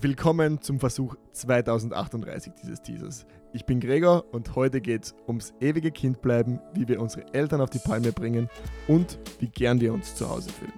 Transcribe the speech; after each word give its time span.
Willkommen 0.00 0.60
zum 0.60 0.80
Versuch 0.80 1.14
2038 1.32 2.52
dieses 2.60 2.82
Teasers. 2.82 3.26
Ich 3.52 3.64
bin 3.64 3.78
Gregor 3.78 4.24
und 4.32 4.56
heute 4.56 4.80
geht's 4.80 5.14
ums 5.28 5.54
ewige 5.60 5.92
Kindbleiben, 5.92 6.58
wie 6.74 6.88
wir 6.88 7.00
unsere 7.00 7.32
Eltern 7.32 7.60
auf 7.60 7.70
die 7.70 7.78
Palme 7.78 8.10
bringen 8.10 8.50
und 8.88 9.20
wie 9.38 9.46
gern 9.46 9.80
wir 9.80 9.94
uns 9.94 10.16
zu 10.16 10.28
Hause 10.28 10.50
fühlen. 10.50 10.72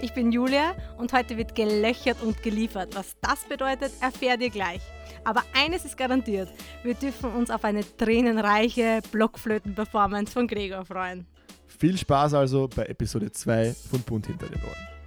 Ich 0.00 0.14
bin 0.14 0.30
Julia 0.30 0.76
und 0.98 1.12
heute 1.12 1.36
wird 1.36 1.56
gelöchert 1.56 2.22
und 2.22 2.42
geliefert. 2.44 2.94
Was 2.94 3.16
das 3.20 3.44
bedeutet, 3.48 3.92
erfährt 4.00 4.40
ihr 4.40 4.50
gleich. 4.50 4.80
Aber 5.24 5.42
eines 5.52 5.84
ist 5.84 5.96
garantiert, 5.96 6.48
wir 6.84 6.94
dürfen 6.94 7.32
uns 7.32 7.50
auf 7.50 7.64
eine 7.64 7.82
tränenreiche 7.96 9.00
Blockflöten-Performance 9.10 10.32
von 10.32 10.46
Gregor 10.46 10.84
freuen. 10.84 11.26
Viel 11.66 11.98
Spaß 11.98 12.34
also 12.34 12.68
bei 12.68 12.84
Episode 12.86 13.32
2 13.32 13.74
von 13.90 14.00
Bunt 14.02 14.28
hinter 14.28 14.46
den 14.46 14.62
Ohren. 14.62 14.99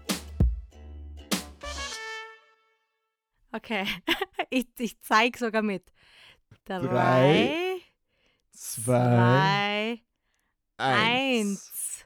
Okay, 3.56 3.86
ich, 4.50 4.66
ich 4.80 5.00
zeige 5.00 5.38
sogar 5.38 5.62
mit. 5.62 5.84
Drei, 6.66 6.80
Drei, 6.80 7.82
Zwei, 8.52 10.02
zwei, 10.76 10.84
eins. 10.84 12.06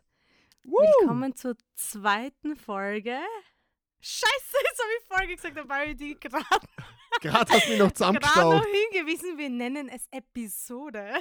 Woo! 0.63 0.79
Willkommen 0.99 1.33
zur 1.37 1.55
zweiten 1.73 2.57
Folge. 2.57 3.17
Scheiße, 4.01 4.57
jetzt 4.63 4.79
habe 4.81 4.89
ich 4.99 5.17
Folge 5.17 5.35
gesagt, 5.35 5.57
dabei 5.57 5.75
habe 5.81 5.91
ich 5.91 5.95
die 5.97 6.19
gerade 6.19 6.45
Gerade 7.21 7.53
hast 7.53 7.65
du 7.65 7.69
mich 7.69 7.79
noch 7.79 7.85
gerade 7.85 7.93
zusammengestaucht. 7.93 8.57
noch 8.57 8.65
hingewiesen. 8.91 9.37
Wir 9.37 9.49
nennen 9.49 9.87
es 9.87 10.05
Episode. 10.11 11.13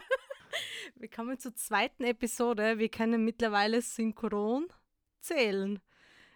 Willkommen 0.96 1.38
zur 1.38 1.54
zweiten 1.54 2.02
Episode. 2.02 2.78
Wir 2.78 2.88
können 2.88 3.24
mittlerweile 3.24 3.80
synchron 3.80 4.66
zählen. 5.20 5.80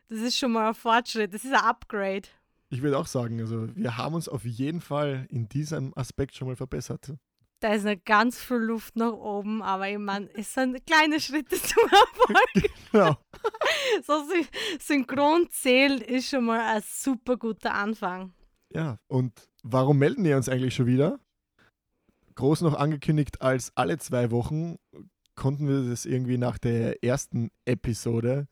Das 0.08 0.20
ist 0.20 0.38
schon 0.38 0.52
mal 0.52 0.68
ein 0.68 0.74
Fortschritt. 0.74 1.34
Das 1.34 1.44
ist 1.44 1.52
ein 1.52 1.64
Upgrade. 1.64 2.28
Ich 2.72 2.82
würde 2.82 2.98
auch 2.98 3.06
sagen, 3.06 3.40
also 3.40 3.68
wir 3.74 3.96
haben 3.96 4.14
uns 4.14 4.28
auf 4.28 4.44
jeden 4.44 4.80
Fall 4.80 5.26
in 5.28 5.48
diesem 5.48 5.92
Aspekt 5.96 6.36
schon 6.36 6.46
mal 6.48 6.56
verbessert. 6.56 7.12
Da 7.58 7.74
ist 7.74 7.84
noch 7.84 7.96
ganz 8.04 8.40
viel 8.40 8.56
Luft 8.56 8.96
nach 8.96 9.12
oben, 9.12 9.60
aber 9.60 9.88
ich 9.88 9.98
meine, 9.98 10.30
es 10.34 10.54
sind 10.54 10.86
kleine 10.86 11.20
Schritte 11.20 11.56
zum 11.62 11.82
Erfolg. 11.82 12.70
Genau. 12.92 13.16
so 14.06 14.24
sy 14.24 14.46
synchron 14.80 15.48
zählen 15.50 16.00
ist 16.00 16.30
schon 16.30 16.44
mal 16.46 16.60
ein 16.76 16.82
super 16.86 17.36
guter 17.36 17.74
Anfang. 17.74 18.32
Ja, 18.72 18.98
und 19.08 19.32
warum 19.62 19.98
melden 19.98 20.24
wir 20.24 20.36
uns 20.36 20.48
eigentlich 20.48 20.74
schon 20.74 20.86
wieder? 20.86 21.18
Groß 22.36 22.62
noch 22.62 22.74
angekündigt 22.74 23.42
als 23.42 23.72
alle 23.76 23.98
zwei 23.98 24.30
Wochen 24.30 24.76
konnten 25.34 25.66
wir 25.68 25.90
das 25.90 26.06
irgendwie 26.06 26.38
nach 26.38 26.56
der 26.56 27.02
ersten 27.02 27.50
Episode 27.64 28.46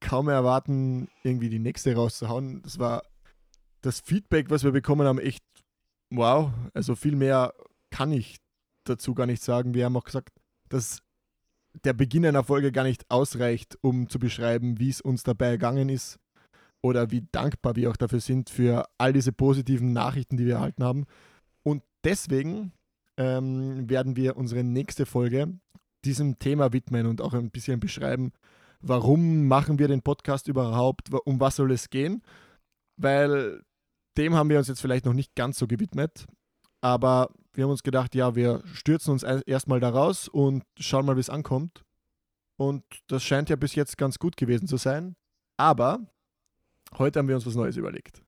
kaum 0.00 0.28
erwarten, 0.28 1.08
irgendwie 1.22 1.48
die 1.48 1.58
nächste 1.58 1.94
rauszuhauen. 1.94 2.62
Das 2.62 2.78
war 2.78 3.02
das 3.82 4.00
Feedback, 4.00 4.50
was 4.50 4.64
wir 4.64 4.72
bekommen 4.72 5.06
haben, 5.06 5.18
echt 5.18 5.44
wow. 6.10 6.52
Also 6.72 6.94
viel 6.94 7.16
mehr 7.16 7.52
kann 7.90 8.12
ich 8.12 8.38
dazu 8.84 9.14
gar 9.14 9.26
nicht 9.26 9.42
sagen. 9.42 9.74
Wir 9.74 9.84
haben 9.84 9.96
auch 9.96 10.04
gesagt, 10.04 10.30
dass 10.68 11.02
der 11.84 11.92
Beginn 11.92 12.26
einer 12.26 12.44
Folge 12.44 12.72
gar 12.72 12.84
nicht 12.84 13.10
ausreicht, 13.10 13.78
um 13.80 14.08
zu 14.08 14.18
beschreiben, 14.18 14.78
wie 14.78 14.90
es 14.90 15.00
uns 15.00 15.22
dabei 15.22 15.48
ergangen 15.48 15.88
ist 15.88 16.18
oder 16.82 17.10
wie 17.10 17.26
dankbar 17.32 17.76
wir 17.76 17.90
auch 17.90 17.96
dafür 17.96 18.20
sind 18.20 18.50
für 18.50 18.86
all 18.98 19.12
diese 19.12 19.32
positiven 19.32 19.92
Nachrichten, 19.92 20.36
die 20.36 20.46
wir 20.46 20.54
erhalten 20.54 20.84
haben. 20.84 21.06
Und 21.62 21.82
deswegen 22.04 22.72
ähm, 23.16 23.88
werden 23.88 24.16
wir 24.16 24.36
unsere 24.36 24.64
nächste 24.64 25.06
Folge 25.06 25.58
diesem 26.04 26.38
Thema 26.38 26.72
widmen 26.72 27.06
und 27.06 27.20
auch 27.20 27.34
ein 27.34 27.50
bisschen 27.50 27.78
beschreiben, 27.78 28.32
warum 28.80 29.46
machen 29.46 29.78
wir 29.78 29.88
den 29.88 30.02
Podcast 30.02 30.48
überhaupt, 30.48 31.10
um 31.24 31.40
was 31.40 31.56
soll 31.56 31.70
es 31.72 31.90
gehen, 31.90 32.22
weil 32.96 33.62
dem 34.16 34.34
haben 34.34 34.50
wir 34.50 34.58
uns 34.58 34.68
jetzt 34.68 34.80
vielleicht 34.80 35.04
noch 35.04 35.14
nicht 35.14 35.34
ganz 35.34 35.58
so 35.58 35.66
gewidmet, 35.66 36.26
aber 36.80 37.30
wir 37.54 37.64
haben 37.64 37.70
uns 37.70 37.82
gedacht, 37.82 38.14
ja, 38.14 38.34
wir 38.34 38.62
stürzen 38.72 39.12
uns 39.12 39.22
erstmal 39.22 39.80
da 39.80 39.90
raus 39.90 40.28
und 40.28 40.64
schauen 40.78 41.06
mal, 41.06 41.16
wie 41.16 41.20
es 41.20 41.30
ankommt. 41.30 41.84
Und 42.56 42.84
das 43.08 43.22
scheint 43.22 43.50
ja 43.50 43.56
bis 43.56 43.74
jetzt 43.74 43.98
ganz 43.98 44.18
gut 44.18 44.36
gewesen 44.36 44.66
zu 44.66 44.76
sein. 44.76 45.16
Aber 45.56 46.00
heute 46.96 47.18
haben 47.18 47.28
wir 47.28 47.34
uns 47.34 47.46
was 47.46 47.54
Neues 47.54 47.76
überlegt. 47.76 48.22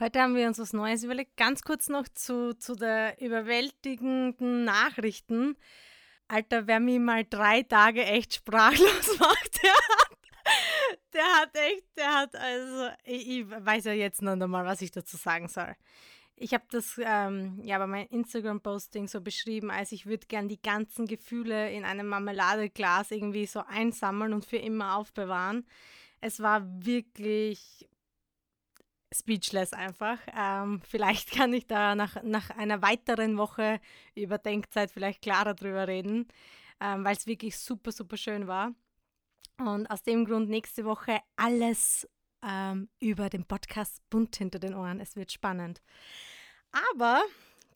Heute 0.00 0.20
haben 0.20 0.34
wir 0.34 0.48
uns 0.48 0.58
was 0.58 0.72
Neues 0.72 1.04
überlegt. 1.04 1.36
Ganz 1.36 1.62
kurz 1.62 1.88
noch 1.88 2.08
zu, 2.08 2.54
zu 2.58 2.74
der 2.74 3.20
überwältigenden 3.20 4.64
Nachrichten. 4.64 5.56
Alter, 6.26 6.66
wer 6.66 6.80
mich 6.80 6.98
mal 6.98 7.24
drei 7.24 7.62
Tage 7.62 8.04
echt 8.04 8.34
sprachlos 8.34 9.18
macht, 9.20 9.62
der 9.62 9.72
hat, 9.72 10.13
der 11.12 11.24
hat 11.24 11.56
echt, 11.56 11.84
der 11.96 12.12
hat, 12.12 12.36
also, 12.36 12.88
ich, 13.04 13.28
ich 13.28 13.50
weiß 13.50 13.84
ja 13.84 13.92
jetzt 13.92 14.22
noch 14.22 14.32
einmal, 14.32 14.64
was 14.64 14.82
ich 14.82 14.90
dazu 14.90 15.16
sagen 15.16 15.48
soll. 15.48 15.74
Ich 16.36 16.52
habe 16.52 16.64
das 16.70 17.00
ähm, 17.02 17.60
ja 17.62 17.78
bei 17.78 17.86
meinem 17.86 18.08
Instagram-Posting 18.10 19.06
so 19.06 19.20
beschrieben, 19.20 19.70
als 19.70 19.92
ich 19.92 20.06
würde 20.06 20.26
gern 20.26 20.48
die 20.48 20.60
ganzen 20.60 21.06
Gefühle 21.06 21.70
in 21.70 21.84
einem 21.84 22.08
Marmeladeglas 22.08 23.12
irgendwie 23.12 23.46
so 23.46 23.60
einsammeln 23.60 24.32
und 24.32 24.44
für 24.44 24.56
immer 24.56 24.96
aufbewahren. 24.96 25.64
Es 26.20 26.40
war 26.40 26.62
wirklich 26.84 27.88
speechless 29.14 29.72
einfach. 29.72 30.18
Ähm, 30.36 30.82
vielleicht 30.86 31.30
kann 31.30 31.52
ich 31.52 31.66
da 31.66 31.94
nach, 31.94 32.22
nach 32.24 32.50
einer 32.50 32.82
weiteren 32.82 33.36
Woche 33.38 33.80
Überdenkzeit 34.16 34.90
vielleicht 34.90 35.22
klarer 35.22 35.54
drüber 35.54 35.86
reden, 35.86 36.26
ähm, 36.80 37.04
weil 37.04 37.16
es 37.16 37.26
wirklich 37.26 37.56
super, 37.56 37.92
super 37.92 38.16
schön 38.16 38.48
war. 38.48 38.72
Und 39.58 39.86
aus 39.88 40.02
dem 40.02 40.24
Grund 40.24 40.48
nächste 40.48 40.84
Woche 40.84 41.20
alles 41.36 42.08
ähm, 42.42 42.88
über 43.00 43.30
den 43.30 43.44
Podcast 43.44 44.02
Bunt 44.10 44.36
hinter 44.36 44.58
den 44.58 44.74
Ohren. 44.74 45.00
Es 45.00 45.16
wird 45.16 45.32
spannend. 45.32 45.80
Aber 46.92 47.22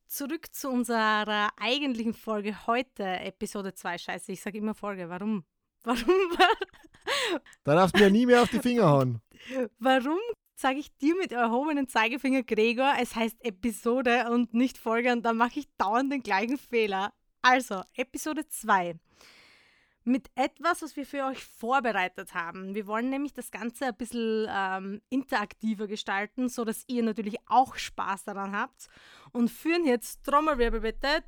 zurück 0.07 0.53
zu 0.53 0.71
unserer 0.71 1.51
eigentlichen 1.57 2.15
Folge 2.15 2.67
heute, 2.67 3.05
Episode 3.05 3.75
2. 3.75 3.99
Scheiße, 3.99 4.33
ich 4.33 4.41
sage 4.41 4.59
immer 4.59 4.75
Folge. 4.75 5.09
Warum? 5.09 5.45
Warum? 5.85 6.37
Da 7.65 7.75
darfst 7.75 7.97
du 7.97 8.01
mir 8.01 8.11
nie 8.11 8.27
mehr 8.27 8.43
auf 8.43 8.51
die 8.51 8.59
Finger 8.59 8.89
hauen. 8.89 9.21
Warum 9.79 10.19
sage 10.59 10.81
ich 10.81 10.95
dir 10.97 11.15
mit 11.15 11.31
erhobenem 11.33 11.89
Zeigefinger 11.89 12.43
Gregor, 12.43 12.95
es 13.01 13.15
heißt 13.15 13.45
Episode 13.45 14.29
und 14.31 14.55
nicht 14.55 14.77
Folge 14.77 15.13
und 15.13 15.23
dann 15.23 15.37
mache 15.37 15.61
ich 15.61 15.69
dauernd 15.77 16.13
den 16.13 16.23
gleichen 16.23 16.59
Fehler. 16.59 17.13
Also, 17.43 17.83
Episode 17.95 18.49
2. 18.49 18.99
Mit 20.05 20.31
etwas, 20.37 20.81
was 20.83 20.97
wir 20.97 21.05
für 21.05 21.25
euch 21.25 21.45
vorbereitet 21.45 22.33
haben. 22.33 22.75
Wir 22.75 22.87
wollen 22.87 23.11
nämlich 23.11 23.35
das 23.35 23.51
Ganze 23.51 23.87
ein 23.87 23.97
bisschen 23.97 24.47
ähm, 24.49 25.03
interaktiver 25.11 25.87
gestalten, 25.87 26.49
sodass 26.49 26.85
ihr 26.87 27.03
natürlich 27.03 27.37
auch 27.47 27.77
Spaß 27.77 28.25
daran 28.25 28.57
habt. 28.57 28.89
Und 29.33 29.51
führen 29.51 29.85
jetzt 29.85 30.25
Trommelwirbel 30.25 30.81
bitte. 30.81 31.23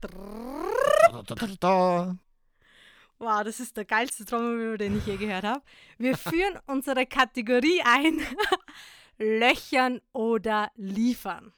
Wow, 3.18 3.44
das 3.44 3.60
ist 3.60 3.76
der 3.76 3.84
geilste 3.84 4.24
Trommelwirbel, 4.24 4.78
den 4.78 4.96
ich 4.96 5.06
je 5.06 5.18
gehört 5.18 5.44
habe. 5.44 5.62
Wir 5.98 6.16
führen 6.16 6.58
unsere 6.66 7.04
Kategorie 7.06 7.82
ein. 7.84 8.20
Löchern 9.20 10.00
oder 10.14 10.72
liefern. 10.76 11.52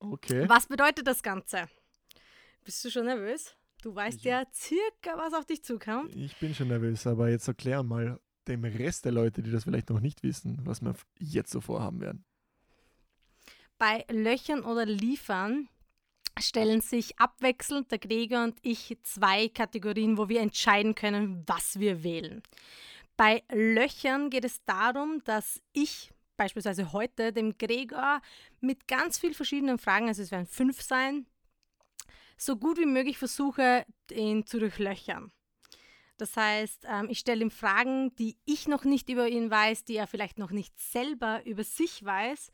Okay. 0.00 0.48
Was 0.48 0.66
bedeutet 0.66 1.06
das 1.06 1.22
Ganze? 1.22 1.68
Bist 2.64 2.84
du 2.84 2.90
schon 2.90 3.06
nervös? 3.06 3.54
Du 3.82 3.94
weißt 3.94 4.24
ja 4.24 4.44
circa, 4.52 5.16
was 5.16 5.34
auf 5.34 5.46
dich 5.46 5.62
zukommt. 5.62 6.14
Ich 6.16 6.36
bin 6.38 6.54
schon 6.54 6.68
nervös, 6.68 7.06
aber 7.06 7.30
jetzt 7.30 7.46
erklär 7.46 7.82
mal 7.82 8.20
dem 8.48 8.64
Rest 8.64 9.04
der 9.04 9.12
Leute, 9.12 9.42
die 9.42 9.50
das 9.50 9.64
vielleicht 9.64 9.90
noch 9.90 10.00
nicht 10.00 10.22
wissen, 10.22 10.58
was 10.64 10.82
wir 10.82 10.94
jetzt 11.18 11.52
so 11.52 11.60
vorhaben 11.60 12.00
werden. 12.00 12.24
Bei 13.76 14.04
Löchern 14.10 14.64
oder 14.64 14.84
liefern 14.84 15.68
stellen 16.40 16.80
sich 16.80 17.18
abwechselnd 17.18 17.90
der 17.90 17.98
Gregor 17.98 18.44
und 18.44 18.58
ich 18.62 18.96
zwei 19.02 19.48
Kategorien, 19.48 20.18
wo 20.18 20.28
wir 20.28 20.40
entscheiden 20.40 20.94
können, 20.94 21.44
was 21.46 21.78
wir 21.78 22.02
wählen. 22.02 22.42
Bei 23.16 23.44
Löchern 23.52 24.30
geht 24.30 24.44
es 24.44 24.64
darum, 24.64 25.22
dass 25.24 25.60
ich 25.72 26.12
beispielsweise 26.36 26.92
heute 26.92 27.32
dem 27.32 27.58
Gregor 27.58 28.20
mit 28.60 28.86
ganz 28.88 29.18
vielen 29.18 29.34
verschiedenen 29.34 29.78
Fragen, 29.78 30.08
also 30.08 30.22
es 30.22 30.30
werden 30.30 30.46
fünf 30.46 30.80
sein, 30.80 31.26
so 32.38 32.56
gut 32.56 32.78
wie 32.78 32.86
möglich 32.86 33.18
versuche, 33.18 33.84
ihn 34.10 34.46
zu 34.46 34.58
durchlöchern. 34.58 35.32
Das 36.16 36.36
heißt, 36.36 36.86
ähm, 36.88 37.08
ich 37.10 37.20
stelle 37.20 37.42
ihm 37.42 37.50
Fragen, 37.50 38.14
die 38.16 38.36
ich 38.44 38.66
noch 38.66 38.84
nicht 38.84 39.08
über 39.08 39.28
ihn 39.28 39.50
weiß, 39.50 39.84
die 39.84 39.96
er 39.96 40.06
vielleicht 40.06 40.38
noch 40.38 40.50
nicht 40.50 40.78
selber 40.78 41.44
über 41.44 41.64
sich 41.64 42.04
weiß 42.04 42.50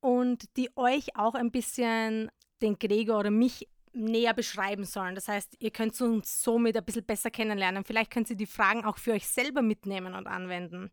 und 0.00 0.44
die 0.56 0.70
euch 0.76 1.16
auch 1.16 1.34
ein 1.34 1.50
bisschen 1.50 2.30
den 2.60 2.78
Gregor 2.78 3.18
oder 3.18 3.30
mich 3.30 3.68
näher 3.92 4.34
beschreiben 4.34 4.84
sollen. 4.84 5.14
Das 5.14 5.28
heißt, 5.28 5.56
ihr 5.58 5.70
könnt 5.70 5.98
uns 6.00 6.42
somit 6.42 6.76
ein 6.76 6.84
bisschen 6.84 7.04
besser 7.04 7.30
kennenlernen. 7.30 7.84
Vielleicht 7.84 8.10
könnt 8.10 8.30
ihr 8.30 8.36
die 8.36 8.46
Fragen 8.46 8.84
auch 8.84 8.98
für 8.98 9.12
euch 9.12 9.26
selber 9.26 9.62
mitnehmen 9.62 10.14
und 10.14 10.26
anwenden. 10.26 10.90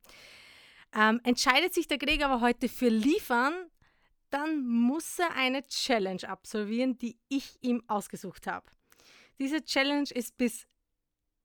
Ähm, 0.95 1.19
entscheidet 1.23 1.73
sich 1.73 1.88
der 1.88 1.97
Gregor 1.97 2.27
aber 2.27 2.41
heute 2.41 2.69
für 2.69 2.89
liefern, 2.89 3.53
dann 4.29 4.68
muss 4.68 5.19
er 5.19 5.35
eine 5.35 5.65
Challenge 5.68 6.27
absolvieren, 6.27 6.97
die 6.97 7.18
ich 7.29 7.57
ihm 7.62 7.83
ausgesucht 7.88 8.47
habe. 8.47 8.65
Diese 9.39 9.63
Challenge 9.63 10.09
ist 10.13 10.38
bis 10.38 10.68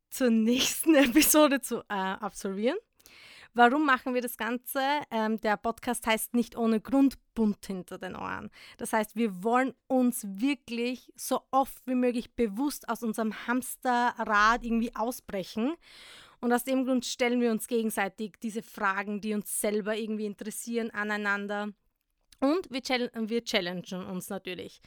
zur 0.09 0.31
nächsten 0.31 0.95
Episode 0.95 1.61
zu 1.61 1.81
äh, 1.81 1.95
absolvieren. 1.95 2.79
Warum 3.55 3.85
machen 3.85 4.15
wir 4.15 4.23
das 4.23 4.39
Ganze? 4.39 4.81
Ähm, 5.11 5.39
der 5.43 5.59
Podcast 5.59 6.07
heißt 6.07 6.33
nicht 6.33 6.57
ohne 6.57 6.81
Grund 6.81 7.19
bunt 7.35 7.67
hinter 7.67 7.99
den 7.99 8.17
Ohren. 8.17 8.51
Das 8.79 8.95
heißt, 8.95 9.15
wir 9.15 9.45
wollen 9.45 9.75
uns 9.89 10.27
wirklich 10.27 11.13
so 11.17 11.43
oft 11.51 11.87
wie 11.87 11.95
möglich 11.95 12.35
bewusst 12.35 12.89
aus 12.89 13.03
unserem 13.03 13.47
Hamsterrad 13.47 14.65
irgendwie 14.65 14.97
ausbrechen. 14.97 15.75
Und 16.41 16.53
aus 16.53 16.65
dem 16.65 16.87
Grund 16.87 17.05
stellen 17.05 17.43
wir 17.43 17.51
uns 17.51 17.69
gegenseitig 17.69 18.37
diese 18.43 18.63
Fragen, 18.63 19.21
die 19.21 19.35
uns 19.35 19.61
selber 19.61 19.97
irgendwie 19.97 20.27
interessieren, 20.27 20.91
aneinander. 20.91 21.69
Und 22.43 22.71
wir, 22.71 22.83
chall 22.83 23.11
wir 23.15 23.45
challengen 23.45 24.05
uns 24.07 24.29
natürlich. 24.29 24.81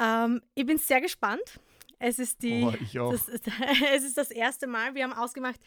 Ähm, 0.00 0.40
ich 0.54 0.64
bin 0.64 0.78
sehr 0.78 1.00
gespannt. 1.02 1.60
Es 1.98 2.18
ist, 2.18 2.42
die, 2.42 2.62
Oh, 2.64 2.72
ich 2.80 2.98
auch. 2.98 3.12
das, 3.12 3.28
es 3.94 4.04
ist 4.04 4.16
das 4.16 4.30
erste 4.30 4.66
Mal. 4.66 4.94
Wir 4.94 5.04
haben 5.04 5.12
ausgemacht, 5.12 5.60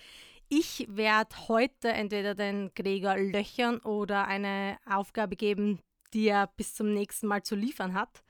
ich 0.50 0.88
werde 0.90 1.36
heute 1.48 1.90
entweder 1.90 2.34
den 2.34 2.72
Gregor 2.74 3.18
löchern 3.18 3.78
oder 3.82 4.28
eine 4.28 4.78
Aufgabe 4.86 5.36
geben, 5.36 5.80
die 6.14 6.28
er 6.28 6.48
bis 6.58 6.74
zum 6.74 6.92
nächsten 6.94 7.28
Mal 7.28 7.44
zu 7.44 7.56
liefern 7.56 7.94
hat. 7.94 8.24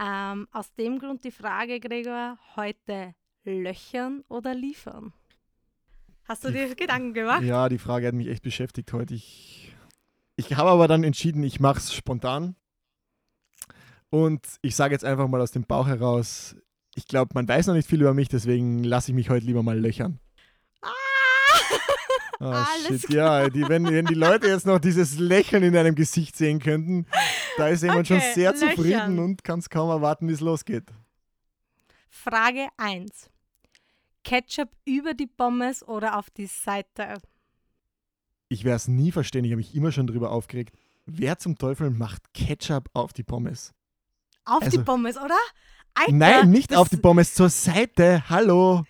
Ähm, 0.00 0.48
aus 0.50 0.72
dem 0.74 0.98
Grund 0.98 1.24
die 1.24 1.30
Frage, 1.30 1.78
Gregor, 1.78 2.38
heute 2.56 3.14
löchern 3.44 4.24
oder 4.28 4.54
liefern? 4.54 5.12
Hast 6.24 6.44
du 6.44 6.48
Die 6.48 6.54
dir 6.54 6.74
Gedanken 6.74 7.12
gemacht? 7.12 7.42
Ja, 7.42 7.68
die 7.68 7.78
Frage 7.78 8.06
hat 8.06 8.14
mich 8.14 8.28
echt 8.28 8.42
beschäftigt 8.42 8.92
heute. 8.94 9.14
Ich, 9.14 9.71
ich 10.50 10.56
habe 10.56 10.70
aber 10.70 10.88
dann 10.88 11.04
entschieden, 11.04 11.42
ich 11.42 11.60
mache 11.60 11.78
es 11.78 11.94
spontan. 11.94 12.56
Und 14.10 14.46
ich 14.60 14.76
sage 14.76 14.94
jetzt 14.94 15.04
einfach 15.04 15.26
mal 15.28 15.40
aus 15.40 15.52
dem 15.52 15.64
Bauch 15.64 15.86
heraus, 15.86 16.54
ich 16.94 17.06
glaube, 17.06 17.30
man 17.34 17.48
weiß 17.48 17.66
noch 17.68 17.74
nicht 17.74 17.88
viel 17.88 18.00
über 18.02 18.12
mich, 18.12 18.28
deswegen 18.28 18.84
lasse 18.84 19.10
ich 19.10 19.14
mich 19.14 19.30
heute 19.30 19.46
lieber 19.46 19.62
mal 19.62 19.78
löchern. 19.78 20.20
Ah, 20.82 20.88
Alles 22.74 23.02
shit, 23.02 23.10
ja, 23.10 23.48
die, 23.48 23.66
wenn, 23.68 23.86
wenn 23.86 24.04
die 24.04 24.14
Leute 24.14 24.48
jetzt 24.48 24.66
noch 24.66 24.80
dieses 24.80 25.18
Lächeln 25.18 25.62
in 25.62 25.72
deinem 25.72 25.94
Gesicht 25.94 26.36
sehen 26.36 26.58
könnten, 26.58 27.06
da 27.56 27.68
ist 27.68 27.82
jemand 27.82 28.08
schon 28.08 28.16
Okay, 28.18 28.32
sehr 28.34 28.54
zufrieden 28.54 28.82
löchern. 28.90 29.18
und 29.20 29.44
kann 29.44 29.60
es 29.60 29.70
kaum 29.70 29.88
erwarten, 29.90 30.28
wie 30.28 30.32
es 30.32 30.40
losgeht. 30.40 30.84
Frage 32.10 32.68
1. 32.76 33.30
Ketchup 34.24 34.68
über 34.84 35.14
die 35.14 35.26
Pommes 35.26 35.86
oder 35.86 36.18
auf 36.18 36.30
die 36.30 36.46
Seite? 36.46 37.14
Ich 38.52 38.64
werde 38.64 38.76
es 38.76 38.86
nie 38.88 39.12
verstehen, 39.12 39.44
ich 39.44 39.50
habe 39.52 39.56
mich 39.58 39.74
immer 39.74 39.92
schon 39.92 40.06
drüber 40.06 40.30
aufgeregt. 40.30 40.76
Wer 41.06 41.38
zum 41.38 41.56
Teufel 41.56 41.90
macht 41.90 42.22
Ketchup 42.34 42.90
auf 42.92 43.12
die 43.14 43.22
Pommes? 43.22 43.72
Auf 44.44 44.62
Also- 44.62 44.76
die 44.76 44.84
Pommes, 44.84 45.16
oder? 45.16 45.38
Alter, 45.94 46.12
Nein, 46.12 46.50
nicht 46.50 46.74
auf 46.74 46.88
die 46.88 46.96
Pommes, 46.98 47.34
zur 47.34 47.48
Seite. 47.48 48.22
Hallo. 48.28 48.84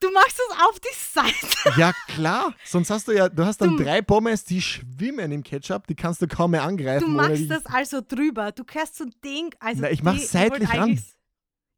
Du 0.00 0.10
machst 0.12 0.38
es 0.38 0.56
auf 0.68 0.78
die 0.78 0.94
Seite. 0.94 1.80
Ja, 1.80 1.92
klar. 2.06 2.54
Sonst 2.64 2.90
hast 2.90 3.08
du 3.08 3.12
ja, 3.12 3.28
du 3.28 3.44
hast 3.44 3.60
dann 3.60 3.76
Du- 3.76 3.82
drei 3.82 4.02
Pommes, 4.02 4.44
die 4.44 4.62
schwimmen 4.62 5.32
im 5.32 5.42
Ketchup, 5.42 5.88
die 5.88 5.96
kannst 5.96 6.22
du 6.22 6.28
kaum 6.28 6.52
mehr 6.52 6.62
angreifen. 6.62 7.04
Du 7.04 7.10
machst 7.10 7.50
das 7.50 7.66
also 7.66 8.00
drüber. 8.06 8.52
Du 8.52 8.62
kehrst 8.64 8.96
so 8.96 9.04
Ding. 9.24 9.52
Also 9.58 9.82
Na, 9.82 9.90
ich 9.90 10.02
mach's 10.04 10.20
die- 10.20 10.26
seitlich 10.26 10.68
eigentlich- 10.68 11.02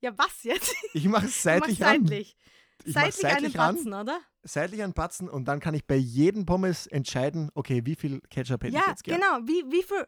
Ja, 0.03 0.13
was 0.19 0.43
jetzt? 0.43 0.75
Ich 0.93 1.07
mache 1.07 1.27
es 1.27 1.43
seitlich 1.43 1.79
du 1.79 1.85
seitlich. 1.85 2.37
Ich 2.85 2.95
mach 2.95 3.03
Seitlich 3.03 3.25
einen 3.25 3.35
seitlich 3.35 3.59
ran, 3.59 3.75
Batzen, 3.77 3.95
oder? 3.95 4.21
seitlich 4.43 4.83
anpatzen 4.83 5.29
und 5.29 5.47
dann 5.47 5.61
kann 5.61 5.75
ich 5.75 5.87
bei 5.87 5.97
jedem 5.97 6.47
Pommes 6.47 6.87
entscheiden, 6.87 7.51
okay, 7.55 7.85
wie 7.85 7.95
viel 7.95 8.21
Ketchup 8.31 8.63
hätte 8.65 8.69
ich 8.69 8.83
Ja, 8.83 8.89
jetzt 8.89 9.05
gern. 9.05 9.21
genau. 9.21 9.39
Wie, 9.47 9.65
wie 9.71 9.83
viel 9.83 10.07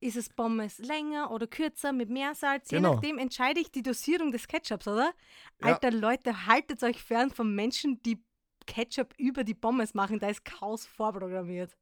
ist 0.00 0.16
es 0.16 0.28
Pommes 0.28 0.78
länger 0.78 1.30
oder 1.30 1.46
kürzer 1.46 1.92
mit 1.92 2.10
mehr 2.10 2.34
Salz? 2.34 2.68
Genau. 2.68 2.90
Je 2.90 2.94
nachdem 2.96 3.18
entscheide 3.18 3.60
ich 3.60 3.70
die 3.70 3.82
Dosierung 3.82 4.32
des 4.32 4.46
Ketchups, 4.48 4.86
oder? 4.88 5.12
Ja. 5.60 5.68
Alter 5.68 5.90
Leute, 5.90 6.46
haltet 6.46 6.82
euch 6.82 7.02
fern 7.02 7.30
von 7.30 7.54
Menschen, 7.54 8.02
die 8.02 8.22
Ketchup 8.66 9.14
über 9.18 9.42
die 9.44 9.54
Pommes 9.54 9.94
machen. 9.94 10.18
Da 10.20 10.28
ist 10.28 10.44
Chaos 10.44 10.86
vorprogrammiert. 10.86 11.76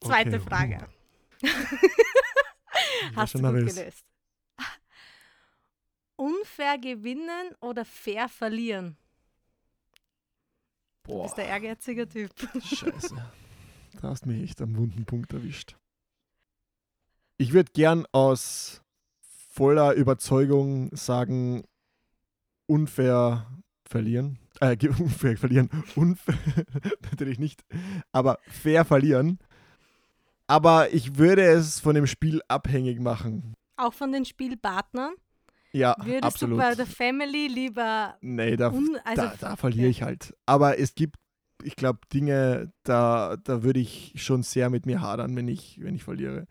Zweite 0.00 0.36
Okay, 0.36 0.40
Frage. 0.48 0.88
Ich 3.10 3.16
war 3.16 3.22
Hast 3.24 3.34
du 3.34 3.38
gut 3.40 3.52
gelöst. 3.52 4.04
Unfair 6.22 6.78
gewinnen 6.78 7.56
oder 7.60 7.84
fair 7.84 8.28
verlieren? 8.28 8.96
Du 11.02 11.14
Boah, 11.14 11.24
bist 11.24 11.36
der 11.36 11.46
ehrgeizige 11.46 12.08
Typ. 12.08 12.30
scheiße. 12.62 13.16
Da 14.00 14.08
hast 14.08 14.24
du 14.24 14.30
mich 14.30 14.42
echt 14.42 14.62
am 14.62 14.74
wunden 14.76 15.04
Punkt 15.04 15.34
erwischt. 15.34 15.76
Ich 17.36 17.52
würde 17.52 17.72
gern 17.72 18.06
aus 18.12 18.80
voller 19.50 19.92
Überzeugung 19.92 20.88
sagen, 20.96 21.64
unfair 22.66 23.46
verlieren. 23.84 24.38
Äh, 24.60 24.78
unfair 24.98 25.36
verlieren. 25.36 25.68
Unfair, 25.94 26.38
natürlich 27.10 27.38
nicht. 27.38 27.64
Aber 28.12 28.38
fair 28.48 28.86
verlieren. 28.86 29.38
Aber 30.46 30.90
ich 30.94 31.16
würde 31.18 31.42
es 31.42 31.78
von 31.78 31.94
dem 31.94 32.06
Spiel 32.06 32.40
abhängig 32.48 32.98
machen. 32.98 33.52
Auch 33.76 33.92
von 33.92 34.10
den 34.10 34.24
Spielpartnern. 34.24 35.12
Ja, 35.72 35.96
Würdest 35.98 36.24
absolut. 36.24 36.58
du 36.58 36.62
bei 36.62 36.74
der 36.74 36.86
Family 36.86 37.48
lieber 37.48 38.16
nee, 38.20 38.56
da, 38.56 38.70
un 38.70 38.98
also 39.04 39.22
da, 39.22 39.34
da 39.40 39.56
verliere 39.56 39.88
ich 39.88 40.02
halt. 40.02 40.36
Aber 40.44 40.78
es 40.78 40.94
gibt, 40.94 41.16
ich 41.62 41.76
glaube, 41.76 42.00
Dinge, 42.12 42.72
da, 42.82 43.36
da 43.42 43.62
würde 43.62 43.80
ich 43.80 44.12
schon 44.16 44.42
sehr 44.42 44.68
mit 44.68 44.84
mir 44.84 45.00
hadern, 45.00 45.34
wenn 45.34 45.48
ich, 45.48 45.80
wenn 45.80 45.94
ich 45.94 46.04
verliere. 46.04 46.46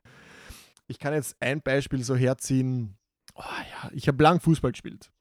Ich 0.87 0.97
kann 0.97 1.13
jetzt 1.13 1.35
ein 1.39 1.61
Beispiel 1.61 2.03
so 2.03 2.15
herziehen. 2.15 2.97
Oh, 3.35 3.43
ja, 3.43 3.91
ich 3.93 4.07
habe 4.07 4.21
lang 4.23 4.39
Fußball 4.39 4.71
gespielt. 4.71 5.11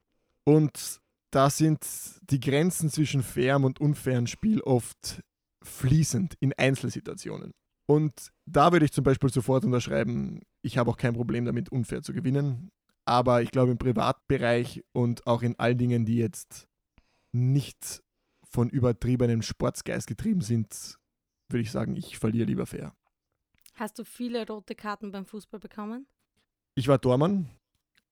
Und 0.44 1.00
da 1.31 1.50
sind 1.50 1.87
die 2.23 2.41
Grenzen 2.41 2.91
zwischen 2.91 3.23
fairem 3.23 3.64
und 3.64 3.81
unfairem 3.81 4.26
Spiel 4.26 4.62
oft 4.62 5.23
fließend 5.62 6.35
in 6.41 6.52
Einzelsituationen. 6.55 7.52
Und 7.87 8.31
da 8.47 8.73
würde 8.73 8.87
ich 8.87 8.93
zum 8.93 9.05
Beispiel 9.05 9.31
sofort 9.31 9.64
unterschreiben, 9.64 10.41
ich 10.62 10.79
habe 10.79 10.91
auch 10.91 10.97
kein 10.97 11.14
Problem 11.14 11.44
damit, 11.44 11.70
unfair 11.70 12.02
zu 12.02 12.12
gewinnen. 12.12 12.70
Aber 13.05 13.43
ich 13.43 13.50
glaube, 13.50 13.73
im 13.73 13.79
Privatbereich 13.79 14.85
und 14.93 15.26
auch 15.26 15.43
in 15.43 15.58
all 15.58 15.75
Dingen, 15.75 16.05
die 16.05 16.17
jetzt 16.17 16.69
nicht 17.32 18.02
von 18.44 18.69
übertriebenem 18.69 19.43
Sportsgeist 19.43 20.06
getrieben 20.06 20.41
sind, 20.41 20.99
würde 21.49 21.62
ich 21.62 21.70
sagen, 21.70 21.97
ich 21.97 22.19
verliere 22.19 22.47
lieber 22.47 22.67
fair. 22.67 22.94
Hast 23.75 23.99
du 23.99 24.05
viele 24.05 24.47
rote 24.47 24.75
Karten 24.75 25.11
beim 25.11 25.25
Fußball 25.25 25.61
bekommen? 25.61 26.06
Ich 26.75 26.88
war 26.88 27.00
Tormann. 27.00 27.49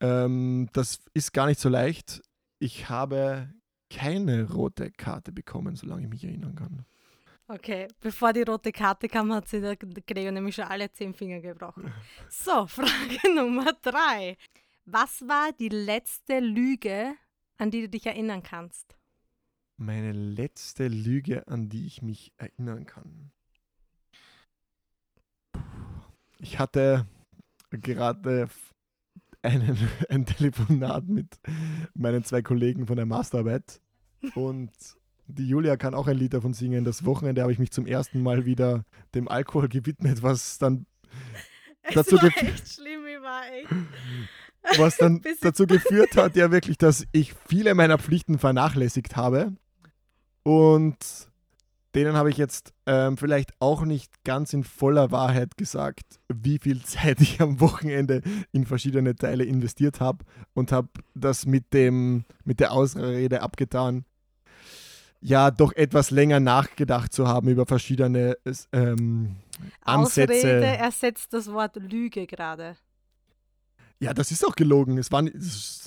Ähm, 0.00 0.68
das 0.72 1.00
ist 1.14 1.32
gar 1.32 1.46
nicht 1.46 1.60
so 1.60 1.68
leicht. 1.68 2.22
Ich 2.58 2.88
habe 2.88 3.52
keine 3.90 4.50
rote 4.50 4.90
Karte 4.90 5.32
bekommen, 5.32 5.76
solange 5.76 6.02
ich 6.02 6.08
mich 6.08 6.24
erinnern 6.24 6.54
kann. 6.54 6.84
Okay, 7.48 7.88
bevor 8.00 8.34
die 8.34 8.42
rote 8.42 8.72
Karte 8.72 9.08
kam, 9.08 9.32
hat 9.32 9.48
sie 9.48 9.60
der 9.60 9.76
Gregor 9.76 10.32
nämlich 10.32 10.54
schon 10.54 10.64
alle 10.64 10.92
zehn 10.92 11.14
Finger 11.14 11.40
gebrochen. 11.40 11.92
So, 12.28 12.66
Frage 12.66 13.34
Nummer 13.34 13.72
drei. 13.82 14.36
Was 14.90 15.20
war 15.28 15.52
die 15.52 15.68
letzte 15.68 16.40
Lüge, 16.40 17.14
an 17.58 17.70
die 17.70 17.82
du 17.82 17.88
dich 17.90 18.06
erinnern 18.06 18.42
kannst? 18.42 18.96
Meine 19.76 20.12
letzte 20.12 20.88
Lüge, 20.88 21.46
an 21.46 21.68
die 21.68 21.86
ich 21.86 22.00
mich 22.00 22.32
erinnern 22.38 22.86
kann. 22.86 23.30
Ich 26.38 26.58
hatte 26.58 27.06
gerade 27.70 28.48
einen, 29.42 29.76
ein 30.08 30.24
Telefonat 30.24 31.06
mit 31.06 31.38
meinen 31.94 32.24
zwei 32.24 32.40
Kollegen 32.40 32.86
von 32.86 32.96
der 32.96 33.06
Masterarbeit 33.06 33.82
und 34.34 34.72
die 35.26 35.46
Julia 35.46 35.76
kann 35.76 35.94
auch 35.94 36.06
ein 36.06 36.16
Lied 36.16 36.32
davon 36.32 36.54
singen. 36.54 36.84
Das 36.84 37.04
Wochenende 37.04 37.42
habe 37.42 37.52
ich 37.52 37.58
mich 37.58 37.72
zum 37.72 37.86
ersten 37.86 38.22
Mal 38.22 38.46
wieder 38.46 38.84
dem 39.14 39.28
Alkohol 39.28 39.68
gewidmet, 39.68 40.22
was 40.22 40.56
dann, 40.56 40.86
Dazu 41.92 42.16
es 42.16 42.22
war 42.22 42.30
gef- 42.30 42.42
echt 42.48 42.68
schlimm, 42.68 43.06
ich 43.06 43.22
war 43.22 43.46
echt. 43.52 43.68
Was 44.76 44.96
dann 44.96 45.22
dazu 45.40 45.66
geführt 45.66 46.16
hat, 46.16 46.36
ja 46.36 46.50
wirklich, 46.50 46.78
dass 46.78 47.04
ich 47.12 47.34
viele 47.48 47.74
meiner 47.74 47.98
Pflichten 47.98 48.38
vernachlässigt 48.38 49.16
habe. 49.16 49.52
Und 50.42 50.96
denen 51.94 52.14
habe 52.14 52.30
ich 52.30 52.36
jetzt 52.36 52.72
ähm, 52.86 53.16
vielleicht 53.16 53.52
auch 53.60 53.82
nicht 53.82 54.12
ganz 54.24 54.52
in 54.52 54.62
voller 54.62 55.10
Wahrheit 55.10 55.56
gesagt, 55.56 56.20
wie 56.28 56.58
viel 56.58 56.82
Zeit 56.82 57.20
ich 57.20 57.40
am 57.40 57.60
Wochenende 57.60 58.22
in 58.52 58.66
verschiedene 58.66 59.16
Teile 59.16 59.44
investiert 59.44 60.00
habe 60.00 60.24
und 60.54 60.72
habe 60.72 60.88
das 61.14 61.46
mit, 61.46 61.72
dem, 61.72 62.24
mit 62.44 62.60
der 62.60 62.72
Ausrede 62.72 63.42
abgetan, 63.42 64.04
ja, 65.20 65.50
doch 65.50 65.72
etwas 65.72 66.12
länger 66.12 66.38
nachgedacht 66.38 67.12
zu 67.12 67.26
haben 67.26 67.48
über 67.48 67.66
verschiedene 67.66 68.36
ähm, 68.72 69.36
Ansätze. 69.80 70.32
Ausrede 70.32 70.66
ersetzt 70.66 71.32
das 71.32 71.52
Wort 71.52 71.76
Lüge 71.76 72.26
gerade. 72.26 72.76
Ja, 74.00 74.14
das 74.14 74.30
ist 74.30 74.46
auch 74.46 74.54
gelogen. 74.54 74.96
Es 74.98 75.10
war, 75.10 75.24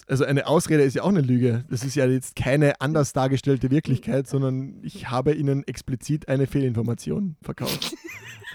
also 0.08 0.26
eine 0.26 0.46
Ausrede 0.48 0.84
ist 0.84 0.96
ja 0.96 1.04
auch 1.04 1.10
eine 1.10 1.22
Lüge. 1.22 1.64
Das 1.70 1.84
ist 1.84 1.96
ja 1.96 2.06
jetzt 2.06 2.36
keine 2.36 2.82
anders 2.82 3.14
dargestellte 3.14 3.72
Wirklichkeit, 3.72 4.28
sondern 4.28 4.80
ich 4.84 5.10
habe 5.10 5.34
Ihnen 5.34 5.66
explizit 5.66 6.28
eine 6.28 6.48
Fehlinformation 6.48 7.38
verkauft. 7.42 7.96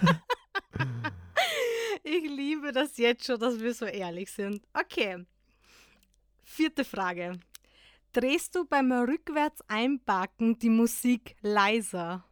Ich 2.09 2.23
liebe 2.23 2.71
das 2.71 2.99
jetzt 2.99 3.27
schon, 3.27 3.41
dass 3.41 3.59
wir 3.59 3.75
so 3.75 3.85
ehrlich 3.85 4.31
sind. 4.31 4.63
Okay. 4.73 5.27
Vierte 6.45 6.85
Frage. 6.85 7.41
Drehst 8.13 8.55
du 8.55 8.65
beim 8.65 8.93
rückwärts 8.93 9.61
einparken 9.67 10.57
die 10.61 10.71
Musik 10.71 11.35
leiser? 11.41 12.25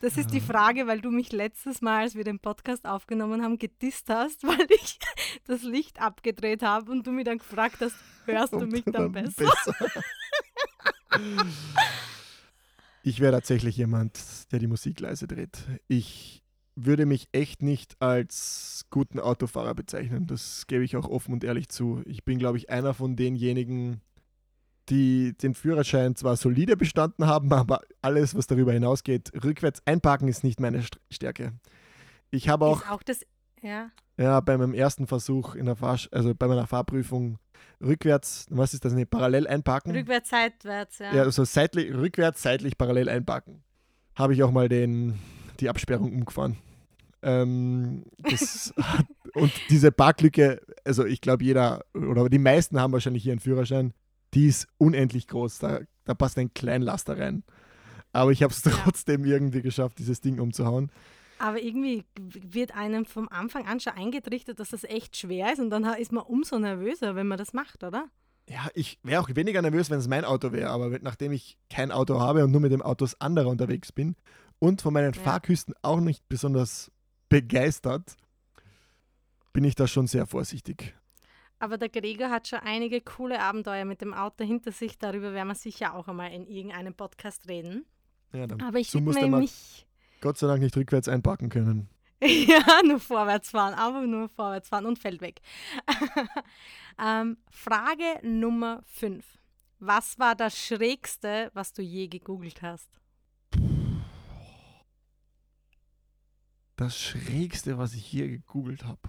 Das 0.00 0.16
ist 0.16 0.32
die 0.32 0.40
Frage, 0.40 0.86
weil 0.86 1.00
du 1.00 1.10
mich 1.10 1.30
letztes 1.30 1.82
Mal, 1.82 2.02
als 2.02 2.14
wir 2.14 2.24
den 2.24 2.38
Podcast 2.38 2.86
aufgenommen 2.86 3.42
haben, 3.42 3.58
gedisst 3.58 4.08
hast, 4.08 4.42
weil 4.46 4.66
ich 4.70 4.98
das 5.46 5.62
Licht 5.62 6.00
abgedreht 6.00 6.62
habe 6.62 6.90
und 6.90 7.06
du 7.06 7.12
mich 7.12 7.24
dann 7.24 7.38
gefragt 7.38 7.76
hast, 7.80 7.96
hörst 8.24 8.52
du 8.54 8.66
mich 8.66 8.84
dann 8.84 9.12
besser? 9.12 9.52
besser. 9.64 10.02
ich 13.02 13.20
wäre 13.20 13.32
tatsächlich 13.32 13.76
jemand, 13.76 14.18
der 14.52 14.58
die 14.58 14.68
Musik 14.68 15.00
leise 15.00 15.26
dreht. 15.26 15.66
Ich 15.86 16.42
würde 16.76 17.04
mich 17.04 17.28
echt 17.32 17.62
nicht 17.62 18.00
als 18.00 18.86
guten 18.88 19.20
Autofahrer 19.20 19.74
bezeichnen. 19.74 20.26
Das 20.26 20.66
gebe 20.66 20.84
ich 20.84 20.96
auch 20.96 21.08
offen 21.08 21.34
und 21.34 21.44
ehrlich 21.44 21.68
zu. 21.68 22.02
Ich 22.06 22.24
bin, 22.24 22.38
glaube 22.38 22.56
ich, 22.56 22.70
einer 22.70 22.94
von 22.94 23.16
denjenigen, 23.16 24.00
die 24.90 25.34
den 25.34 25.54
Führerschein 25.54 26.16
zwar 26.16 26.36
solide 26.36 26.76
bestanden 26.76 27.26
haben, 27.26 27.52
aber 27.52 27.80
alles, 28.02 28.34
was 28.34 28.46
darüber 28.46 28.72
hinausgeht, 28.72 29.32
rückwärts 29.44 29.82
einparken 29.86 30.28
ist 30.28 30.44
nicht 30.44 30.60
meine 30.60 30.82
Stärke. 31.10 31.52
Ich 32.30 32.48
habe 32.48 32.66
auch, 32.66 32.88
auch 32.88 33.02
das, 33.02 33.24
ja. 33.62 33.90
ja, 34.16 34.40
bei 34.40 34.58
meinem 34.58 34.74
ersten 34.74 35.06
Versuch 35.06 35.54
in 35.54 35.66
der 35.66 35.76
Fahr 35.76 35.98
also 36.10 36.34
bei 36.34 36.46
meiner 36.46 36.66
Fahrprüfung 36.66 37.38
rückwärts, 37.80 38.46
was 38.50 38.74
ist 38.74 38.84
das, 38.84 38.92
nicht, 38.92 39.10
parallel 39.10 39.46
einparken? 39.46 39.92
Rückwärts, 39.92 40.30
seitwärts, 40.30 40.98
ja. 40.98 41.14
Ja, 41.14 41.22
also 41.22 41.44
seitlich, 41.44 41.92
rückwärts, 41.94 42.42
seitlich, 42.42 42.76
parallel 42.76 43.08
einparken. 43.08 43.62
Habe 44.14 44.34
ich 44.34 44.42
auch 44.42 44.50
mal 44.50 44.68
den, 44.68 45.18
die 45.60 45.68
Absperrung 45.68 46.12
umgefahren. 46.12 46.56
Ähm, 47.22 48.04
hat, 48.24 49.06
und 49.34 49.52
diese 49.68 49.92
Parklücke, 49.92 50.60
also 50.84 51.04
ich 51.04 51.20
glaube, 51.20 51.44
jeder 51.44 51.84
oder 51.94 52.28
die 52.28 52.38
meisten 52.38 52.80
haben 52.80 52.92
wahrscheinlich 52.92 53.22
hier 53.22 53.32
einen 53.32 53.40
Führerschein 53.40 53.92
die 54.34 54.46
ist 54.46 54.68
unendlich 54.78 55.26
groß. 55.28 55.58
Da, 55.58 55.80
da 56.04 56.14
passt 56.14 56.38
ein 56.38 56.52
Kleinlaster 56.54 57.18
rein. 57.18 57.44
Aber 58.12 58.32
ich 58.32 58.42
habe 58.42 58.52
es 58.52 58.62
trotzdem 58.62 59.24
ja. 59.24 59.34
irgendwie 59.34 59.62
geschafft, 59.62 59.98
dieses 59.98 60.20
Ding 60.20 60.40
umzuhauen. 60.40 60.90
Aber 61.38 61.62
irgendwie 61.62 62.04
wird 62.18 62.74
einem 62.76 63.06
vom 63.06 63.28
Anfang 63.28 63.66
an 63.66 63.80
schon 63.80 63.94
eingetrichtert, 63.94 64.60
dass 64.60 64.70
das 64.70 64.84
echt 64.84 65.16
schwer 65.16 65.52
ist 65.52 65.58
und 65.58 65.70
dann 65.70 65.84
ist 65.94 66.12
man 66.12 66.24
umso 66.24 66.58
nervöser, 66.58 67.16
wenn 67.16 67.28
man 67.28 67.38
das 67.38 67.54
macht, 67.54 67.82
oder? 67.82 68.10
Ja, 68.46 68.68
ich 68.74 68.98
wäre 69.02 69.22
auch 69.22 69.34
weniger 69.34 69.62
nervös, 69.62 69.88
wenn 69.88 70.00
es 70.00 70.08
mein 70.08 70.26
Auto 70.26 70.52
wäre, 70.52 70.68
aber 70.70 70.98
nachdem 71.00 71.32
ich 71.32 71.56
kein 71.70 71.92
Auto 71.92 72.20
habe 72.20 72.44
und 72.44 72.50
nur 72.50 72.60
mit 72.60 72.72
dem 72.72 72.82
Autos 72.82 73.18
anderer 73.20 73.48
unterwegs 73.48 73.90
bin 73.90 74.16
und 74.58 74.82
von 74.82 74.92
meinen 74.92 75.14
ja. 75.14 75.20
Fahrküsten 75.20 75.74
auch 75.80 76.00
nicht 76.00 76.28
besonders 76.28 76.90
begeistert, 77.30 78.16
bin 79.54 79.64
ich 79.64 79.76
da 79.76 79.86
schon 79.86 80.08
sehr 80.08 80.26
vorsichtig. 80.26 80.94
Aber 81.60 81.76
der 81.76 81.90
Gregor 81.90 82.30
hat 82.30 82.48
schon 82.48 82.60
einige 82.60 83.02
coole 83.02 83.38
Abenteuer 83.38 83.84
mit 83.84 84.00
dem 84.00 84.14
Auto 84.14 84.44
hinter 84.44 84.72
sich. 84.72 84.98
Darüber 84.98 85.34
werden 85.34 85.48
wir 85.48 85.54
sicher 85.54 85.94
auch 85.94 86.08
einmal 86.08 86.32
in 86.32 86.46
irgendeinem 86.46 86.94
Podcast 86.94 87.48
reden. 87.48 87.84
Ja, 88.32 88.46
dann 88.46 88.62
Aber 88.62 88.78
ich 88.78 88.92
mir 88.94 89.28
nicht. 89.28 89.86
Gott 90.22 90.38
sei 90.38 90.46
Dank 90.46 90.62
nicht 90.62 90.74
rückwärts 90.76 91.06
einpacken 91.06 91.50
können. 91.50 91.90
ja, 92.22 92.62
nur 92.84 92.98
vorwärts 92.98 93.50
fahren, 93.50 93.74
aber 93.74 94.06
nur 94.06 94.30
vorwärts 94.30 94.70
fahren 94.70 94.86
und 94.86 94.98
fällt 94.98 95.20
weg. 95.20 95.40
ähm, 97.02 97.36
Frage 97.50 98.20
Nummer 98.22 98.82
5. 98.86 99.24
Was 99.80 100.18
war 100.18 100.34
das 100.34 100.58
Schrägste, 100.58 101.50
was 101.52 101.74
du 101.74 101.82
je 101.82 102.08
gegoogelt 102.08 102.62
hast? 102.62 102.88
Das 106.76 106.98
Schrägste, 106.98 107.76
was 107.76 107.92
ich 107.92 108.10
je 108.10 108.28
gegoogelt 108.28 108.84
habe. 108.84 109.00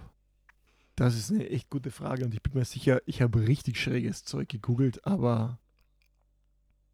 Das 0.96 1.16
ist 1.16 1.30
eine 1.30 1.48
echt 1.48 1.70
gute 1.70 1.90
Frage 1.90 2.24
und 2.24 2.34
ich 2.34 2.42
bin 2.42 2.54
mir 2.54 2.64
sicher, 2.64 3.00
ich 3.06 3.22
habe 3.22 3.46
richtig 3.46 3.80
schräges 3.80 4.24
Zeug 4.24 4.48
gegoogelt, 4.48 5.06
aber 5.06 5.58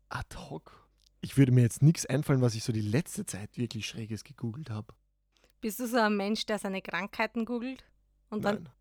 ad 0.09 0.37
hoc. 0.37 0.88
Ich 1.21 1.37
würde 1.37 1.50
mir 1.50 1.62
jetzt 1.62 1.83
nichts 1.83 2.07
einfallen, 2.07 2.40
was 2.40 2.55
ich 2.55 2.62
so 2.62 2.73
die 2.73 2.81
letzte 2.81 3.26
Zeit 3.26 3.59
wirklich 3.59 3.87
schräges 3.87 4.23
gegoogelt 4.23 4.71
habe. 4.71 4.95
Bist 5.61 5.81
du 5.81 5.88
so 5.88 5.99
ein 5.99 6.17
Mensch, 6.17 6.47
der 6.47 6.59
seine 6.59 6.81
Krankheiten 6.81 7.45
googelt 7.45 7.85
und 8.31 8.45
dann 8.45 8.62
Nein. 8.62 8.73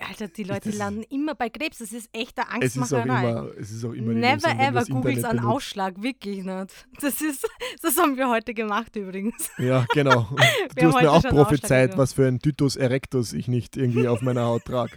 Alter, 0.00 0.28
die 0.28 0.44
Leute 0.44 0.70
landen 0.70 1.02
immer 1.04 1.34
bei 1.34 1.48
Krebs. 1.48 1.78
Das 1.78 1.92
ist 1.92 2.08
echter 2.12 2.50
Angstmacherei. 2.50 2.62
Es 2.68 2.80
ist 2.80 2.92
auch 2.92 3.04
immer, 3.04 3.58
es 3.58 3.70
ist 3.70 3.84
auch 3.84 3.92
immer 3.92 4.12
Never 4.12 4.50
ever 4.58 4.84
googelst 4.84 5.24
einen 5.24 5.40
Ausschlag, 5.40 6.02
wirklich 6.02 6.44
nicht. 6.44 6.86
Das 7.00 7.20
ist, 7.20 7.48
das 7.82 7.96
haben 7.98 8.16
wir 8.16 8.28
heute 8.28 8.54
gemacht 8.54 8.96
übrigens. 8.96 9.50
Ja, 9.58 9.86
genau. 9.92 10.28
du 10.76 10.86
hast 10.86 11.00
mir 11.00 11.12
auch 11.12 11.22
prophezeit, 11.22 11.96
was 11.96 12.12
für 12.12 12.26
ein 12.26 12.38
Tytus 12.38 12.76
erectus 12.76 13.32
ich 13.32 13.48
nicht 13.48 13.76
irgendwie 13.76 14.08
auf 14.08 14.22
meiner 14.22 14.44
Haut 14.44 14.64
trage. 14.64 14.96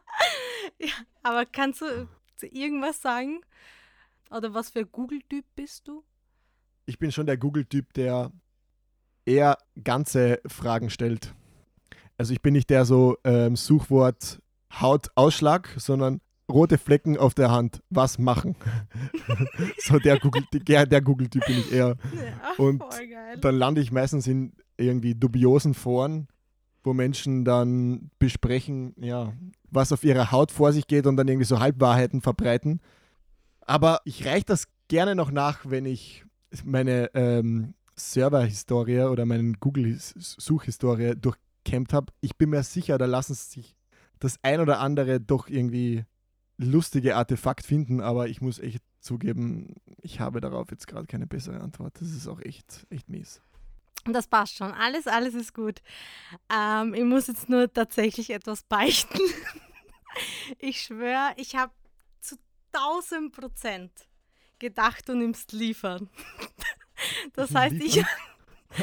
ja, 0.78 0.92
aber 1.22 1.46
kannst 1.46 1.80
du 1.80 2.08
irgendwas 2.40 3.00
sagen? 3.00 3.40
Oder 4.30 4.52
was 4.54 4.70
für 4.70 4.80
ein 4.80 4.88
Google-Typ 4.90 5.44
bist 5.54 5.86
du? 5.88 6.04
Ich 6.86 6.98
bin 6.98 7.12
schon 7.12 7.26
der 7.26 7.36
Google-Typ, 7.36 7.92
der 7.94 8.32
eher 9.24 9.58
ganze 9.82 10.40
Fragen 10.46 10.90
stellt. 10.90 11.34
Also 12.16 12.32
ich 12.32 12.42
bin 12.42 12.52
nicht 12.52 12.70
der 12.70 12.84
so 12.84 13.16
ähm, 13.24 13.56
Suchwort 13.56 14.40
Hautausschlag, 14.80 15.74
sondern 15.76 16.20
rote 16.50 16.78
Flecken 16.78 17.16
auf 17.16 17.34
der 17.34 17.50
Hand, 17.50 17.82
was 17.90 18.18
machen? 18.18 18.56
so 19.78 19.98
der 19.98 20.18
Google-Typ 20.18 20.64
der, 20.66 20.86
der 20.86 21.00
Google 21.00 21.28
bin 21.28 21.58
ich 21.58 21.72
eher. 21.72 21.96
Ja, 22.14 22.64
und 22.64 22.82
dann 23.40 23.56
lande 23.56 23.80
ich 23.80 23.92
meistens 23.92 24.26
in 24.26 24.52
irgendwie 24.76 25.14
dubiosen 25.14 25.74
Foren, 25.74 26.28
wo 26.82 26.92
Menschen 26.92 27.44
dann 27.44 28.10
besprechen, 28.18 28.94
ja, 28.98 29.32
was 29.70 29.92
auf 29.92 30.04
ihrer 30.04 30.32
Haut 30.32 30.52
vor 30.52 30.72
sich 30.72 30.86
geht 30.86 31.06
und 31.06 31.16
dann 31.16 31.28
irgendwie 31.28 31.46
so 31.46 31.60
Halbwahrheiten 31.60 32.20
verbreiten. 32.20 32.80
Aber 33.60 34.00
ich 34.04 34.26
reiche 34.26 34.44
das 34.44 34.66
gerne 34.88 35.14
noch 35.14 35.30
nach, 35.30 35.60
wenn 35.64 35.86
ich 35.86 36.24
meine 36.64 37.10
ähm, 37.14 37.74
Server-Historie 37.96 39.04
oder 39.04 39.24
meine 39.24 39.52
Google-Suchhistorie 39.52 41.14
durch 41.16 41.36
gecampt 41.64 41.92
habe, 41.92 42.12
ich 42.20 42.36
bin 42.36 42.50
mir 42.50 42.62
sicher, 42.62 42.98
da 42.98 43.06
lassen 43.06 43.34
sich 43.34 43.76
das 44.20 44.38
ein 44.42 44.60
oder 44.60 44.80
andere 44.80 45.20
doch 45.20 45.48
irgendwie 45.48 46.04
lustige 46.56 47.16
Artefakt 47.16 47.66
finden, 47.66 48.00
aber 48.00 48.28
ich 48.28 48.40
muss 48.40 48.58
echt 48.58 48.82
zugeben, 49.00 49.74
ich 50.00 50.20
habe 50.20 50.40
darauf 50.40 50.70
jetzt 50.70 50.86
gerade 50.86 51.06
keine 51.06 51.26
bessere 51.26 51.60
Antwort. 51.60 52.00
Das 52.00 52.10
ist 52.10 52.28
auch 52.28 52.40
echt, 52.40 52.86
echt 52.90 53.08
mies. 53.08 53.40
Das 54.04 54.26
passt 54.26 54.56
schon. 54.56 54.72
Alles, 54.72 55.06
alles 55.06 55.34
ist 55.34 55.54
gut. 55.54 55.80
Ähm, 56.52 56.94
ich 56.94 57.04
muss 57.04 57.26
jetzt 57.26 57.48
nur 57.48 57.72
tatsächlich 57.72 58.30
etwas 58.30 58.62
beichten. 58.62 59.18
ich 60.58 60.82
schwöre, 60.82 61.32
ich 61.36 61.56
habe 61.56 61.72
zu 62.20 62.36
1000 62.72 63.32
Prozent 63.32 63.92
gedacht, 64.58 65.08
du 65.08 65.14
nimmst 65.14 65.52
liefern. 65.52 66.08
Das 67.34 67.52
heißt, 67.52 67.74
ich, 67.74 68.04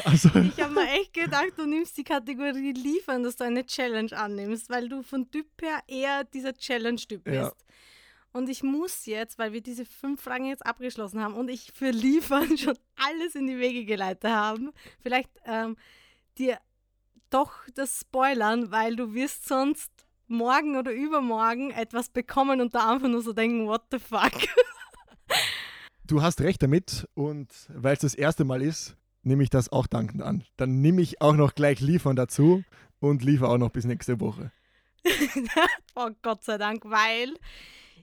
also. 0.04 0.28
Ich 0.56 0.60
habe 0.62 0.74
mir 0.74 0.88
echt 1.00 1.14
gedacht, 1.14 1.52
du 1.56 1.66
nimmst 1.66 1.96
die 1.96 2.04
Kategorie 2.04 2.72
liefern, 2.72 3.22
dass 3.22 3.36
du 3.36 3.44
eine 3.44 3.64
Challenge 3.64 4.16
annimmst, 4.16 4.70
weil 4.70 4.88
du 4.88 5.02
von 5.02 5.30
Typ 5.30 5.46
her 5.60 5.80
eher 5.86 6.24
dieser 6.24 6.54
Challenge-Typ 6.54 7.24
bist. 7.24 7.36
Ja. 7.36 7.52
Und 8.32 8.48
ich 8.48 8.62
muss 8.62 9.04
jetzt, 9.06 9.38
weil 9.38 9.52
wir 9.52 9.60
diese 9.60 9.84
fünf 9.84 10.22
Fragen 10.22 10.46
jetzt 10.46 10.64
abgeschlossen 10.64 11.20
haben 11.20 11.34
und 11.34 11.48
ich 11.48 11.70
für 11.74 11.90
Liefern 11.90 12.56
schon 12.58 12.78
alles 12.96 13.34
in 13.34 13.46
die 13.46 13.58
Wege 13.58 13.84
geleitet 13.84 14.30
haben, 14.30 14.70
vielleicht 15.02 15.30
ähm, 15.44 15.76
dir 16.38 16.58
doch 17.28 17.52
das 17.74 18.00
spoilern, 18.00 18.70
weil 18.70 18.96
du 18.96 19.14
wirst 19.14 19.46
sonst 19.48 19.90
morgen 20.28 20.76
oder 20.76 20.92
übermorgen 20.92 21.70
etwas 21.70 22.08
bekommen 22.08 22.60
und 22.60 22.74
da 22.74 22.90
einfach 22.90 23.08
nur 23.08 23.22
so 23.22 23.32
denken, 23.32 23.66
what 23.66 23.82
the 23.90 23.98
fuck. 23.98 24.32
Du 26.04 26.20
hast 26.20 26.40
recht 26.42 26.62
damit 26.62 27.08
und 27.14 27.48
weil 27.68 27.94
es 27.94 28.00
das 28.00 28.14
erste 28.14 28.44
Mal 28.44 28.60
ist, 28.60 28.96
nehme 29.22 29.42
ich 29.42 29.50
das 29.50 29.70
auch 29.70 29.86
dankend 29.86 30.22
an. 30.22 30.44
Dann 30.56 30.80
nehme 30.80 31.02
ich 31.02 31.20
auch 31.20 31.34
noch 31.34 31.54
gleich 31.54 31.80
Liefern 31.80 32.16
dazu 32.16 32.64
und 33.00 33.22
liefere 33.22 33.48
auch 33.48 33.58
noch 33.58 33.70
bis 33.70 33.84
nächste 33.84 34.20
Woche. 34.20 34.52
oh 35.94 36.10
Gott 36.22 36.44
sei 36.44 36.58
Dank, 36.58 36.84
weil 36.84 37.34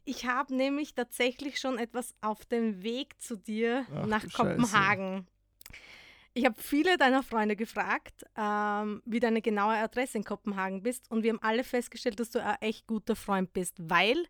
ich 0.05 0.25
habe 0.25 0.55
nämlich 0.55 0.95
tatsächlich 0.95 1.59
schon 1.59 1.77
etwas 1.77 2.15
auf 2.21 2.45
dem 2.45 2.83
Weg 2.83 3.21
zu 3.21 3.38
dir 3.38 3.85
Ach, 3.93 4.05
nach 4.05 4.25
Kopenhagen. 4.31 5.27
Ich 6.33 6.45
habe 6.45 6.62
viele 6.62 6.98
deiner 6.98 7.24
Freunde 7.24 7.55
gefragt, 7.55 8.24
ähm, 8.38 9.01
wie 9.05 9.19
deine 9.19 9.41
genaue 9.41 9.75
Adresse 9.75 10.17
in 10.17 10.24
Kopenhagen 10.24 10.83
bist 10.83 11.09
und 11.09 11.24
wir 11.24 11.31
haben 11.31 11.41
alle 11.41 11.63
festgestellt, 11.63 12.19
dass 12.19 12.29
du 12.29 12.43
ein 12.43 12.57
echt 12.62 12.88
guter 12.88 13.15
Freund 13.15 13.51
bist, 13.51 13.75
weil 13.79 14.27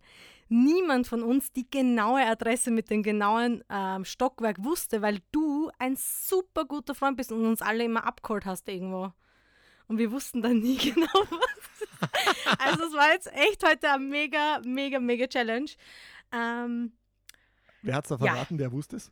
niemand 0.47 1.07
von 1.07 1.23
uns 1.23 1.51
die 1.51 1.69
genaue 1.69 2.25
Adresse 2.25 2.71
mit 2.71 2.89
dem 2.89 3.03
genauen 3.03 3.63
ähm, 3.69 4.05
Stockwerk 4.05 4.63
wusste, 4.63 5.01
weil 5.01 5.19
du 5.31 5.69
ein 5.77 5.95
super 5.97 6.65
guter 6.65 6.95
Freund 6.95 7.17
bist 7.17 7.31
und 7.31 7.45
uns 7.45 7.61
alle 7.61 7.83
immer 7.83 8.05
abgeholt 8.05 8.45
hast 8.45 8.67
irgendwo. 8.69 9.11
Und 9.87 9.97
wir 9.97 10.11
wussten 10.11 10.41
dann 10.41 10.59
nie 10.59 10.77
genau 10.93 11.07
was. 11.13 12.09
also 12.59 12.85
es 12.85 12.93
war 12.93 13.11
jetzt 13.11 13.31
echt 13.33 13.63
heute 13.67 13.91
eine 13.91 14.03
mega, 14.03 14.61
mega, 14.63 14.99
mega 14.99 15.27
Challenge. 15.27 15.69
Ähm, 16.31 16.93
Wer 17.81 17.95
hat 17.95 18.05
es 18.05 18.09
da 18.09 18.17
verraten, 18.17 18.55
ja. 18.55 18.57
der 18.57 18.71
wusste 18.71 18.97
es? 18.97 19.11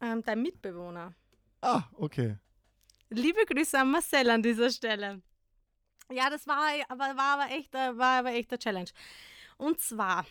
Ähm, 0.00 0.22
dein 0.24 0.42
Mitbewohner. 0.42 1.14
Ah, 1.62 1.84
okay. 1.96 2.38
Liebe 3.10 3.44
Grüße 3.46 3.78
an 3.78 3.90
Marcel 3.90 4.30
an 4.30 4.42
dieser 4.42 4.70
Stelle. 4.70 5.20
Ja, 6.10 6.30
das 6.30 6.46
war 6.46 6.58
aber, 6.88 7.16
war 7.16 7.40
aber 7.40 7.52
echt, 7.52 7.72
war 7.72 8.18
aber 8.18 8.32
echt 8.32 8.50
eine 8.50 8.58
Challenge. 8.58 8.90
Und 9.56 9.80
zwar 9.80 10.26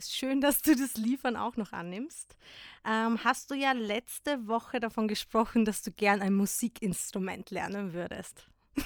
schön, 0.00 0.40
dass 0.40 0.62
du 0.62 0.74
das 0.74 0.94
Liefern 0.94 1.36
auch 1.36 1.56
noch 1.56 1.72
annimmst. 1.72 2.36
Ähm, 2.84 3.22
hast 3.22 3.50
du 3.50 3.54
ja 3.54 3.72
letzte 3.72 4.46
Woche 4.48 4.80
davon 4.80 5.08
gesprochen, 5.08 5.64
dass 5.64 5.82
du 5.82 5.92
gern 5.92 6.20
ein 6.22 6.34
Musikinstrument 6.34 7.50
lernen 7.50 7.92
würdest. 7.92 8.46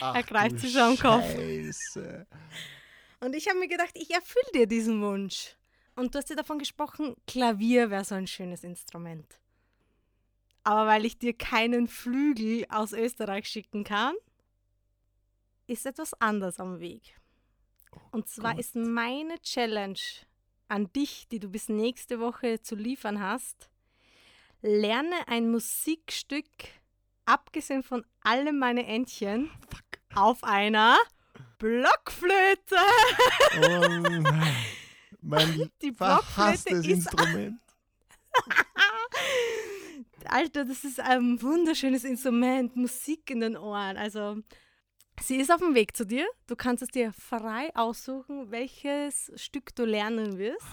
Ach, 0.00 0.14
er 0.14 0.22
greift 0.22 0.58
sich 0.58 0.72
schon 0.72 0.82
am 0.82 0.98
Kopf. 0.98 1.34
Und 3.20 3.34
ich 3.34 3.48
habe 3.48 3.58
mir 3.58 3.68
gedacht, 3.68 3.92
ich 3.94 4.10
erfülle 4.10 4.52
dir 4.54 4.66
diesen 4.66 5.00
Wunsch. 5.02 5.56
Und 5.96 6.14
du 6.14 6.18
hast 6.18 6.30
dir 6.30 6.36
davon 6.36 6.58
gesprochen, 6.58 7.14
Klavier 7.26 7.90
wäre 7.90 8.04
so 8.04 8.14
ein 8.14 8.26
schönes 8.26 8.62
Instrument. 8.64 9.40
Aber 10.64 10.86
weil 10.86 11.04
ich 11.04 11.18
dir 11.18 11.32
keinen 11.32 11.88
Flügel 11.88 12.66
aus 12.68 12.92
Österreich 12.92 13.48
schicken 13.48 13.84
kann, 13.84 14.14
ist 15.66 15.86
etwas 15.86 16.14
anders 16.20 16.58
am 16.60 16.80
Weg. 16.80 17.18
Und 18.10 18.28
zwar 18.28 18.52
Gott. 18.52 18.60
ist 18.60 18.74
meine 18.76 19.40
Challenge 19.40 19.98
an 20.68 20.92
dich, 20.92 21.28
die 21.28 21.40
du 21.40 21.48
bis 21.48 21.68
nächste 21.68 22.20
Woche 22.20 22.60
zu 22.60 22.74
liefern 22.74 23.20
hast, 23.20 23.70
lerne 24.60 25.26
ein 25.28 25.50
Musikstück, 25.50 26.46
abgesehen 27.24 27.82
von 27.82 28.04
alle 28.22 28.52
meine 28.52 28.86
Entchen, 28.86 29.50
Fuck. 29.70 30.00
auf 30.14 30.44
einer 30.44 30.98
Blockflöte. 31.58 32.76
Oh 33.56 33.88
nein. 33.88 34.56
Mein 35.20 35.70
Die 35.82 35.90
Blockflöte 35.90 36.74
ist 36.74 36.86
Instrument. 36.86 37.60
Alter, 40.24 40.64
das 40.64 40.84
ist 40.84 41.00
ein 41.00 41.40
wunderschönes 41.40 42.04
Instrument, 42.04 42.76
Musik 42.76 43.30
in 43.30 43.40
den 43.40 43.56
Ohren. 43.56 43.96
Also, 43.96 44.38
sie 45.20 45.36
ist 45.36 45.50
auf 45.50 45.60
dem 45.60 45.74
Weg 45.74 45.96
zu 45.96 46.04
dir. 46.04 46.26
Du 46.46 46.56
kannst 46.56 46.82
es 46.82 46.88
dir 46.90 47.12
frei 47.12 47.70
aussuchen, 47.74 48.50
welches 48.50 49.32
Stück 49.36 49.74
du 49.74 49.84
lernen 49.84 50.38
wirst. 50.38 50.66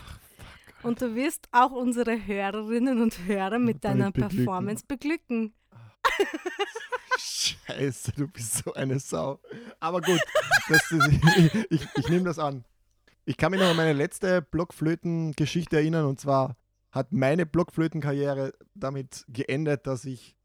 Und 0.83 1.01
du 1.01 1.15
wirst 1.15 1.47
auch 1.51 1.71
unsere 1.71 2.27
Hörerinnen 2.27 3.01
und 3.01 3.25
Hörer 3.25 3.59
mit 3.59 3.83
deiner 3.83 4.11
beglücken. 4.11 4.37
Performance 4.37 4.85
beglücken. 4.87 5.53
Scheiße, 7.17 8.11
du 8.11 8.27
bist 8.27 8.63
so 8.63 8.73
eine 8.73 8.99
Sau. 8.99 9.39
Aber 9.79 10.01
gut, 10.01 10.21
das, 10.69 10.91
ich, 10.91 11.65
ich, 11.71 11.87
ich 11.95 12.09
nehme 12.09 12.25
das 12.25 12.37
an. 12.37 12.65
Ich 13.25 13.37
kann 13.37 13.51
mich 13.51 13.59
noch 13.59 13.69
an 13.69 13.75
meine 13.75 13.93
letzte 13.93 14.43
Blockflöten-Geschichte 14.43 15.77
erinnern 15.77 16.05
und 16.05 16.19
zwar 16.19 16.55
hat 16.95 17.11
meine 17.11 17.45
Blockflötenkarriere 17.45 18.53
damit 18.73 19.25
geendet, 19.27 19.85
dass 19.85 20.05
ich 20.05 20.35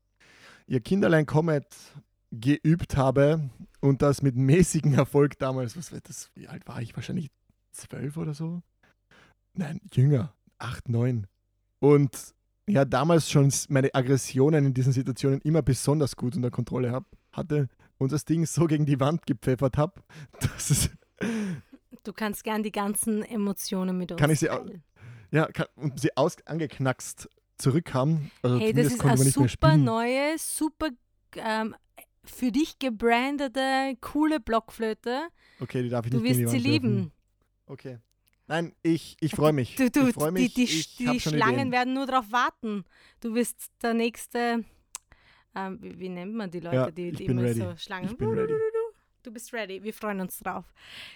ihr 0.67 0.81
Kinderlein 0.81 1.25
Comet 1.27 1.67
geübt 2.33 2.97
habe 2.97 3.49
und 3.81 4.03
das 4.03 4.21
mit 4.23 4.37
mäßigem 4.37 4.95
Erfolg 4.95 5.39
damals, 5.39 5.77
was 5.77 5.93
war 5.93 6.01
das, 6.03 6.31
wie 6.35 6.49
alt 6.49 6.67
war 6.69 6.83
ich? 6.83 6.95
Wahrscheinlich 6.97 7.31
zwölf 7.73 8.17
oder 8.17 8.35
so? 8.35 8.63
Nein, 9.55 9.81
jünger, 9.93 10.35
acht, 10.59 10.89
neun. 10.89 11.27
Und 11.79 12.35
ja, 12.69 12.85
damals 12.85 13.31
schon 13.31 13.53
meine 13.69 13.95
Aggressionen 13.95 14.67
in 14.67 14.75
diesen 14.75 14.93
Situationen 14.93 15.41
immer 15.41 15.63
besonders 15.63 16.15
gut 16.15 16.37
unter 16.37 16.51
Kontrolle 16.51 16.93
hab, 16.93 17.07
hatte 17.33 17.69
und 17.99 18.13
das 18.13 18.25
Ding 18.25 18.47
so 18.47 18.67
gegen 18.67 18.87
die 18.87 19.01
Wand 19.01 19.27
gepfeffert 19.27 19.77
habe, 19.77 20.03
dass 20.41 20.71
es, 20.71 20.91
Du 22.05 22.13
kannst 22.15 22.45
gern 22.45 22.63
die 22.63 22.73
ganzen 22.73 23.23
Emotionen 23.23 23.99
mit 23.99 24.11
uns 24.13 24.21
Kann 24.21 24.31
ich 24.31 24.41
sie 24.41 24.49
au- 24.51 24.59
teilen. 24.59 24.83
Ja, 25.31 25.49
und 25.77 26.01
sie 26.01 26.17
aus, 26.17 26.37
angeknackst 26.47 27.29
zurückkam. 27.59 28.31
Also 28.43 28.59
Hey, 28.59 28.73
das 28.73 28.87
ist 28.95 29.05
eine 29.05 29.17
super 29.19 29.77
neue, 29.77 30.37
super 30.39 30.89
ähm, 31.37 31.75
für 32.25 32.51
dich 32.53 32.79
gebrandete, 32.79 33.97
coole 34.01 34.41
Blockflöte. 34.41 35.23
Okay, 35.61 35.83
die 35.83 35.89
darf 35.89 36.05
ich 36.07 36.13
Du 36.13 36.19
nicht 36.21 36.27
gegen 36.33 36.45
wirst 36.45 36.55
die 36.55 36.59
sie 36.61 36.69
lieben. 36.69 37.13
Okay. 37.67 37.99
Nein, 38.47 38.75
ich, 38.83 39.17
ich 39.21 39.33
freue 39.35 39.53
mich. 39.53 39.77
Du, 39.77 39.89
du, 39.91 40.09
ich 40.09 40.15
freue 40.15 40.33
mich. 40.33 40.55
die 40.55 40.65
die, 40.67 40.85
die 41.13 41.21
schon 41.21 41.35
Schlangen 41.35 41.55
Ideen. 41.55 41.73
werden 41.73 41.95
nur 41.95 42.07
darauf 42.07 42.33
warten. 42.33 42.85
Du 43.21 43.35
wirst 43.35 43.71
der 43.81 43.95
nächste, 43.95 44.65
ähm, 45.55 45.79
wie, 45.81 45.99
wie 46.01 46.09
nennt 46.09 46.35
man 46.35 46.51
die 46.51 46.59
Leute, 46.61 46.75
Ja, 46.77 46.91
die, 46.91 47.13
die 47.13 47.27
immer 47.27 47.43
ready. 47.43 47.61
so 47.61 47.77
Schlangen. 47.77 48.11
Ich 48.11 48.17
bin 48.17 48.29
ready. 48.31 48.53
Du 49.23 49.31
bist 49.31 49.53
ready. 49.53 49.83
Wir 49.83 49.93
freuen 49.93 50.21
uns 50.21 50.39
drauf. 50.39 50.65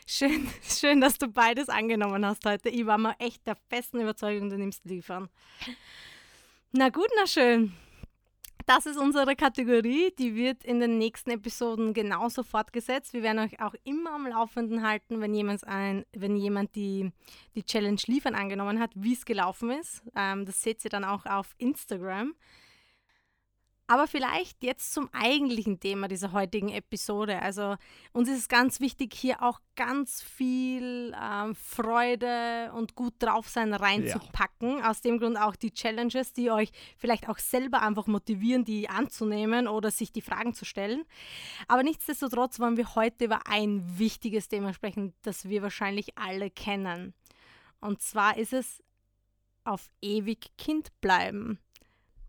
Schön, 0.07 0.47
schön, 0.63 1.01
dass 1.01 1.17
du 1.17 1.27
beides 1.27 1.71
angenommen 1.71 2.25
hast 2.27 2.45
heute. 2.45 2.69
Ich 2.69 2.85
war 2.85 2.99
mal 2.99 3.15
echt 3.19 3.47
der 3.47 3.57
festen 3.71 4.01
Überzeugung, 4.01 4.51
du 4.51 4.59
nimmst 4.59 4.85
liefern. 4.85 5.31
Na 6.73 6.91
gut, 6.91 7.09
na 7.17 7.27
schön. 7.27 7.73
Das 8.67 8.87
ist 8.87 8.99
unsere 8.99 9.37
Kategorie, 9.37 10.13
die 10.19 10.35
wird 10.35 10.65
in 10.65 10.81
den 10.81 10.99
nächsten 10.99 11.31
Episoden 11.31 11.93
genauso 11.95 12.43
fortgesetzt. 12.43 13.13
Wir 13.13 13.23
werden 13.23 13.39
euch 13.39 13.61
auch 13.61 13.75
immer 13.85 14.15
am 14.15 14.27
Laufenden 14.27 14.87
halten, 14.87 15.21
wenn 15.21 15.35
jemand, 15.35 15.67
ein, 15.67 16.05
wenn 16.13 16.37
jemand 16.37 16.75
die, 16.75 17.11
die 17.55 17.63
Challenge 17.63 18.01
liefern 18.07 18.35
angenommen 18.35 18.81
hat, 18.81 18.91
wie 18.95 19.13
es 19.15 19.25
gelaufen 19.25 19.71
ist. 19.71 20.03
Ähm, 20.15 20.45
das 20.47 20.63
seht 20.63 20.83
ihr 20.85 20.91
dann 20.91 21.05
auch 21.05 21.27
auf 21.27 21.55
Instagram. 21.59 22.35
Aber 23.87 24.07
vielleicht 24.07 24.65
jetzt 24.65 24.95
zum 24.95 25.11
eigentlichen 25.13 25.79
Thema 25.79 26.09
dieser 26.09 26.33
heutigen 26.33 26.71
Episode. 26.71 27.43
Also 27.43 27.77
uns 28.13 28.31
ist 28.31 28.39
es 28.39 28.49
ganz 28.49 28.81
wichtig, 28.81 29.13
hier 29.13 29.43
auch 29.43 29.61
ganz 29.77 30.23
viel 30.23 31.15
ähm, 31.21 31.55
Freude 31.55 32.73
und 32.75 32.95
gut 32.95 33.13
drauf 33.19 33.47
sein 33.49 33.75
reinzupacken. 33.75 34.83
Aus 34.83 35.03
dem 35.03 35.19
Grund 35.19 35.37
auch 35.37 35.55
die 35.55 35.71
Challenges, 35.71 36.33
die 36.33 36.51
euch 36.51 36.71
vielleicht 36.97 37.29
auch 37.29 37.39
selber 37.39 37.83
einfach 37.83 38.07
motivieren, 38.07 38.65
die 38.65 38.89
anzunehmen 38.89 39.69
oder 39.69 39.91
sich 39.91 40.13
die 40.13 40.23
Fragen 40.23 40.55
zu 40.55 40.65
stellen. 40.65 41.05
Aber 41.69 41.83
nichtsdestotrotz 41.83 42.59
wollen 42.61 42.79
wir 42.79 42.95
heute 42.95 43.27
über 43.27 43.47
ein 43.47 43.99
wichtiges 43.99 44.49
Thema 44.49 44.73
sprechen, 44.73 45.13
das 45.21 45.51
wir 45.51 45.61
wahrscheinlich 45.61 46.17
alle 46.17 46.49
kennen. 46.49 47.13
Und 47.83 48.01
zwar 48.01 48.39
ist 48.39 48.55
es 48.55 48.83
auf 49.65 49.91
ewig 50.01 50.57
Kind 50.57 50.89
bleiben. 51.03 51.59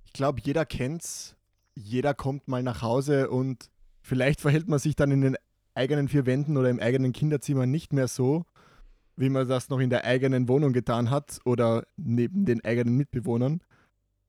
Ich 0.05 0.11
glaube, 0.11 0.41
jeder 0.43 0.65
kennt's. 0.65 1.35
Jeder 1.75 2.13
kommt 2.13 2.47
mal 2.47 2.63
nach 2.63 2.81
Hause 2.81 3.29
und 3.29 3.69
vielleicht 4.01 4.41
verhält 4.41 4.67
man 4.67 4.79
sich 4.79 4.95
dann 4.95 5.11
in 5.11 5.21
den 5.21 5.37
eigenen 5.73 6.07
vier 6.07 6.25
Wänden 6.25 6.57
oder 6.57 6.69
im 6.69 6.79
eigenen 6.79 7.11
Kinderzimmer 7.11 7.65
nicht 7.65 7.93
mehr 7.93 8.07
so, 8.07 8.45
wie 9.17 9.29
man 9.29 9.47
das 9.47 9.69
noch 9.69 9.79
in 9.79 9.89
der 9.89 10.05
eigenen 10.05 10.47
Wohnung 10.47 10.73
getan 10.73 11.09
hat 11.09 11.39
oder 11.45 11.85
neben 11.97 12.45
den 12.45 12.63
eigenen 12.63 12.95
Mitbewohnern. 12.95 13.61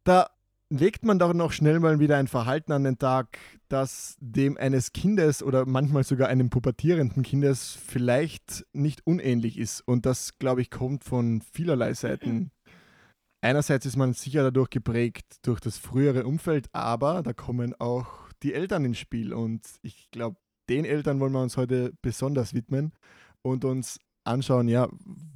Da 0.04 0.30
legt 0.70 1.04
man 1.04 1.18
doch 1.18 1.32
noch 1.32 1.52
schnell 1.52 1.80
mal 1.80 2.00
wieder 2.00 2.16
ein 2.16 2.26
Verhalten 2.26 2.72
an 2.72 2.85
den 2.85 2.98
Tag, 2.98 3.38
das 3.68 4.16
dem 4.20 4.56
eines 4.56 4.92
Kindes 4.92 5.42
oder 5.42 5.66
manchmal 5.66 6.04
sogar 6.04 6.28
einem 6.28 6.50
pubertierenden 6.50 7.22
Kindes 7.22 7.78
vielleicht 7.87 8.66
nicht 8.72 9.06
unähnlich 9.06 9.59
ist. 9.59 9.80
Und 9.80 10.06
das, 10.06 10.38
glaube 10.38 10.62
ich, 10.62 10.70
kommt 10.70 11.04
von 11.04 11.42
vielerlei 11.52 11.94
Seiten. 11.94 12.50
Einerseits 13.46 13.87
ist 13.87 13.94
man 13.94 14.12
sicher 14.12 14.42
dadurch 14.42 14.70
geprägt 14.70 15.37
durch 15.42 15.61
das 15.61 15.78
frühere 15.78 16.26
Umfeld, 16.26 16.68
aber 16.72 17.22
da 17.22 17.32
kommen 17.32 17.74
auch 17.78 18.09
die 18.42 18.52
Eltern 18.52 18.85
ins 18.85 18.98
Spiel. 18.98 19.32
Und 19.32 19.62
ich 19.82 20.11
glaube, 20.11 20.37
den 20.68 20.85
Eltern 20.85 21.20
wollen 21.20 21.30
wir 21.30 21.42
uns 21.42 21.56
heute 21.56 21.92
besonders 22.02 22.54
widmen 22.54 22.92
und 23.42 23.64
uns 23.64 24.00
anschauen, 24.24 24.66
ja, 24.66 24.88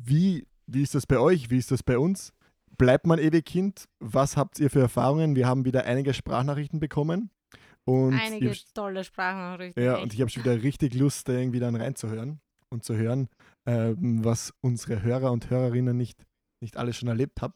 wie, 0.02 0.48
wie 0.66 0.82
ist 0.82 0.96
das 0.96 1.06
bei 1.06 1.20
euch, 1.20 1.50
wie 1.50 1.58
ist 1.58 1.70
das 1.70 1.84
bei 1.84 1.98
uns? 1.98 2.32
Bleibt 2.76 3.06
man 3.06 3.20
ewig 3.20 3.44
Kind? 3.44 3.84
Was 4.00 4.36
habt 4.36 4.58
ihr 4.58 4.70
für 4.70 4.80
Erfahrungen? 4.80 5.36
Wir 5.36 5.46
haben 5.46 5.64
wieder 5.64 5.84
einige 5.84 6.12
Sprachnachrichten 6.12 6.80
bekommen. 6.80 7.30
Und 7.84 8.14
Einige 8.14 8.50
ich 8.50 8.72
tolle 8.74 9.04
Sprachnachrichten. 9.04 9.80
ja, 9.80 9.94
echt. 9.94 10.02
und 10.02 10.14
ich 10.14 10.20
habe 10.20 10.30
schon 10.30 10.42
wieder 10.42 10.60
richtig 10.60 10.94
Lust, 10.94 11.28
da 11.28 11.34
irgendwie 11.34 11.60
dann 11.60 11.76
reinzuhören 11.76 12.40
und 12.70 12.82
zu 12.82 12.96
hören, 12.96 13.28
ähm, 13.66 14.24
was 14.24 14.52
unsere 14.62 15.00
Hörer 15.00 15.30
und 15.30 15.48
Hörerinnen 15.48 15.96
nicht, 15.96 16.26
nicht 16.60 16.76
alles 16.76 16.96
schon 16.96 17.08
erlebt 17.08 17.40
haben. 17.40 17.54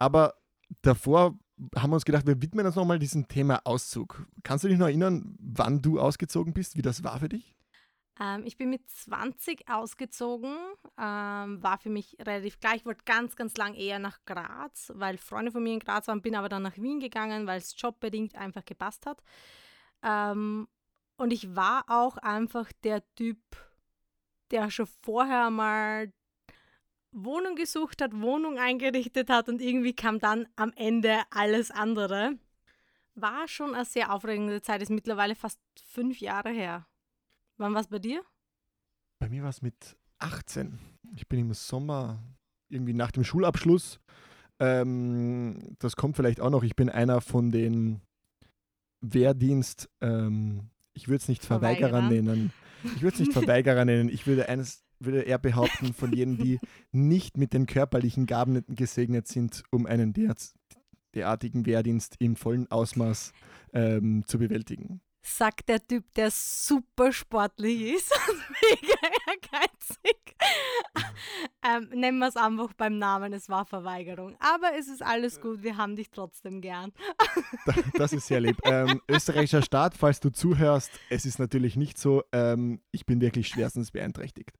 Aber 0.00 0.34
davor 0.82 1.38
haben 1.76 1.90
wir 1.90 1.94
uns 1.94 2.04
gedacht, 2.04 2.26
wir 2.26 2.40
widmen 2.40 2.66
uns 2.66 2.74
nochmal 2.74 2.98
diesem 2.98 3.28
Thema 3.28 3.60
Auszug. 3.64 4.26
Kannst 4.42 4.64
du 4.64 4.68
dich 4.68 4.78
noch 4.78 4.86
erinnern, 4.86 5.36
wann 5.38 5.82
du 5.82 6.00
ausgezogen 6.00 6.54
bist, 6.54 6.76
wie 6.76 6.82
das 6.82 7.04
war 7.04 7.20
für 7.20 7.28
dich? 7.28 7.54
Ähm, 8.18 8.42
ich 8.44 8.56
bin 8.56 8.70
mit 8.70 8.88
20 8.88 9.68
ausgezogen, 9.68 10.54
ähm, 10.98 11.62
war 11.62 11.78
für 11.78 11.90
mich 11.90 12.16
relativ 12.18 12.60
klar. 12.60 12.74
Ich 12.76 12.86
wollte 12.86 13.04
ganz, 13.04 13.36
ganz 13.36 13.56
lang 13.56 13.74
eher 13.74 13.98
nach 13.98 14.18
Graz, 14.24 14.90
weil 14.94 15.18
Freunde 15.18 15.52
von 15.52 15.62
mir 15.62 15.74
in 15.74 15.80
Graz 15.80 16.08
waren, 16.08 16.22
bin 16.22 16.34
aber 16.34 16.48
dann 16.48 16.62
nach 16.62 16.76
Wien 16.78 17.00
gegangen, 17.00 17.46
weil 17.46 17.58
es 17.58 17.74
jobbedingt 17.76 18.36
einfach 18.36 18.64
gepasst 18.64 19.04
hat. 19.04 19.22
Ähm, 20.02 20.66
und 21.16 21.32
ich 21.32 21.54
war 21.54 21.84
auch 21.88 22.16
einfach 22.16 22.72
der 22.84 23.02
Typ, 23.14 23.38
der 24.50 24.70
schon 24.70 24.88
vorher 25.02 25.50
mal 25.50 26.10
Wohnung 27.12 27.56
gesucht 27.56 28.02
hat, 28.02 28.12
Wohnung 28.20 28.58
eingerichtet 28.58 29.30
hat 29.30 29.48
und 29.48 29.60
irgendwie 29.60 29.94
kam 29.94 30.18
dann 30.18 30.46
am 30.56 30.72
Ende 30.76 31.22
alles 31.30 31.70
andere. 31.70 32.38
War 33.14 33.48
schon 33.48 33.74
eine 33.74 33.84
sehr 33.84 34.12
aufregende 34.12 34.62
Zeit, 34.62 34.82
ist 34.82 34.90
mittlerweile 34.90 35.34
fast 35.34 35.60
fünf 35.84 36.20
Jahre 36.20 36.50
her. 36.50 36.86
Wann 37.56 37.74
war 37.74 37.80
es 37.80 37.88
bei 37.88 37.98
dir? 37.98 38.22
Bei 39.18 39.28
mir 39.28 39.42
war 39.42 39.50
es 39.50 39.60
mit 39.60 39.96
18. 40.18 40.78
Ich 41.14 41.28
bin 41.28 41.40
im 41.40 41.52
Sommer 41.52 42.22
irgendwie 42.68 42.94
nach 42.94 43.10
dem 43.10 43.24
Schulabschluss. 43.24 44.00
Ähm, 44.60 45.76
das 45.78 45.96
kommt 45.96 46.16
vielleicht 46.16 46.40
auch 46.40 46.50
noch. 46.50 46.62
Ich 46.62 46.76
bin 46.76 46.88
einer 46.88 47.20
von 47.20 47.50
den 47.50 48.00
Wehrdienst, 49.00 49.90
ähm, 50.00 50.70
ich 50.92 51.08
würde 51.08 51.16
es 51.22 51.28
nicht 51.28 51.44
Verweigerer 51.44 51.90
Verweigerer. 51.90 52.22
nennen. 52.22 52.52
Ich 52.96 53.02
würde 53.02 53.14
es 53.14 53.20
nicht 53.20 53.32
Verweigerer 53.32 53.84
nennen. 53.84 54.08
Ich 54.08 54.26
würde 54.26 54.48
eines 54.48 54.84
würde 55.00 55.22
er 55.22 55.38
behaupten, 55.38 55.92
von 55.94 56.12
jenen, 56.12 56.36
die 56.38 56.58
nicht 56.92 57.36
mit 57.36 57.52
den 57.52 57.66
körperlichen 57.66 58.26
Gaben 58.26 58.64
gesegnet 58.68 59.28
sind, 59.28 59.62
um 59.70 59.86
einen 59.86 60.14
derartigen 61.14 61.66
Wehrdienst 61.66 62.16
im 62.18 62.36
vollen 62.36 62.70
Ausmaß 62.70 63.32
ähm, 63.72 64.24
zu 64.26 64.38
bewältigen 64.38 65.00
sagt 65.22 65.68
der 65.68 65.86
Typ, 65.86 66.12
der 66.14 66.30
super 66.30 67.12
sportlich 67.12 67.94
ist 67.94 68.12
und 68.28 68.38
mega 68.62 68.98
ehrgeizig. 69.26 70.36
ähm, 71.62 71.88
nennen 71.98 72.18
wir 72.18 72.28
es 72.28 72.36
einfach 72.36 72.72
beim 72.74 72.98
Namen, 72.98 73.32
es 73.32 73.48
war 73.48 73.64
Verweigerung. 73.64 74.36
Aber 74.38 74.72
es 74.78 74.88
ist 74.88 75.02
alles 75.02 75.40
gut, 75.40 75.62
wir 75.62 75.76
haben 75.76 75.96
dich 75.96 76.10
trotzdem 76.10 76.60
gern. 76.60 76.92
das 77.94 78.12
ist 78.12 78.26
sehr 78.26 78.40
lieb. 78.40 78.58
Ähm, 78.64 79.00
österreichischer 79.08 79.62
Staat, 79.62 79.96
falls 79.96 80.20
du 80.20 80.30
zuhörst, 80.30 80.90
es 81.10 81.26
ist 81.26 81.38
natürlich 81.38 81.76
nicht 81.76 81.98
so, 81.98 82.22
ähm, 82.32 82.80
ich 82.90 83.06
bin 83.06 83.20
wirklich 83.20 83.48
schwerstens 83.48 83.90
beeinträchtigt. 83.90 84.59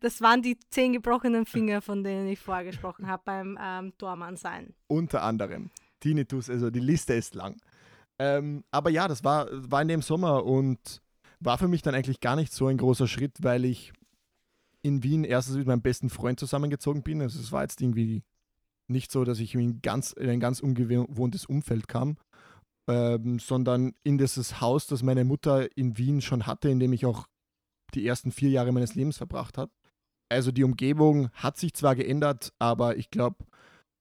Das 0.00 0.20
waren 0.20 0.42
die 0.42 0.58
zehn 0.70 0.92
gebrochenen 0.92 1.46
Finger, 1.46 1.80
von 1.80 2.04
denen 2.04 2.28
ich 2.28 2.38
vorgesprochen 2.38 3.06
habe 3.06 3.22
beim 3.24 3.58
ähm, 3.60 3.92
Tormann 3.98 4.36
sein. 4.36 4.74
Unter 4.86 5.22
anderem. 5.22 5.70
Tinnitus, 6.00 6.48
also 6.48 6.70
die 6.70 6.80
Liste 6.80 7.14
ist 7.14 7.34
lang. 7.34 7.56
Ähm, 8.18 8.64
aber 8.70 8.90
ja, 8.90 9.08
das 9.08 9.24
war, 9.24 9.48
war 9.50 9.82
in 9.82 9.88
dem 9.88 10.02
Sommer 10.02 10.44
und 10.44 11.00
war 11.40 11.58
für 11.58 11.68
mich 11.68 11.82
dann 11.82 11.94
eigentlich 11.94 12.20
gar 12.20 12.36
nicht 12.36 12.52
so 12.52 12.66
ein 12.66 12.76
großer 12.76 13.06
Schritt, 13.06 13.42
weil 13.42 13.64
ich 13.64 13.92
in 14.82 15.02
Wien 15.02 15.24
erstens 15.24 15.56
mit 15.56 15.66
meinem 15.66 15.82
besten 15.82 16.10
Freund 16.10 16.40
zusammengezogen 16.40 17.02
bin. 17.02 17.22
Also 17.22 17.40
es 17.40 17.52
war 17.52 17.62
jetzt 17.62 17.80
irgendwie 17.80 18.22
nicht 18.88 19.12
so, 19.12 19.24
dass 19.24 19.38
ich 19.38 19.54
in, 19.54 19.82
ganz, 19.82 20.12
in 20.12 20.28
ein 20.30 20.40
ganz 20.40 20.60
ungewohntes 20.60 21.46
Umfeld 21.46 21.88
kam, 21.88 22.16
ähm, 22.88 23.38
sondern 23.38 23.94
in 24.02 24.18
dieses 24.18 24.60
Haus, 24.60 24.86
das 24.86 25.02
meine 25.02 25.24
Mutter 25.24 25.76
in 25.76 25.98
Wien 25.98 26.20
schon 26.20 26.46
hatte, 26.46 26.70
in 26.70 26.80
dem 26.80 26.92
ich 26.92 27.06
auch 27.06 27.26
die 27.98 28.06
ersten 28.06 28.32
vier 28.32 28.50
Jahre 28.50 28.72
meines 28.72 28.94
Lebens 28.94 29.18
verbracht 29.18 29.58
habe. 29.58 29.72
Also 30.30 30.52
die 30.52 30.64
Umgebung 30.64 31.30
hat 31.32 31.56
sich 31.56 31.74
zwar 31.74 31.96
geändert, 31.96 32.52
aber 32.58 32.96
ich 32.96 33.10
glaube, 33.10 33.46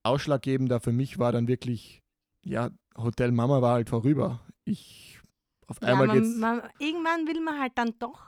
ausschlaggebender 0.03 0.79
für 0.79 0.91
mich 0.91 1.19
war 1.19 1.31
dann 1.31 1.47
wirklich 1.47 2.01
ja, 2.47 2.71
Hotel 2.97 3.31
Mama 3.31 3.61
war 3.61 3.73
halt 3.73 3.89
vorüber. 3.89 4.39
Ich 4.63 5.19
auf 5.67 5.81
ja, 5.81 5.89
einmal 5.89 6.07
man, 6.07 6.21
geht's. 6.21 6.37
Man, 6.37 6.61
irgendwann 6.79 7.27
will 7.27 7.41
man 7.41 7.59
halt 7.59 7.73
dann 7.75 7.93
doch 7.99 8.21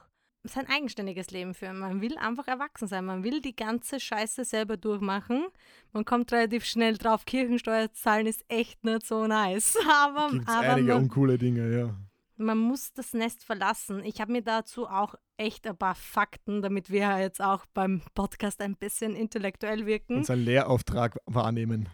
sein 0.44 0.68
eigenständiges 0.68 1.32
Leben 1.32 1.54
führen. 1.54 1.80
Man 1.80 2.02
will 2.02 2.18
einfach 2.18 2.48
erwachsen 2.48 2.88
sein. 2.88 3.06
Man 3.06 3.24
will 3.24 3.42
die 3.42 3.56
ganze 3.56 4.00
Scheiße 4.00 4.46
selber 4.46 4.78
durchmachen. 4.78 5.48
Man 5.92 6.06
kommt 6.06 6.32
relativ 6.32 6.66
schnell 6.66 6.98
drauf, 6.98 7.26
Kirchensteuer 7.26 7.92
zahlen 7.92 8.26
ist 8.26 8.46
echt 8.48 8.84
nicht 8.84 9.06
so 9.06 9.28
nice. 9.28 9.78
Aber, 9.90 10.32
Gibt's 10.32 10.48
aber 10.48 10.70
einige 10.70 10.94
man, 10.94 11.04
uncoole 11.04 11.38
Dinge, 11.38 11.78
ja. 11.78 11.96
Man 12.38 12.58
muss 12.58 12.94
das 12.94 13.14
Nest 13.14 13.44
verlassen. 13.44 14.04
Ich 14.06 14.22
habe 14.22 14.32
mir 14.32 14.42
dazu 14.42 14.88
auch 14.88 15.16
echt 15.40 15.66
ein 15.68 15.78
paar 15.78 15.96
Fakten, 15.96 16.62
damit 16.62 16.90
wir 16.90 17.20
jetzt 17.20 17.42
auch 17.42 17.66
beim 17.74 18.02
Podcast 18.14 18.62
ein 18.62 18.76
bisschen 18.76 19.16
intellektuell 19.16 19.86
wirken. 19.86 20.18
Unseren 20.18 20.44
Lehrauftrag 20.44 21.18
wahrnehmen 21.26 21.90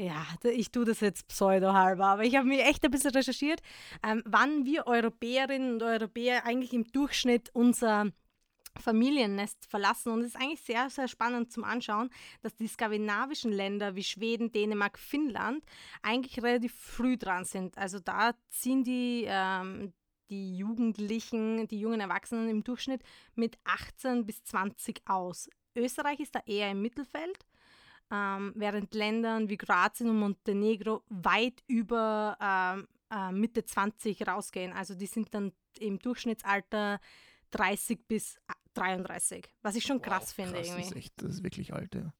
ja, 0.00 0.26
ich 0.42 0.70
tue 0.70 0.84
das 0.84 1.00
jetzt 1.00 1.28
pseudo-halber, 1.28 2.06
aber 2.06 2.24
ich 2.24 2.36
habe 2.36 2.48
mir 2.48 2.64
echt 2.64 2.84
ein 2.84 2.90
bisschen 2.90 3.12
recherchiert, 3.12 3.60
ähm, 4.02 4.22
wann 4.26 4.64
wir 4.64 4.86
Europäerinnen 4.86 5.74
und 5.74 5.82
Europäer 5.82 6.44
eigentlich 6.44 6.72
im 6.72 6.84
Durchschnitt 6.84 7.50
unser 7.52 8.10
Familiennest 8.76 9.66
verlassen. 9.68 10.12
Und 10.12 10.22
es 10.22 10.28
ist 10.28 10.36
eigentlich 10.36 10.62
sehr, 10.62 10.90
sehr 10.90 11.06
spannend 11.06 11.52
zum 11.52 11.62
Anschauen, 11.62 12.10
dass 12.42 12.56
die 12.56 12.66
skandinavischen 12.66 13.52
Länder 13.52 13.94
wie 13.94 14.02
Schweden, 14.02 14.50
Dänemark, 14.50 14.98
Finnland 14.98 15.64
eigentlich 16.02 16.42
relativ 16.42 16.74
früh 16.74 17.16
dran 17.16 17.44
sind. 17.44 17.78
Also 17.78 18.00
da 18.00 18.32
ziehen 18.50 18.82
die, 18.82 19.26
ähm, 19.28 19.92
die 20.30 20.56
Jugendlichen, 20.56 21.68
die 21.68 21.80
jungen 21.80 22.00
Erwachsenen 22.00 22.48
im 22.48 22.64
Durchschnitt 22.64 23.02
mit 23.34 23.58
18 23.64 24.26
bis 24.26 24.42
20 24.44 25.02
aus. 25.06 25.48
Österreich 25.76 26.20
ist 26.20 26.34
da 26.34 26.40
eher 26.46 26.70
im 26.70 26.82
Mittelfeld 26.82 27.46
ähm, 28.10 28.52
während 28.54 28.94
Ländern 28.94 29.48
wie 29.48 29.56
Kroatien 29.56 30.10
und 30.10 30.18
Montenegro 30.18 31.02
weit 31.08 31.62
über 31.66 32.36
ähm, 32.40 32.88
äh, 33.10 33.32
Mitte 33.32 33.64
20 33.64 34.26
rausgehen. 34.26 34.72
Also 34.72 34.94
die 34.94 35.06
sind 35.06 35.32
dann 35.34 35.52
im 35.78 35.98
Durchschnittsalter 35.98 37.00
30 37.50 38.06
bis 38.06 38.38
33, 38.74 39.46
was 39.62 39.76
ich 39.76 39.84
schon 39.84 40.02
krass 40.02 40.28
wow, 40.28 40.34
finde. 40.34 40.54
Krass, 40.54 40.66
irgendwie. 40.66 40.82
Das 40.82 40.90
ist, 40.90 40.96
echt, 40.96 41.22
das 41.22 41.30
ist 41.34 41.42
wirklich 41.44 41.72
alt, 41.72 41.94
ja. 41.94 42.12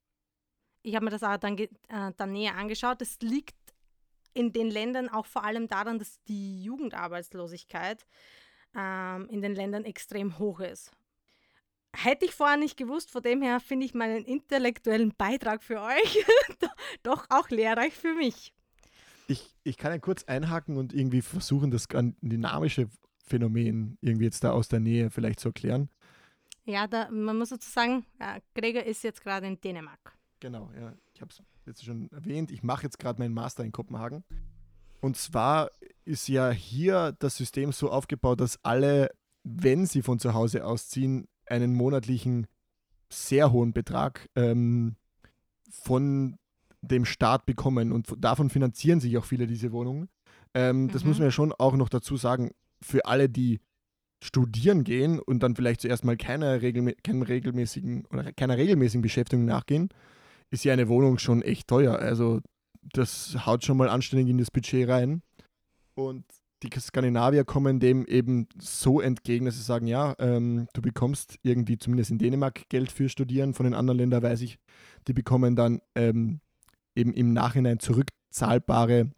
Ich 0.81 0.95
habe 0.95 1.05
mir 1.05 1.11
das 1.11 1.23
auch 1.23 1.37
dann, 1.37 1.57
äh, 1.57 1.69
dann 2.15 2.31
näher 2.31 2.55
angeschaut. 2.55 3.01
Das 3.01 3.17
liegt 3.19 3.64
in 4.35 4.51
den 4.51 4.69
Ländern 4.69 5.09
auch 5.09 5.25
vor 5.25 5.43
allem 5.43 5.67
daran, 5.67 5.97
dass 5.97 6.21
die 6.25 6.61
Jugendarbeitslosigkeit 6.63 8.05
ähm, 8.75 9.27
in 9.29 9.41
den 9.41 9.55
Ländern 9.55 9.85
extrem 9.85 10.37
hoch 10.37 10.59
ist. 10.59 10.91
Hätte 11.95 12.25
ich 12.25 12.35
vorher 12.35 12.57
nicht 12.57 12.75
gewusst, 12.75 13.09
von 13.09 13.23
dem 13.23 13.41
her 13.41 13.61
finde 13.61 13.85
ich 13.85 13.93
meinen 13.93 14.25
intellektuellen 14.25 15.13
Beitrag 15.17 15.63
für 15.63 15.81
euch 15.81 16.25
doch 17.03 17.25
auch 17.29 17.49
lehrreich 17.49 17.93
für 17.93 18.13
mich. 18.13 18.53
Ich, 19.27 19.55
ich 19.63 19.77
kann 19.77 19.93
ja 19.93 19.97
kurz 19.97 20.25
einhaken 20.25 20.75
und 20.75 20.93
irgendwie 20.93 21.21
versuchen, 21.21 21.71
das 21.71 21.83
skandinavische 21.83 22.89
Phänomen 23.25 23.97
irgendwie 24.01 24.25
jetzt 24.25 24.43
da 24.43 24.51
aus 24.51 24.67
der 24.67 24.81
Nähe 24.81 25.09
vielleicht 25.09 25.39
zu 25.39 25.49
erklären. 25.49 25.89
Ja, 26.65 26.87
da, 26.87 27.09
man 27.09 27.37
muss 27.37 27.49
sozusagen, 27.49 28.05
äh, 28.19 28.41
Gregor 28.53 28.83
ist 28.83 29.03
jetzt 29.03 29.21
gerade 29.21 29.47
in 29.47 29.61
Dänemark. 29.61 30.17
Genau, 30.41 30.69
ja. 30.77 30.93
Ich 31.15 31.21
habe 31.21 31.31
es 31.31 31.41
jetzt 31.65 31.85
schon 31.85 32.11
erwähnt. 32.11 32.51
Ich 32.51 32.61
mache 32.61 32.83
jetzt 32.83 32.99
gerade 32.99 33.19
meinen 33.19 33.33
Master 33.33 33.63
in 33.63 33.71
Kopenhagen. 33.71 34.25
Und 34.99 35.15
zwar 35.15 35.71
ist 36.03 36.27
ja 36.27 36.51
hier 36.51 37.15
das 37.19 37.37
System 37.37 37.71
so 37.71 37.89
aufgebaut, 37.89 38.41
dass 38.41 38.63
alle, 38.63 39.11
wenn 39.43 39.85
sie 39.85 40.01
von 40.01 40.19
zu 40.19 40.33
Hause 40.33 40.65
ausziehen, 40.65 41.27
einen 41.45 41.73
monatlichen 41.73 42.47
sehr 43.09 43.51
hohen 43.51 43.71
Betrag 43.71 44.29
ähm, 44.35 44.97
von 45.69 46.37
dem 46.81 47.05
Staat 47.05 47.45
bekommen 47.45 47.91
und 47.91 48.13
davon 48.17 48.49
finanzieren 48.49 48.99
sich 48.99 49.17
auch 49.17 49.25
viele 49.25 49.47
diese 49.47 49.71
Wohnungen. 49.71 50.09
Ähm, 50.53 50.83
mhm. 50.83 50.91
Das 50.91 51.05
muss 51.05 51.17
man 51.17 51.27
ja 51.27 51.31
schon 51.31 51.53
auch 51.53 51.75
noch 51.75 51.89
dazu 51.89 52.17
sagen, 52.17 52.51
für 52.81 53.05
alle, 53.05 53.29
die 53.29 53.61
studieren 54.21 54.83
gehen 54.83 55.19
und 55.19 55.43
dann 55.43 55.55
vielleicht 55.55 55.81
zuerst 55.81 56.03
mal 56.03 56.17
keiner, 56.17 56.61
regelmä 56.61 56.93
keiner 57.03 57.27
regelmäßigen 57.27 58.05
oder 58.07 58.33
keiner 58.33 58.57
regelmäßigen 58.57 59.01
Beschäftigung 59.01 59.45
nachgehen, 59.45 59.89
ist 60.55 60.63
ja 60.63 60.73
eine 60.73 60.87
Wohnung 60.87 61.19
schon 61.19 61.41
echt 61.41 61.67
teuer. 61.67 61.99
Also 61.99 62.41
das 62.81 63.45
haut 63.45 63.63
schon 63.63 63.77
mal 63.77 63.89
anständig 63.89 64.29
in 64.29 64.37
das 64.37 64.51
Budget 64.51 64.87
rein. 64.87 65.21
Und 65.95 66.25
die 66.63 66.69
Skandinavier 66.79 67.43
kommen 67.43 67.79
dem 67.79 68.05
eben 68.05 68.47
so 68.57 69.01
entgegen, 69.01 69.45
dass 69.45 69.55
sie 69.55 69.61
sagen, 69.61 69.87
ja, 69.87 70.15
ähm, 70.19 70.67
du 70.73 70.81
bekommst 70.81 71.37
irgendwie 71.43 71.77
zumindest 71.77 72.11
in 72.11 72.17
Dänemark 72.17 72.67
Geld 72.69 72.91
für 72.91 73.09
Studieren, 73.09 73.53
von 73.53 73.65
den 73.65 73.73
anderen 73.73 73.99
Ländern 73.99 74.23
weiß 74.23 74.41
ich, 74.41 74.57
die 75.07 75.13
bekommen 75.13 75.55
dann 75.55 75.81
ähm, 75.95 76.39
eben 76.95 77.13
im 77.13 77.33
Nachhinein 77.33 77.79
zurückzahlbare, 77.79 79.11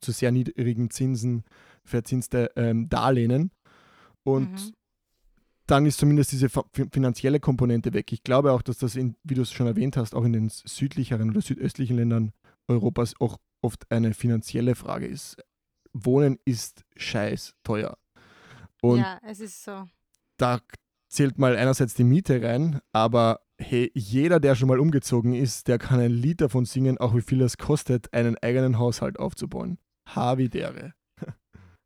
zu 0.00 0.12
sehr 0.12 0.30
niedrigen 0.30 0.90
Zinsen 0.90 1.44
verzinste 1.84 2.50
ähm, 2.56 2.88
Darlehen. 2.88 3.50
Und 4.22 4.52
mhm. 4.52 4.72
Dann 5.66 5.86
ist 5.86 5.98
zumindest 5.98 6.32
diese 6.32 6.48
finanzielle 6.92 7.40
Komponente 7.40 7.92
weg. 7.94 8.12
Ich 8.12 8.22
glaube 8.22 8.52
auch, 8.52 8.62
dass 8.62 8.78
das, 8.78 8.96
in, 8.96 9.16
wie 9.24 9.34
du 9.34 9.42
es 9.42 9.52
schon 9.52 9.66
erwähnt 9.66 9.96
hast, 9.96 10.14
auch 10.14 10.24
in 10.24 10.32
den 10.32 10.48
südlicheren 10.50 11.30
oder 11.30 11.40
südöstlichen 11.40 11.96
Ländern 11.96 12.32
Europas 12.68 13.14
auch 13.20 13.38
oft 13.62 13.90
eine 13.90 14.12
finanzielle 14.14 14.74
Frage 14.74 15.06
ist. 15.06 15.36
Wohnen 15.92 16.38
ist 16.44 16.84
scheiß 16.96 17.54
teuer. 17.62 17.96
Und 18.82 18.98
ja, 18.98 19.18
es 19.22 19.40
ist 19.40 19.64
so. 19.64 19.88
Da 20.36 20.60
zählt 21.08 21.38
mal 21.38 21.56
einerseits 21.56 21.94
die 21.94 22.04
Miete 22.04 22.42
rein, 22.42 22.80
aber 22.92 23.40
hey, 23.56 23.90
jeder, 23.94 24.40
der 24.40 24.56
schon 24.56 24.68
mal 24.68 24.80
umgezogen 24.80 25.34
ist, 25.34 25.68
der 25.68 25.78
kann 25.78 26.00
ein 26.00 26.10
Lied 26.10 26.40
davon 26.40 26.64
singen, 26.64 26.98
auch 26.98 27.14
wie 27.14 27.22
viel 27.22 27.40
es 27.40 27.56
kostet, 27.56 28.12
einen 28.12 28.36
eigenen 28.38 28.78
Haushalt 28.78 29.18
aufzubauen. 29.18 29.78
Havidere. 30.06 30.92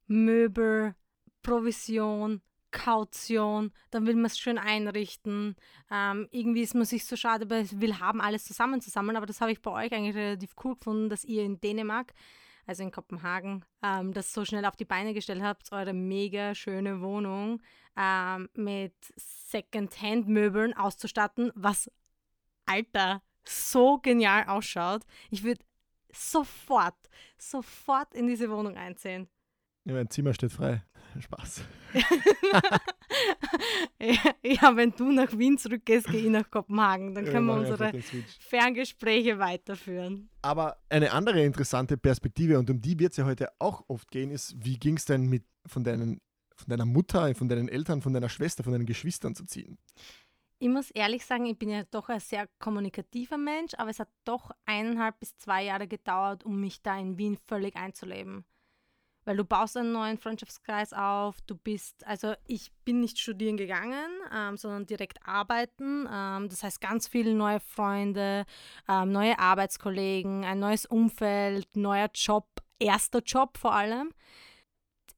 Möbel, 0.06 0.94
Provision, 1.42 2.40
Kaution, 2.70 3.72
dann 3.90 4.06
will 4.06 4.14
man 4.14 4.26
es 4.26 4.38
schön 4.38 4.58
einrichten. 4.58 5.56
Ähm, 5.90 6.28
irgendwie 6.30 6.62
ist 6.62 6.74
man 6.74 6.84
sich 6.84 7.04
so 7.04 7.16
schade, 7.16 7.44
aber 7.44 7.64
will 7.80 7.98
haben, 7.98 8.20
alles 8.20 8.44
zusammenzusammeln. 8.44 9.16
Aber 9.16 9.26
das 9.26 9.40
habe 9.40 9.52
ich 9.52 9.62
bei 9.62 9.70
euch 9.70 9.92
eigentlich 9.92 10.16
relativ 10.16 10.54
cool 10.64 10.74
gefunden, 10.74 11.08
dass 11.08 11.24
ihr 11.24 11.44
in 11.44 11.60
Dänemark 11.60 12.12
also 12.68 12.82
in 12.82 12.92
Kopenhagen, 12.92 13.64
ähm, 13.82 14.12
das 14.12 14.34
so 14.34 14.44
schnell 14.44 14.66
auf 14.66 14.76
die 14.76 14.84
Beine 14.84 15.14
gestellt 15.14 15.42
habt, 15.42 15.72
eure 15.72 15.94
mega 15.94 16.54
schöne 16.54 17.00
Wohnung 17.00 17.62
ähm, 17.96 18.50
mit 18.54 18.94
Second-Hand-Möbeln 19.16 20.74
auszustatten, 20.74 21.50
was, 21.54 21.90
Alter, 22.66 23.22
so 23.44 23.96
genial 23.98 24.46
ausschaut. 24.46 25.02
Ich 25.30 25.42
würde 25.44 25.64
sofort, 26.12 26.94
sofort 27.38 28.14
in 28.14 28.26
diese 28.26 28.50
Wohnung 28.50 28.76
einziehen. 28.76 29.28
Ja, 29.84 29.94
mein 29.94 30.10
Zimmer 30.10 30.34
steht 30.34 30.52
frei. 30.52 30.84
Spaß. 31.20 31.62
ja, 34.42 34.76
wenn 34.76 34.92
du 34.92 35.12
nach 35.12 35.36
Wien 35.36 35.58
zurückgehst, 35.58 36.06
gehe 36.08 36.20
ich 36.20 36.30
nach 36.30 36.50
Kopenhagen. 36.50 37.14
Dann 37.14 37.24
können 37.24 37.48
ja, 37.48 37.54
wir 37.54 37.60
unsere 37.60 37.92
Ferngespräche 38.40 39.38
weiterführen. 39.38 40.28
Aber 40.42 40.78
eine 40.88 41.12
andere 41.12 41.44
interessante 41.44 41.96
Perspektive, 41.96 42.58
und 42.58 42.68
um 42.70 42.80
die 42.80 42.98
wird 42.98 43.12
es 43.12 43.16
ja 43.16 43.24
heute 43.24 43.50
auch 43.58 43.84
oft 43.88 44.10
gehen, 44.10 44.30
ist, 44.30 44.54
wie 44.58 44.78
ging 44.78 44.96
es 44.96 45.04
denn 45.04 45.26
mit 45.26 45.44
von, 45.66 45.84
deinen, 45.84 46.20
von 46.56 46.68
deiner 46.68 46.86
Mutter, 46.86 47.34
von 47.34 47.48
deinen 47.48 47.68
Eltern, 47.68 48.02
von 48.02 48.12
deiner 48.12 48.28
Schwester, 48.28 48.64
von 48.64 48.72
deinen 48.72 48.86
Geschwistern 48.86 49.34
zu 49.34 49.44
ziehen? 49.44 49.78
ich 50.60 50.68
muss 50.68 50.90
ehrlich 50.90 51.24
sagen, 51.24 51.46
ich 51.46 51.58
bin 51.58 51.70
ja 51.70 51.84
doch 51.84 52.08
ein 52.08 52.20
sehr 52.20 52.48
kommunikativer 52.58 53.38
Mensch, 53.38 53.74
aber 53.76 53.90
es 53.90 54.00
hat 54.00 54.08
doch 54.24 54.50
eineinhalb 54.64 55.18
bis 55.20 55.36
zwei 55.36 55.64
Jahre 55.64 55.86
gedauert, 55.86 56.44
um 56.44 56.60
mich 56.60 56.82
da 56.82 56.98
in 56.98 57.16
Wien 57.16 57.36
völlig 57.36 57.76
einzuleben. 57.76 58.44
Weil 59.28 59.36
du 59.36 59.44
baust 59.44 59.76
einen 59.76 59.92
neuen 59.92 60.16
Freundschaftskreis 60.16 60.94
auf, 60.94 61.36
du 61.42 61.54
bist, 61.54 62.06
also 62.06 62.32
ich 62.46 62.72
bin 62.86 63.00
nicht 63.00 63.18
studieren 63.18 63.58
gegangen, 63.58 64.08
ähm, 64.34 64.56
sondern 64.56 64.86
direkt 64.86 65.18
arbeiten. 65.28 66.08
Ähm, 66.10 66.48
das 66.48 66.62
heißt 66.62 66.80
ganz 66.80 67.08
viele 67.08 67.34
neue 67.34 67.60
Freunde, 67.60 68.46
ähm, 68.88 69.12
neue 69.12 69.38
Arbeitskollegen, 69.38 70.46
ein 70.46 70.60
neues 70.60 70.86
Umfeld, 70.86 71.68
neuer 71.76 72.08
Job, 72.14 72.46
erster 72.78 73.20
Job 73.20 73.58
vor 73.58 73.74
allem 73.74 74.14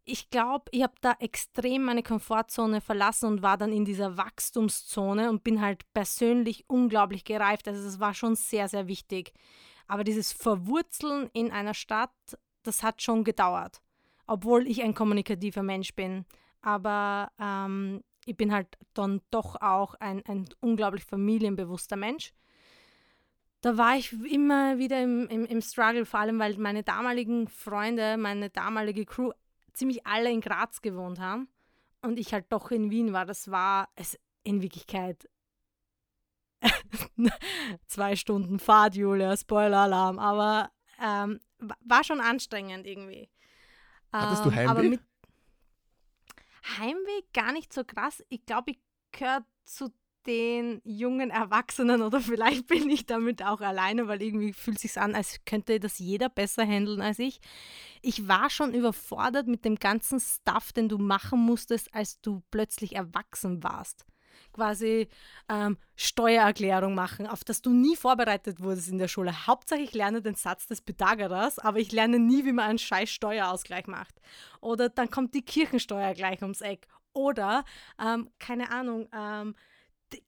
ich 0.05 0.29
glaube, 0.29 0.65
ich 0.73 0.83
habe 0.83 0.95
da 1.03 1.15
extrem 1.21 1.85
meine 1.85 2.03
Komfortzone 2.03 2.81
verlassen 2.81 3.27
und 3.27 3.43
war 3.43 3.57
dann 3.57 3.73
in 3.73 3.85
dieser 3.85 4.17
Wachstumszone 4.17 5.31
und 5.31 5.45
bin 5.45 5.61
halt 5.61 5.85
persönlich 5.93 6.65
unglaublich 6.67 7.23
gereift. 7.23 7.69
Also 7.69 7.87
es 7.87 8.01
war 8.01 8.13
schon 8.13 8.35
sehr, 8.35 8.69
sehr 8.69 8.89
wichtig. 8.89 9.33
Aber 9.87 10.03
dieses 10.03 10.33
Verwurzeln 10.33 11.31
in 11.33 11.53
einer 11.53 11.75
Stadt, 11.75 12.11
das 12.65 12.83
hat 12.83 13.03
schon 13.03 13.23
gedauert. 13.23 13.81
Obwohl 14.31 14.67
ich 14.69 14.83
ein 14.83 14.95
kommunikativer 14.95 15.63
Mensch 15.63 15.95
bin. 15.95 16.25
Aber 16.63 17.33
ähm, 17.41 18.03
ich 18.27 18.37
bin 18.37 18.53
halt 18.53 18.69
dann 18.95 19.21
doch 19.31 19.61
auch 19.61 19.95
ein, 19.95 20.23
ein 20.27 20.49
unglaublich 20.61 21.05
familienbewusster 21.05 21.97
Mensch 21.97 22.33
da 23.61 23.77
war 23.77 23.97
ich 23.97 24.13
immer 24.13 24.79
wieder 24.79 25.03
im, 25.03 25.29
im, 25.29 25.45
im, 25.45 25.61
Struggle, 25.61 26.07
vor 26.07 26.21
allem 26.21 26.39
weil 26.39 26.57
meine 26.57 26.83
damaligen 26.83 27.49
Freunde, 27.49 28.17
meine 28.17 28.51
damalige 28.51 29.05
Crew 29.05 29.33
ziemlich 29.73 30.07
alle 30.07 30.31
in 30.31 30.41
Graz 30.41 30.81
gewohnt 30.81 31.21
haben 31.21 31.49
und 32.03 32.19
ich 32.19 32.33
halt 32.33 32.47
doch 32.51 32.71
in 32.71 32.91
Wien 32.91 33.13
war. 33.13 33.27
Das 33.27 33.51
war 33.51 33.89
es 33.97 34.19
in 34.45 34.63
Wirklichkeit 34.63 35.29
zwei 37.87 38.17
Stunden 38.17 38.59
Fahrt, 38.59 38.95
Julia, 38.95 39.37
Spoiler-Alarm, 39.37 40.19
aber 40.19 40.71
ähm, 41.03 41.41
war 41.85 42.05
schon 42.05 42.21
anstrengend 42.21 42.87
irgendwie. 42.87 43.29
Hattest 44.13 44.45
du 44.45 44.51
ähm, 44.51 44.57
Heimweh? 44.57 44.99
Heimweh 46.79 47.23
gar 47.33 47.53
nicht 47.53 47.73
so 47.73 47.85
krass. 47.85 48.23
Ich 48.29 48.45
glaube, 48.45 48.73
ich 48.73 48.81
gehöre 49.13 49.45
zu 49.65 49.93
den 50.27 50.81
jungen 50.85 51.31
Erwachsenen 51.31 52.03
oder 52.03 52.21
vielleicht 52.21 52.67
bin 52.67 52.91
ich 52.91 53.07
damit 53.07 53.43
auch 53.43 53.61
alleine, 53.61 54.09
weil 54.09 54.23
irgendwie 54.23 54.53
fühlt 54.53 54.77
es 54.77 54.83
sich 54.83 54.99
an, 54.99 55.15
als 55.15 55.41
könnte 55.45 55.81
das 55.81 55.99
jeder 55.99 56.29
besser 56.29 56.65
handeln 56.65 57.01
als 57.01 57.19
ich. 57.19 57.41
Ich 58.03 58.29
war 58.29 58.51
schon 58.51 58.75
überfordert 58.75 59.47
mit 59.47 59.65
dem 59.65 59.77
ganzen 59.77 60.21
Stuff, 60.21 60.73
den 60.73 60.89
du 60.89 60.99
machen 60.99 61.41
musstest, 61.41 61.95
als 61.95 62.21
du 62.21 62.43
plötzlich 62.51 62.97
erwachsen 62.97 63.63
warst. 63.63 64.05
Quasi 64.53 65.09
ähm, 65.49 65.79
Steuererklärung 65.97 66.95
machen, 66.95 67.27
auf 67.27 67.45
das 67.45 67.63
du 67.63 67.71
nie 67.71 67.97
vorbereitet 67.97 68.61
wurdest 68.61 68.89
in 68.89 68.99
der 68.99 69.09
Schule. 69.09 69.47
Hauptsache 69.47 69.81
ich 69.81 69.95
lerne 69.95 70.23
den 70.23 70.35
Satz 70.35 70.67
des 70.67 70.81
Pythagoras, 70.81 71.59
aber 71.59 71.79
ich 71.79 71.93
lerne 71.93 72.19
nie, 72.19 72.45
wie 72.45 72.53
man 72.53 72.71
einen 72.71 72.79
scheiß 72.79 73.11
Steuerausgleich 73.11 73.87
macht. 73.87 74.21
Oder 74.61 74.89
dann 74.89 75.11
kommt 75.11 75.35
die 75.35 75.43
Kirchensteuer 75.43 76.15
gleich 76.15 76.43
ums 76.43 76.61
Eck. 76.61 76.87
Oder, 77.13 77.65
ähm, 78.01 78.31
keine 78.39 78.71
Ahnung, 78.71 79.09
ähm, 79.13 79.55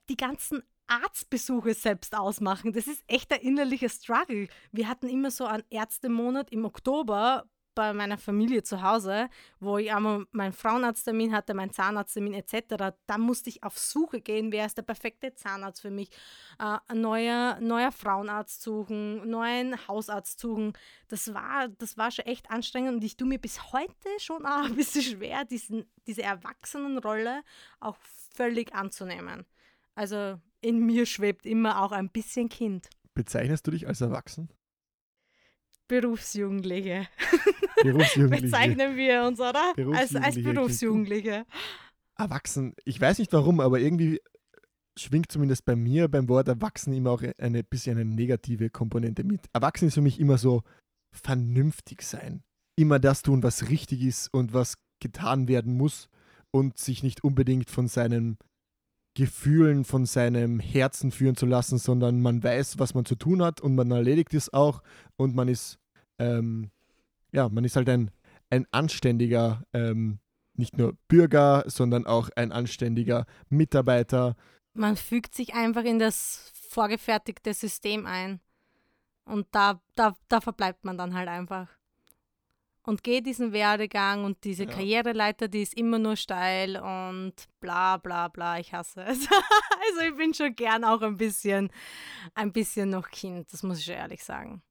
die 0.09 0.17
ganzen 0.17 0.63
Arztbesuche 0.87 1.75
selbst 1.75 2.17
ausmachen. 2.17 2.73
Das 2.73 2.87
ist 2.87 3.03
echt 3.07 3.33
ein 3.33 3.41
innerlicher 3.41 3.89
Struggle. 3.89 4.49
Wir 4.73 4.89
hatten 4.89 5.09
immer 5.09 5.31
so 5.31 5.47
einen 5.47 5.65
Ärztemonat 5.71 6.51
im 6.51 6.65
Oktober 6.65 7.45
bei 7.75 7.93
meiner 7.93 8.19
Familie 8.19 8.63
zu 8.63 8.83
Hause, 8.83 9.29
wo 9.61 9.79
ich 9.79 9.93
einmal 9.93 10.27
meinen 10.33 10.53
Frauenarzttermin 10.53 11.33
hatte, 11.33 11.55
meinen 11.55 11.73
Zahnarzttermin 11.73 12.35
etc. 12.35 12.95
Da 13.07 13.19
musste 13.19 13.51
ich 13.51 13.63
auf 13.63 13.79
Suche 13.79 14.21
gehen, 14.21 14.53
wer 14.53 14.67
ist 14.67 14.77
der 14.77 14.83
perfekte 14.83 15.35
Zahnarzt 15.35 15.81
für 15.81 15.91
mich. 15.91 16.11
Äh, 16.59 16.95
neuer, 16.95 17.59
neuer 17.61 17.93
Frauenarzt 17.93 18.63
suchen, 18.63 19.29
neuen 19.29 19.77
Hausarzt 19.89 20.41
suchen. 20.41 20.73
Das 21.09 21.33
war, 21.35 21.69
das 21.69 21.97
war 21.97 22.11
schon 22.11 22.27
echt 22.27 22.51
anstrengend 22.51 22.95
und 22.95 23.05
ich 23.05 23.17
tue 23.17 23.29
mir 23.29 23.39
bis 23.39 23.73
heute 23.73 24.09
schon 24.19 24.45
auch 24.47 24.65
ein 24.65 24.77
bisschen 24.77 25.03
schwer, 25.03 25.45
diesen, 25.45 25.85
diese 26.07 26.23
Erwachsenenrolle 26.23 27.43
auch 27.81 27.97
völlig 28.35 28.75
anzunehmen. 28.75 29.47
Also 29.95 30.41
in 30.61 30.79
mir 30.79 31.07
schwebt 31.07 31.45
immer 31.45 31.83
auch 31.83 31.93
ein 31.93 32.09
bisschen 32.09 32.49
Kind. 32.49 32.89
Bezeichnest 33.15 33.67
du 33.67 33.73
dich 33.73 33.87
als 33.87 34.01
erwachsen? 34.01 34.49
Berufsjugendliche. 35.89 37.09
Berufsjugendliche. 37.83 38.43
Bezeichnen 38.47 38.97
wir 38.97 39.25
uns, 39.25 39.41
oder? 39.41 39.75
Als, 39.95 40.15
als 40.15 40.43
Berufsjugendliche. 40.43 41.45
Erwachsen. 42.17 42.75
Ich 42.85 43.01
weiß 43.01 43.19
nicht 43.19 43.33
warum, 43.33 43.61
aber 43.61 43.81
irgendwie 43.81 44.21
schwingt 44.99 45.33
zumindest 45.33 45.65
bei 45.65 45.77
mir 45.77 46.09
beim 46.09 46.29
Wort 46.29 46.49
erwachsen 46.49 46.93
immer 46.93 47.11
auch 47.11 47.23
eine 47.39 47.65
bisschen 47.65 47.99
eine 47.99 48.09
negative 48.09 48.71
Komponente 48.71 49.25
mit. 49.25 49.41
Erwachsen 49.53 49.89
ist 49.89 49.95
für 49.95 50.03
mich 50.03 50.21
immer 50.21 50.39
so 50.39 50.63
vernünftig 51.13 52.03
sein. 52.03 52.43
Immer 52.77 52.99
das 52.99 53.23
tun, 53.23 53.43
was 53.43 53.69
richtig 53.69 54.03
ist 54.03 54.33
und 54.33 54.53
was 54.53 54.77
getan 55.01 55.49
werden 55.49 55.77
muss 55.77 56.09
und 56.51 56.79
sich 56.79 57.03
nicht 57.03 57.25
unbedingt 57.25 57.71
von 57.71 57.89
seinen 57.89 58.39
Gefühlen 59.15 59.85
von 59.85 60.07
seinem 60.07 60.59
Herzen 60.59 61.13
führen 61.13 61.37
zu 61.37 61.47
lassen, 61.47 61.79
sondern 61.79 62.21
man 62.21 62.43
weiß, 62.43 62.79
was 62.79 62.95
man 62.95 63.05
zu 63.05 63.15
tun 63.15 63.43
hat 63.43 63.61
und 63.61 63.75
man 63.75 63.91
erledigt 63.91 64.33
es 64.35 64.53
auch 64.53 64.83
und 65.17 65.35
man 65.35 65.49
ist, 65.49 65.79
ähm, 66.19 66.71
ja, 67.33 67.49
man 67.49 67.65
ist 67.65 67.77
halt 67.77 67.89
ein, 67.89 68.11
ein 68.49 68.67
anständiger, 68.71 69.65
ähm, 69.73 70.19
nicht 70.55 70.79
nur 70.79 70.97
Bürger, 71.09 71.65
sondern 71.67 72.07
auch 72.07 72.31
ein 72.37 72.53
anständiger 72.53 73.27
Mitarbeiter. 73.49 74.37
Man 74.75 74.97
fügt 74.97 75.35
sich 75.35 75.55
einfach 75.55 75.85
in 75.85 75.99
das 75.99 76.51
vorgefertigte 76.55 77.53
System 77.53 78.07
ein 78.07 78.41
und 79.25 79.47
da, 79.53 79.83
da, 79.95 80.17
da 80.29 80.41
verbleibt 80.41 80.85
man 80.85 80.97
dann 80.97 81.15
halt 81.15 81.29
einfach 81.29 81.69
und 82.85 83.03
gehe 83.03 83.23
diesen 83.23 83.53
Werdegang 83.53 84.25
und 84.25 84.45
diese 84.45 84.65
ja. 84.65 84.71
Karriereleiter, 84.71 85.49
die 85.49 85.63
ist 85.63 85.75
immer 85.75 85.99
nur 85.99 86.17
steil 86.17 86.77
und 86.77 87.35
bla 87.61 87.97
bla 87.97 88.29
bla, 88.29 88.59
ich 88.59 88.73
hasse 88.73 89.03
es. 89.05 89.29
also 89.31 90.01
ich 90.09 90.17
bin 90.17 90.35
schon 90.35 90.55
gern 90.55 90.85
auch 90.85 91.03
ein 91.03 91.17
bisschen, 91.17 91.71
ein 92.35 92.53
bisschen 92.53 92.91
noch 92.91 93.11
Kind, 93.11 93.53
das 93.53 93.63
muss 93.63 93.79
ich 93.79 93.85
schon 93.85 93.95
ehrlich 93.95 94.25
sagen. 94.25 94.63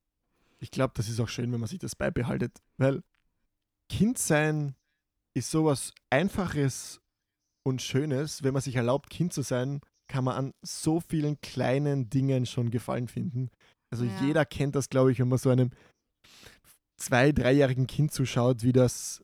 Ich 0.60 0.72
glaube, 0.72 0.94
das 0.96 1.10
ist 1.10 1.20
auch 1.20 1.30
schön, 1.30 1.52
wenn 1.52 1.60
man 1.60 1.70
sich 1.70 1.80
das 1.80 1.96
beibehaltet, 1.96 2.58
weil 2.78 3.02
Kind 3.90 4.18
sein 4.18 4.76
ist 5.34 5.50
sowas 5.50 5.94
Einfaches 6.10 7.02
und 7.64 7.82
Schönes. 7.82 8.44
Wenn 8.44 8.54
man 8.54 8.62
sich 8.62 8.76
erlaubt, 8.76 9.10
Kind 9.10 9.34
zu 9.34 9.42
sein, 9.42 9.82
kann 10.08 10.24
man 10.24 10.36
an 10.36 10.54
so 10.62 11.00
vielen 11.00 11.40
kleinen 11.42 12.10
Dingen 12.10 12.46
schon 12.46 12.70
Gefallen 12.70 13.08
finden. 13.08 13.50
Also 13.90 14.06
ja. 14.06 14.12
jeder 14.22 14.46
kennt 14.46 14.76
das, 14.76 14.90
glaube 14.90 15.12
ich, 15.12 15.20
wenn 15.20 15.28
man 15.28 15.38
so 15.38 15.50
einem 15.50 15.72
zwei-, 17.02 17.32
dreijährigen 17.32 17.88
Kind 17.88 18.12
zuschaut, 18.14 18.64
wie 18.64 18.74
das 18.74 19.24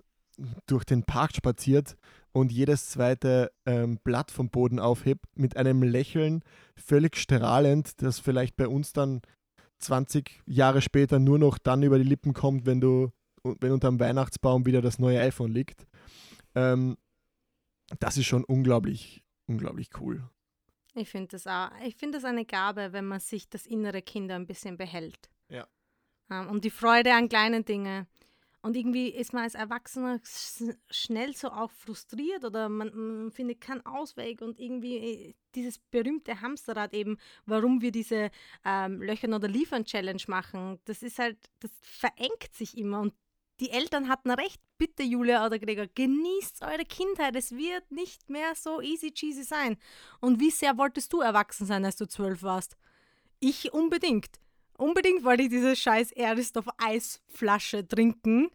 durch 0.68 0.84
den 0.84 1.04
Park 1.04 1.36
spaziert 1.36 1.98
und 2.32 2.52
jedes 2.52 2.90
zweite 2.90 3.52
ähm, 3.66 3.98
Blatt 4.04 4.32
vom 4.32 4.50
Boden 4.50 4.80
aufhebt, 4.80 5.26
mit 5.36 5.58
einem 5.58 5.82
Lächeln, 5.82 6.44
völlig 6.76 7.18
strahlend, 7.18 8.02
das 8.02 8.20
vielleicht 8.20 8.56
bei 8.56 8.68
uns 8.68 8.94
dann 8.94 9.22
20 9.80 10.42
Jahre 10.46 10.82
später 10.82 11.20
nur 11.20 11.40
noch 11.40 11.58
dann 11.58 11.84
über 11.84 11.98
die 11.98 12.04
Lippen 12.08 12.34
kommt, 12.34 12.66
wenn 12.66 12.82
du, 12.82 13.12
wenn 13.44 13.72
unterm 13.72 14.00
Weihnachtsbaum 14.00 14.66
wieder 14.66 14.82
das 14.82 15.00
neue 15.00 15.20
iPhone 15.20 15.52
liegt. 15.52 15.88
Ähm, 16.56 16.98
das 18.00 18.18
ist 18.18 18.26
schon 18.26 18.44
unglaublich, 18.44 19.24
unglaublich 19.48 19.90
cool. 20.00 20.30
Ich 20.94 21.10
finde 21.10 21.28
das 21.30 21.46
auch. 21.46 21.70
Ich 21.86 21.96
finde 21.96 22.18
das 22.18 22.26
eine 22.26 22.46
Gabe, 22.46 22.92
wenn 22.92 23.06
man 23.06 23.20
sich 23.20 23.50
das 23.50 23.66
innere 23.66 24.02
Kind 24.02 24.32
ein 24.32 24.48
bisschen 24.48 24.78
behält. 24.78 25.30
Ja. 25.50 25.68
Ähm, 26.30 26.50
und 26.50 26.64
die 26.64 26.70
Freude 26.70 27.14
an 27.14 27.30
kleinen 27.30 27.66
Dingen. 27.66 28.08
Und 28.62 28.76
irgendwie 28.76 29.10
ist 29.10 29.34
man 29.34 29.44
als 29.44 29.56
Erwachsener 29.56 30.20
schnell 30.90 31.34
so 31.34 31.50
auch 31.50 31.72
frustriert 31.72 32.44
oder 32.44 32.68
man, 32.68 32.92
man, 32.94 33.32
findet 33.32 33.62
keinen 33.62 33.86
Ausweg 33.86 34.42
und 34.42 34.60
irgendwie 34.60 34.98
äh, 34.98 35.36
dieses 35.56 35.80
berühmte 35.80 36.42
Hamsterrad 36.42 36.94
eben, 36.94 37.18
warum 37.46 37.82
wir 37.82 37.92
diese 37.92 38.30
ähm, 38.66 39.02
Löchern 39.02 39.34
oder 39.34 39.48
Liefern 39.48 39.86
Challenge 39.86 40.22
machen, 40.28 40.80
das 40.86 41.02
ist 41.02 41.20
halt, 41.20 41.38
das 41.60 41.72
verengt 41.82 42.54
sich 42.54 42.78
immer 42.78 43.00
und 43.00 43.14
die 43.60 43.72
Eltern 43.72 44.08
hatten 44.08 44.32
recht. 44.32 44.62
Bitte, 44.78 45.04
Julia 45.04 45.46
oder 45.46 45.58
Gregor, 45.58 45.88
genießt 45.88 46.62
eure 46.62 46.86
Kindheit. 46.86 47.36
Es 47.36 47.52
wird 47.52 47.90
nicht 47.92 48.30
mehr 48.30 48.54
so 48.54 48.82
easy 48.82 49.12
cheesy 49.12 49.44
sein. 49.44 49.78
Und 50.20 50.40
wie 50.40 50.52
sehr 50.52 50.78
wolltest 50.78 51.12
du 51.14 51.22
erwachsen 51.22 51.66
sein, 51.66 51.84
als 51.84 51.96
du 51.96 52.08
zwölf 52.08 52.44
warst? 52.44 52.78
Ich 53.40 53.74
unbedingt 53.74 54.40
unbedingt 54.78 55.24
wollte 55.24 55.44
ich 55.44 55.50
diese 55.50 55.76
scheiß 55.76 56.12
Erdstoff 56.12 56.68
Eisflasche 56.78 57.88
trinken 57.88 58.50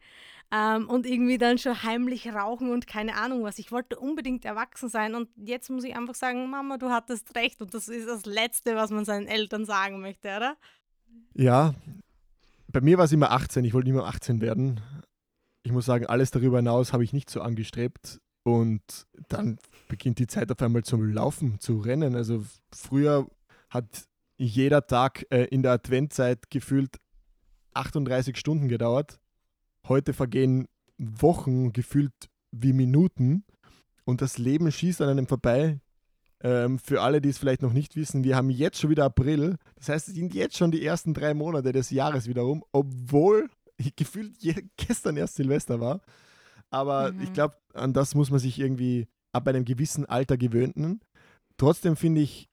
ähm, 0.50 0.88
und 0.88 1.06
irgendwie 1.06 1.38
dann 1.38 1.58
schon 1.58 1.82
heimlich 1.82 2.32
rauchen 2.32 2.70
und 2.70 2.86
keine 2.86 3.16
Ahnung 3.16 3.42
was. 3.42 3.58
Ich 3.58 3.72
wollte 3.72 3.98
unbedingt 3.98 4.44
erwachsen 4.44 4.88
sein 4.88 5.14
und 5.14 5.28
jetzt 5.36 5.70
muss 5.70 5.84
ich 5.84 5.96
einfach 5.96 6.14
sagen, 6.14 6.50
Mama, 6.50 6.78
du 6.78 6.90
hattest 6.90 7.34
recht 7.34 7.60
und 7.60 7.74
das 7.74 7.88
ist 7.88 8.08
das 8.08 8.26
Letzte, 8.26 8.76
was 8.76 8.90
man 8.90 9.04
seinen 9.04 9.26
Eltern 9.26 9.64
sagen 9.64 10.00
möchte, 10.00 10.28
oder? 10.36 10.56
Ja, 11.34 11.74
bei 12.68 12.80
mir 12.80 12.98
war 12.98 13.04
es 13.04 13.12
immer 13.12 13.30
18, 13.30 13.64
ich 13.64 13.74
wollte 13.74 13.90
immer 13.90 14.06
18 14.06 14.40
werden. 14.40 14.80
Ich 15.64 15.72
muss 15.72 15.86
sagen, 15.86 16.06
alles 16.06 16.30
darüber 16.30 16.58
hinaus 16.58 16.92
habe 16.92 17.04
ich 17.04 17.12
nicht 17.12 17.30
so 17.30 17.40
angestrebt. 17.40 18.18
Und 18.44 19.06
dann 19.28 19.58
beginnt 19.88 20.18
die 20.18 20.26
Zeit 20.26 20.50
auf 20.50 20.60
einmal 20.60 20.82
zum 20.82 21.12
Laufen, 21.12 21.60
zu 21.60 21.78
rennen. 21.78 22.16
Also 22.16 22.44
früher 22.74 23.28
hat 23.70 23.86
jeder 24.42 24.86
Tag 24.86 25.24
äh, 25.30 25.44
in 25.44 25.62
der 25.62 25.72
Adventzeit 25.72 26.50
gefühlt 26.50 26.96
38 27.74 28.36
Stunden 28.36 28.68
gedauert. 28.68 29.20
Heute 29.86 30.12
vergehen 30.12 30.68
Wochen 30.98 31.72
gefühlt 31.72 32.12
wie 32.50 32.72
Minuten 32.72 33.44
und 34.04 34.20
das 34.20 34.38
Leben 34.38 34.70
schießt 34.70 35.00
an 35.00 35.10
einem 35.10 35.26
vorbei. 35.26 35.80
Ähm, 36.42 36.80
für 36.80 37.02
alle, 37.02 37.20
die 37.20 37.28
es 37.28 37.38
vielleicht 37.38 37.62
noch 37.62 37.72
nicht 37.72 37.94
wissen, 37.94 38.24
wir 38.24 38.34
haben 38.34 38.50
jetzt 38.50 38.80
schon 38.80 38.90
wieder 38.90 39.04
April. 39.04 39.58
Das 39.76 39.88
heißt, 39.88 40.08
es 40.08 40.14
sind 40.14 40.34
jetzt 40.34 40.56
schon 40.56 40.72
die 40.72 40.84
ersten 40.84 41.14
drei 41.14 41.34
Monate 41.34 41.70
des 41.70 41.90
Jahres 41.90 42.26
wiederum, 42.26 42.64
obwohl 42.72 43.48
gefühlt 43.96 44.34
gestern 44.76 45.16
erst 45.16 45.36
Silvester 45.36 45.80
war. 45.80 46.00
Aber 46.70 47.12
mhm. 47.12 47.22
ich 47.22 47.32
glaube, 47.32 47.54
an 47.74 47.92
das 47.92 48.16
muss 48.16 48.30
man 48.30 48.40
sich 48.40 48.58
irgendwie 48.58 49.06
ab 49.32 49.46
einem 49.46 49.64
gewissen 49.64 50.04
Alter 50.04 50.36
gewöhnen. 50.36 51.00
Trotzdem 51.58 51.94
finde 51.94 52.22
ich, 52.22 52.48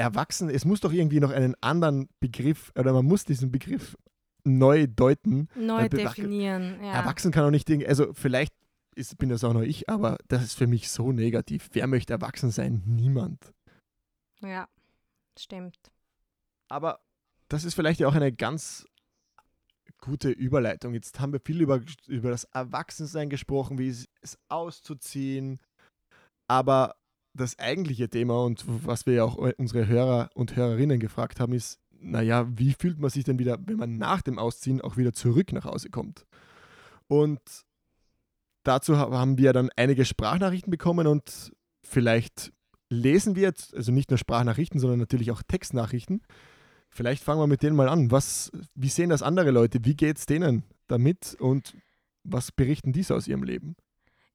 erwachsen, 0.00 0.50
es 0.50 0.64
muss 0.64 0.80
doch 0.80 0.92
irgendwie 0.92 1.20
noch 1.20 1.30
einen 1.30 1.54
anderen 1.60 2.08
Begriff, 2.20 2.72
oder 2.78 2.92
man 2.92 3.04
muss 3.04 3.24
diesen 3.24 3.52
Begriff 3.52 3.96
neu 4.44 4.86
deuten. 4.86 5.48
Neu 5.54 5.88
definieren, 5.88 6.78
ja. 6.82 6.92
Erwachsen 6.92 7.30
kann 7.30 7.44
auch 7.44 7.50
nicht, 7.50 7.70
also 7.86 8.12
vielleicht 8.14 8.54
ist, 8.96 9.16
bin 9.18 9.28
das 9.28 9.44
auch 9.44 9.52
noch 9.52 9.62
ich, 9.62 9.88
aber 9.88 10.18
das 10.28 10.42
ist 10.42 10.54
für 10.54 10.66
mich 10.66 10.90
so 10.90 11.12
negativ. 11.12 11.68
Wer 11.72 11.86
möchte 11.86 12.12
erwachsen 12.12 12.50
sein? 12.50 12.82
Niemand. 12.86 13.52
Ja, 14.40 14.68
stimmt. 15.38 15.76
Aber 16.68 17.00
das 17.48 17.64
ist 17.64 17.74
vielleicht 17.74 18.00
ja 18.00 18.08
auch 18.08 18.14
eine 18.14 18.32
ganz 18.32 18.86
gute 19.98 20.30
Überleitung. 20.30 20.94
Jetzt 20.94 21.20
haben 21.20 21.32
wir 21.32 21.40
viel 21.40 21.60
über, 21.60 21.80
über 22.06 22.30
das 22.30 22.44
Erwachsensein 22.44 23.28
gesprochen, 23.28 23.78
wie 23.78 23.88
es, 23.88 24.08
es 24.22 24.38
auszuziehen. 24.48 25.60
Aber 26.48 26.96
das 27.34 27.58
eigentliche 27.58 28.08
Thema 28.08 28.42
und 28.44 28.64
was 28.66 29.06
wir 29.06 29.14
ja 29.14 29.24
auch 29.24 29.36
unsere 29.56 29.86
Hörer 29.86 30.30
und 30.34 30.56
Hörerinnen 30.56 30.98
gefragt 30.98 31.40
haben, 31.40 31.52
ist, 31.52 31.78
naja, 32.00 32.46
wie 32.56 32.72
fühlt 32.72 32.98
man 32.98 33.10
sich 33.10 33.24
denn 33.24 33.38
wieder, 33.38 33.58
wenn 33.66 33.76
man 33.76 33.98
nach 33.98 34.22
dem 34.22 34.38
Ausziehen 34.38 34.80
auch 34.80 34.96
wieder 34.96 35.12
zurück 35.12 35.52
nach 35.52 35.64
Hause 35.64 35.90
kommt? 35.90 36.26
Und 37.08 37.40
dazu 38.62 38.96
haben 38.96 39.38
wir 39.38 39.52
dann 39.52 39.70
einige 39.76 40.04
Sprachnachrichten 40.04 40.70
bekommen 40.70 41.06
und 41.06 41.52
vielleicht 41.82 42.52
lesen 42.88 43.36
wir 43.36 43.42
jetzt, 43.42 43.74
also 43.74 43.92
nicht 43.92 44.10
nur 44.10 44.18
Sprachnachrichten, 44.18 44.80
sondern 44.80 44.98
natürlich 44.98 45.30
auch 45.30 45.42
Textnachrichten. 45.42 46.22
Vielleicht 46.88 47.22
fangen 47.22 47.40
wir 47.40 47.46
mit 47.46 47.62
denen 47.62 47.76
mal 47.76 47.88
an. 47.88 48.10
Was, 48.10 48.50
wie 48.74 48.88
sehen 48.88 49.10
das 49.10 49.22
andere 49.22 49.52
Leute? 49.52 49.84
Wie 49.84 49.94
geht 49.94 50.18
es 50.18 50.26
denen 50.26 50.64
damit 50.88 51.36
und 51.38 51.76
was 52.24 52.50
berichten 52.50 52.92
diese 52.92 53.14
aus 53.14 53.28
ihrem 53.28 53.44
Leben? 53.44 53.76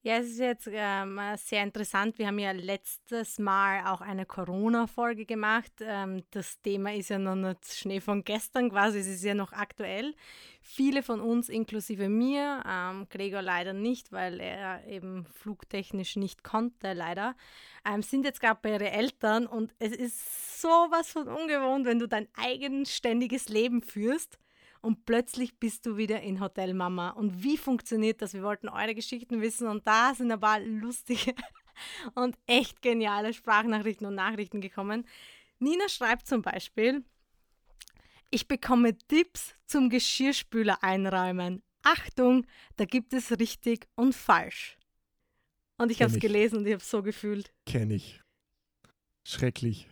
Ja, 0.06 0.18
es 0.18 0.28
ist 0.28 0.38
jetzt 0.38 0.70
ähm, 0.72 1.20
sehr 1.36 1.64
interessant. 1.64 2.20
Wir 2.20 2.28
haben 2.28 2.38
ja 2.38 2.52
letztes 2.52 3.40
Mal 3.40 3.88
auch 3.88 4.02
eine 4.02 4.28
Corona-Folge 4.28 5.26
gemacht. 5.26 5.72
Ähm, 5.80 6.22
das 6.30 6.62
Thema 6.62 6.94
ist 6.94 7.10
ja 7.10 7.18
noch 7.18 7.34
nicht 7.34 7.74
Schnee 7.74 8.00
von 8.00 8.24
gestern 8.24 8.70
quasi, 8.70 9.00
es 9.00 9.08
ist 9.08 9.24
ja 9.24 9.34
noch 9.34 9.52
aktuell. 9.52 10.14
Viele 10.62 11.02
von 11.02 11.20
uns, 11.22 11.50
inklusive 11.50 12.08
mir, 12.08 12.62
ähm, 12.70 13.08
Gregor 13.10 13.42
leider 13.42 13.74
nicht, 13.74 14.12
weil 14.12 14.40
er 14.40 14.86
eben 14.86 15.26
flugtechnisch 15.26 16.18
nicht 16.18 16.44
konnte, 16.44 16.94
leider, 16.94 17.36
ähm, 17.84 18.04
sind 18.04 18.26
jetzt 18.26 18.42
gerade 18.42 18.60
bei 18.62 18.74
ihren 18.74 18.86
Eltern 18.86 19.48
und 19.48 19.74
es 19.80 19.92
ist 19.92 20.62
sowas 20.62 21.10
von 21.10 21.28
ungewohnt, 21.28 21.88
wenn 21.88 21.98
du 21.98 22.08
dein 22.08 22.28
eigenständiges 22.36 23.50
Leben 23.50 23.82
führst 23.82 24.38
und 24.86 25.04
plötzlich 25.06 25.60
bist 25.60 25.88
du 25.88 25.98
wieder 25.98 26.22
in 26.22 26.40
Hotel 26.40 26.76
Mama. 26.76 27.10
Und 27.10 27.44
wie 27.44 27.58
funktioniert 27.58 28.22
das? 28.22 28.36
Wir 28.36 28.44
wollten 28.44 28.70
eure 28.70 28.94
Geschichten 28.94 29.42
wissen 29.42 29.68
und 29.68 29.86
da 29.88 30.14
sind 30.14 30.32
ein 30.32 30.40
paar 30.40 30.60
lustige 30.60 31.34
und 32.14 32.38
echt 32.46 32.84
geniale 32.84 33.34
Sprachnachrichten 33.34 34.06
und 34.06 34.14
Nachrichten 34.14 34.62
gekommen. 34.62 35.08
Nina 35.58 35.90
schreibt 35.90 36.28
zum 36.28 36.44
Beispiel, 36.44 37.04
ich 38.30 38.48
bekomme 38.48 38.96
Tipps 39.08 39.56
zum 39.66 39.90
Geschirrspüler 39.90 40.84
einräumen. 40.84 41.64
Achtung, 41.82 42.46
da 42.76 42.86
gibt 42.86 43.14
es 43.14 43.32
richtig 43.40 43.88
und 43.96 44.14
falsch. 44.14 44.78
Und 45.78 45.92
ich 45.92 46.04
habe 46.04 46.14
es 46.14 46.20
gelesen 46.20 46.60
und 46.60 46.68
ich 46.68 46.74
habe 46.74 46.84
es 46.84 46.90
so 46.92 47.02
gefühlt. 47.02 47.52
Kenne 47.66 47.96
ich. 47.96 48.22
Schrecklich. 49.24 49.88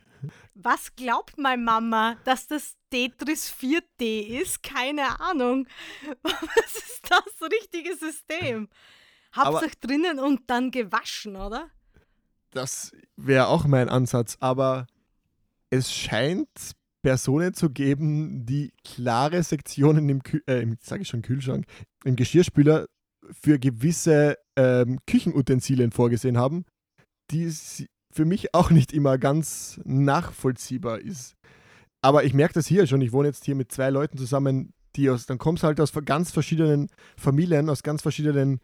Was 0.54 0.94
glaubt 0.94 1.38
meine 1.38 1.62
Mama, 1.62 2.16
dass 2.24 2.46
das 2.46 2.76
Tetris 2.90 3.52
4D 3.52 4.40
ist? 4.40 4.62
Keine 4.62 5.20
Ahnung. 5.20 5.66
Was 6.22 6.76
ist 6.76 7.02
das 7.08 7.50
richtige 7.50 7.96
System? 7.96 8.68
Hauptsache 9.34 9.76
drinnen 9.80 10.18
und 10.18 10.42
dann 10.46 10.70
gewaschen, 10.70 11.36
oder? 11.36 11.68
Das 12.50 12.92
wäre 13.16 13.48
auch 13.48 13.66
mein 13.66 13.88
Ansatz, 13.88 14.36
aber 14.38 14.86
es 15.70 15.92
scheint 15.92 16.48
Personen 17.02 17.52
zu 17.52 17.68
geben, 17.70 18.46
die 18.46 18.72
klare 18.84 19.42
Sektionen 19.42 20.08
im, 20.08 20.22
Kü 20.22 20.40
äh, 20.46 20.62
im 20.62 20.78
sage 20.80 21.02
ich 21.02 21.08
schon 21.08 21.22
Kühlschrank, 21.22 21.66
im 22.04 22.16
Geschirrspüler 22.16 22.86
für 23.30 23.58
gewisse 23.58 24.38
ähm, 24.56 24.98
Küchenutensilien 25.06 25.90
vorgesehen 25.90 26.38
haben, 26.38 26.64
die 27.30 27.52
für 28.14 28.24
mich 28.24 28.54
auch 28.54 28.70
nicht 28.70 28.92
immer 28.92 29.18
ganz 29.18 29.80
nachvollziehbar 29.84 31.00
ist. 31.00 31.34
Aber 32.00 32.24
ich 32.24 32.32
merke 32.32 32.54
das 32.54 32.66
hier 32.66 32.86
schon. 32.86 33.00
Ich 33.00 33.12
wohne 33.12 33.28
jetzt 33.28 33.44
hier 33.44 33.56
mit 33.56 33.72
zwei 33.72 33.90
Leuten 33.90 34.16
zusammen, 34.18 34.72
die 34.94 35.10
aus, 35.10 35.26
dann 35.26 35.38
kommst 35.38 35.64
halt 35.64 35.80
aus 35.80 35.92
ganz 36.04 36.30
verschiedenen 36.30 36.88
Familien, 37.16 37.68
aus 37.68 37.82
ganz 37.82 38.02
verschiedenen, 38.02 38.60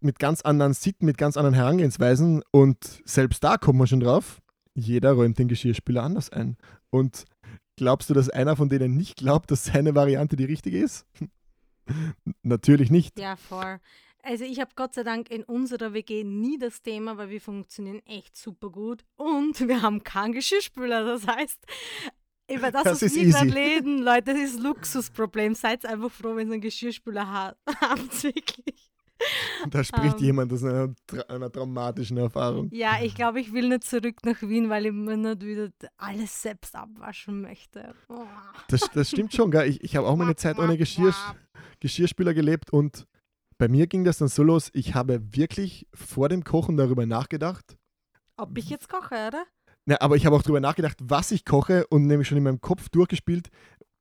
mit 0.00 0.18
ganz 0.18 0.42
anderen 0.42 0.74
Sitten, 0.74 1.06
mit 1.06 1.16
ganz 1.16 1.36
anderen 1.38 1.54
Herangehensweisen. 1.54 2.42
Und 2.50 3.02
selbst 3.06 3.42
da 3.42 3.56
kommt 3.56 3.78
man 3.78 3.86
schon 3.86 4.00
drauf, 4.00 4.42
jeder 4.74 5.12
räumt 5.12 5.38
den 5.38 5.48
Geschirrspüler 5.48 6.02
anders 6.02 6.28
ein. 6.28 6.58
Und 6.90 7.24
glaubst 7.76 8.10
du, 8.10 8.14
dass 8.14 8.28
einer 8.28 8.56
von 8.56 8.68
denen 8.68 8.94
nicht 8.94 9.16
glaubt, 9.16 9.50
dass 9.50 9.64
seine 9.64 9.94
Variante 9.94 10.36
die 10.36 10.44
richtige 10.44 10.78
ist? 10.78 11.06
Natürlich 12.42 12.90
nicht. 12.90 13.18
Ja, 13.18 13.36
voll. 13.36 13.78
Also 14.26 14.44
ich 14.44 14.58
habe 14.58 14.72
Gott 14.74 14.92
sei 14.94 15.04
Dank 15.04 15.30
in 15.30 15.44
unserer 15.44 15.92
WG 15.92 16.24
nie 16.24 16.58
das 16.58 16.82
Thema, 16.82 17.16
weil 17.16 17.30
wir 17.30 17.40
funktionieren 17.40 18.00
echt 18.06 18.36
super 18.36 18.70
gut 18.70 19.04
und 19.14 19.68
wir 19.68 19.82
haben 19.82 20.02
keinen 20.02 20.32
Geschirrspüler. 20.32 21.04
Das 21.04 21.28
heißt, 21.28 21.64
über 22.50 22.72
das, 22.72 22.82
das 22.82 23.02
was 23.02 23.14
wir 23.14 23.26
gerade 23.26 23.54
reden, 23.54 24.02
Leute, 24.02 24.34
das 24.34 24.42
ist 24.42 24.60
Luxusproblem. 24.60 25.54
Seid 25.54 25.86
einfach 25.86 26.10
froh, 26.10 26.34
wenn 26.34 26.48
ihr 26.48 26.54
einen 26.54 26.60
Geschirrspüler 26.60 27.54
habt. 27.80 28.24
wirklich. 28.24 28.90
Da 29.70 29.84
spricht 29.84 30.16
um, 30.16 30.20
ähm. 30.20 30.24
jemand 30.24 30.52
aus 30.52 30.64
einer, 30.64 30.92
einer, 31.28 31.50
traumatischen 31.50 32.16
Erfahrung. 32.16 32.68
Ja, 32.72 32.98
ich 33.00 33.14
glaube, 33.14 33.40
ich 33.40 33.52
will 33.52 33.68
nicht 33.68 33.84
zurück 33.84 34.24
nach 34.24 34.42
Wien, 34.42 34.68
weil 34.68 34.86
ich 34.86 34.92
mir 34.92 35.16
nicht 35.16 35.42
wieder 35.44 35.70
alles 35.98 36.42
selbst 36.42 36.74
abwaschen 36.74 37.42
möchte. 37.42 37.94
Oh. 38.08 38.26
Das, 38.68 38.90
das 38.92 39.08
stimmt 39.08 39.32
schon, 39.32 39.52
gell? 39.52 39.68
Ich, 39.68 39.84
ich 39.84 39.94
habe 39.94 40.08
auch 40.08 40.16
mal 40.16 40.24
eine 40.24 40.36
Zeit 40.36 40.58
ohne 40.58 40.76
Geschirr, 40.76 41.14
Geschirrspüler 41.78 42.34
gelebt 42.34 42.72
und 42.72 43.06
bei 43.58 43.68
mir 43.68 43.86
ging 43.86 44.04
das 44.04 44.18
dann 44.18 44.28
so 44.28 44.42
los, 44.42 44.70
ich 44.74 44.94
habe 44.94 45.20
wirklich 45.34 45.86
vor 45.94 46.28
dem 46.28 46.44
Kochen 46.44 46.76
darüber 46.76 47.06
nachgedacht. 47.06 47.76
Ob 48.36 48.56
ich 48.58 48.68
jetzt 48.68 48.88
koche, 48.88 49.14
oder? 49.28 49.44
Ja, 49.86 50.00
aber 50.00 50.16
ich 50.16 50.26
habe 50.26 50.36
auch 50.36 50.42
darüber 50.42 50.60
nachgedacht, 50.60 50.98
was 51.00 51.30
ich 51.30 51.44
koche 51.44 51.86
und 51.86 52.06
nämlich 52.06 52.28
schon 52.28 52.38
in 52.38 52.44
meinem 52.44 52.60
Kopf 52.60 52.88
durchgespielt, 52.88 53.50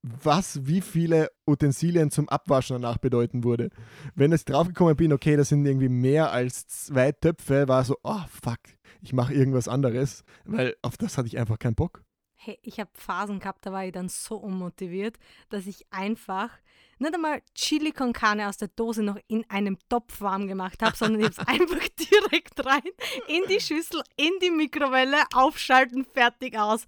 was 0.01 0.67
wie 0.67 0.81
viele 0.81 1.31
Utensilien 1.47 2.11
zum 2.11 2.29
Abwaschen 2.29 2.79
danach 2.79 2.97
bedeuten 2.97 3.43
würde. 3.43 3.69
Wenn 4.13 4.31
ich 4.31 4.45
draufgekommen 4.45 4.95
bin, 4.95 5.13
okay, 5.13 5.35
das 5.35 5.49
sind 5.49 5.65
irgendwie 5.65 5.89
mehr 5.89 6.31
als 6.31 6.67
zwei 6.67 7.11
Töpfe, 7.11 7.67
war 7.67 7.83
so, 7.83 7.97
oh 8.03 8.21
fuck, 8.29 8.59
ich 9.01 9.13
mache 9.13 9.33
irgendwas 9.33 9.67
anderes, 9.67 10.23
weil 10.43 10.75
auf 10.81 10.97
das 10.97 11.17
hatte 11.17 11.27
ich 11.27 11.37
einfach 11.37 11.59
keinen 11.59 11.75
Bock. 11.75 12.03
Hey, 12.35 12.59
ich 12.61 12.79
habe 12.79 12.91
Phasen 12.93 13.39
gehabt, 13.39 13.65
da 13.65 13.71
war 13.71 13.85
ich 13.85 13.91
dann 13.91 14.09
so 14.09 14.35
unmotiviert, 14.35 15.17
dass 15.49 15.65
ich 15.65 15.91
einfach 15.91 16.51
nicht 16.99 17.13
einmal 17.13 17.41
Chili 17.53 17.91
con 17.91 18.13
Carne 18.13 18.47
aus 18.47 18.57
der 18.57 18.69
Dose 18.69 19.03
noch 19.03 19.17
in 19.27 19.49
einem 19.49 19.77
Topf 19.89 20.21
warm 20.21 20.47
gemacht 20.47 20.81
habe, 20.81 20.95
sondern 20.95 21.21
ich 21.21 21.37
habe 21.37 21.41
es 21.41 21.47
einfach 21.47 21.87
direkt 21.89 22.65
rein 22.65 22.81
in 23.27 23.43
die 23.49 23.59
Schüssel, 23.59 24.01
in 24.17 24.31
die 24.41 24.51
Mikrowelle, 24.51 25.17
aufschalten, 25.33 26.05
fertig 26.05 26.57
aus. 26.57 26.85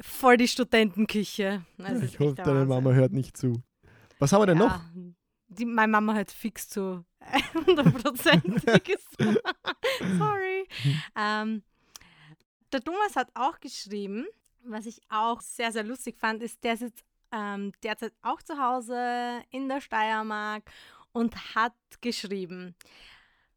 Voll 0.00 0.36
die 0.36 0.48
Studentenküche. 0.48 1.64
Also 1.82 2.04
ich 2.04 2.18
hoffe, 2.18 2.34
deine 2.34 2.64
Mama 2.64 2.92
hört 2.92 3.12
nicht 3.12 3.36
zu. 3.36 3.62
Was 4.18 4.32
haben 4.32 4.42
wir 4.42 4.46
denn 4.46 4.58
ja, 4.58 4.66
noch? 4.66 4.80
Die, 5.48 5.64
meine 5.64 5.90
Mama 5.90 6.14
hört 6.14 6.30
fix 6.30 6.68
zu. 6.68 7.04
100%. 7.54 9.38
Sorry. 10.18 10.66
Hm. 10.82 11.02
Ähm, 11.16 11.62
der 12.72 12.82
Thomas 12.82 13.16
hat 13.16 13.30
auch 13.34 13.58
geschrieben, 13.60 14.26
was 14.64 14.86
ich 14.86 15.00
auch 15.08 15.40
sehr, 15.40 15.72
sehr 15.72 15.84
lustig 15.84 16.18
fand, 16.18 16.42
ist, 16.42 16.62
der 16.64 16.76
sitzt 16.76 17.04
ähm, 17.32 17.72
derzeit 17.82 18.12
auch 18.22 18.42
zu 18.42 18.58
Hause 18.58 19.42
in 19.50 19.68
der 19.68 19.80
Steiermark 19.80 20.70
und 21.12 21.54
hat 21.54 21.74
geschrieben, 22.00 22.74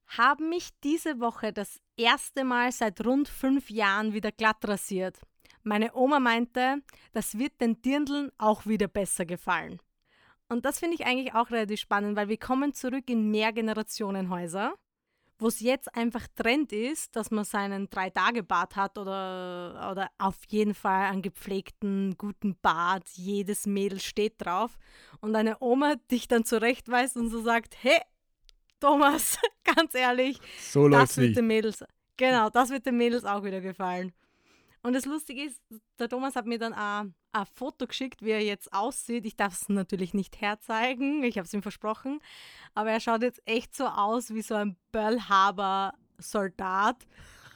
haben 0.07 0.49
mich 0.49 0.69
diese 0.83 1.19
Woche 1.19 1.53
das 1.53 1.79
erste 1.95 2.43
Mal 2.43 2.71
seit 2.71 3.05
rund 3.05 3.27
fünf 3.27 3.69
Jahren 3.69 4.13
wieder 4.13 4.31
glatt 4.31 4.67
rasiert. 4.67 5.19
Meine 5.63 5.93
Oma 5.93 6.19
meinte, 6.19 6.81
das 7.13 7.37
wird 7.37 7.61
den 7.61 7.81
Dirndln 7.81 8.31
auch 8.37 8.65
wieder 8.65 8.87
besser 8.87 9.25
gefallen. 9.25 9.79
Und 10.49 10.65
das 10.65 10.79
finde 10.79 10.95
ich 10.95 11.05
eigentlich 11.05 11.33
auch 11.33 11.51
relativ 11.51 11.79
spannend, 11.79 12.17
weil 12.17 12.27
wir 12.27 12.37
kommen 12.37 12.73
zurück 12.73 13.09
in 13.09 13.31
Mehrgenerationenhäuser, 13.31 14.73
wo 15.41 15.47
es 15.47 15.59
jetzt 15.59 15.93
einfach 15.95 16.27
Trend 16.35 16.71
ist, 16.71 17.15
dass 17.15 17.31
man 17.31 17.43
seinen 17.43 17.89
Drei-Tage-Bad 17.89 18.75
hat 18.75 18.97
oder, 18.99 19.89
oder 19.91 20.09
auf 20.19 20.35
jeden 20.49 20.75
Fall 20.75 21.05
einen 21.09 21.23
gepflegten, 21.23 22.15
guten 22.17 22.55
Bad. 22.61 23.03
Jedes 23.15 23.65
Mädel 23.65 23.99
steht 23.99 24.35
drauf. 24.37 24.77
Und 25.19 25.35
eine 25.35 25.57
Oma 25.59 25.95
dich 26.11 26.27
dann 26.27 26.45
zurechtweist 26.45 27.17
und 27.17 27.29
so 27.29 27.41
sagt, 27.41 27.75
hey, 27.81 27.99
Thomas, 28.79 29.39
ganz 29.63 29.95
ehrlich, 29.95 30.39
So 30.59 30.87
das 30.89 31.17
wird 31.17 31.29
nicht. 31.29 31.37
den 31.37 31.47
Mädels, 31.47 31.83
genau, 32.17 32.51
das 32.51 32.69
wird 32.69 32.85
den 32.85 32.97
Mädels 32.97 33.25
auch 33.25 33.43
wieder 33.43 33.61
gefallen. 33.61 34.13
Und 34.83 34.93
das 34.93 35.05
Lustige 35.05 35.43
ist, 35.43 35.61
der 35.99 36.09
Thomas 36.09 36.35
hat 36.35 36.47
mir 36.47 36.57
dann 36.57 36.73
ein, 36.73 37.13
ein 37.33 37.45
Foto 37.45 37.85
geschickt, 37.85 38.23
wie 38.23 38.31
er 38.31 38.41
jetzt 38.41 38.73
aussieht. 38.73 39.25
Ich 39.25 39.35
darf 39.35 39.53
es 39.53 39.69
natürlich 39.69 40.13
nicht 40.13 40.41
herzeigen, 40.41 41.23
ich 41.23 41.37
habe 41.37 41.45
es 41.45 41.53
ihm 41.53 41.61
versprochen. 41.61 42.19
Aber 42.73 42.91
er 42.91 42.99
schaut 42.99 43.21
jetzt 43.21 43.41
echt 43.45 43.75
so 43.75 43.85
aus 43.85 44.33
wie 44.33 44.41
so 44.41 44.55
ein 44.55 44.75
Pearl 44.91 45.29
Harbor 45.29 45.93
Soldat, 46.17 47.05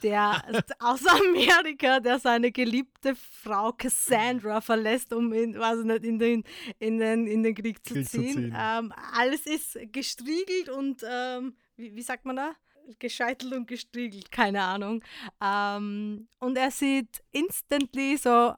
der 0.04 0.44
aus 0.80 1.06
Amerika, 1.08 2.00
der 2.00 2.20
seine 2.20 2.52
geliebte 2.52 3.16
Frau 3.16 3.72
Cassandra 3.72 4.62
verlässt, 4.62 5.12
um 5.12 5.34
in, 5.34 5.58
weiß 5.58 5.80
ich 5.80 5.86
nicht, 5.86 6.04
in, 6.04 6.20
den, 6.20 6.44
in, 6.80 7.00
den, 7.00 7.28
in 7.28 7.42
den 7.42 7.56
Krieg 7.56 7.84
zu 7.86 7.96
Krieg 7.96 8.10
zu 8.10 8.20
ziehen. 8.20 8.34
ziehen. 8.34 8.58
Ähm, 8.58 8.94
alles 9.14 9.48
ist 9.48 9.80
gestriegelt 9.92 10.70
und, 10.70 11.04
ähm, 11.10 11.56
wie, 11.76 11.96
wie 11.96 12.02
sagt 12.04 12.26
man 12.26 12.36
da? 12.36 12.52
Gescheitelt 13.00 13.54
und 13.54 13.68
gestriegelt, 13.68 14.32
keine 14.32 14.62
Ahnung. 14.62 15.04
Ähm, 15.42 16.28
und 16.40 16.58
er 16.58 16.72
sieht 16.72 17.24
instantly 17.32 18.18
so 18.18 18.54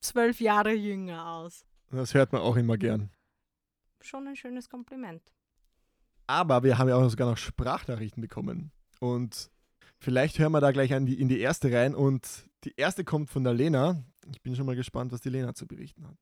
zwölf 0.00 0.40
Jahre 0.40 0.72
jünger 0.72 1.26
aus. 1.26 1.64
Das 1.90 2.14
hört 2.14 2.32
man 2.32 2.42
auch 2.42 2.56
immer 2.56 2.76
gern. 2.76 3.10
Schon 4.00 4.26
ein 4.26 4.36
schönes 4.36 4.68
Kompliment. 4.68 5.22
Aber 6.26 6.62
wir 6.62 6.78
haben 6.78 6.88
ja 6.88 6.96
auch 6.96 7.08
sogar 7.08 7.30
noch 7.30 7.36
Sprachnachrichten 7.36 8.20
bekommen. 8.20 8.72
Und 9.00 9.50
vielleicht 9.98 10.38
hören 10.38 10.52
wir 10.52 10.60
da 10.60 10.72
gleich 10.72 10.90
die, 10.90 11.20
in 11.20 11.28
die 11.28 11.40
erste 11.40 11.72
rein. 11.72 11.94
Und 11.94 12.48
die 12.64 12.74
erste 12.76 13.04
kommt 13.04 13.30
von 13.30 13.44
der 13.44 13.54
Lena. 13.54 14.02
Ich 14.32 14.42
bin 14.42 14.56
schon 14.56 14.66
mal 14.66 14.76
gespannt, 14.76 15.12
was 15.12 15.20
die 15.20 15.30
Lena 15.30 15.54
zu 15.54 15.66
berichten 15.66 16.06
hat. 16.06 16.16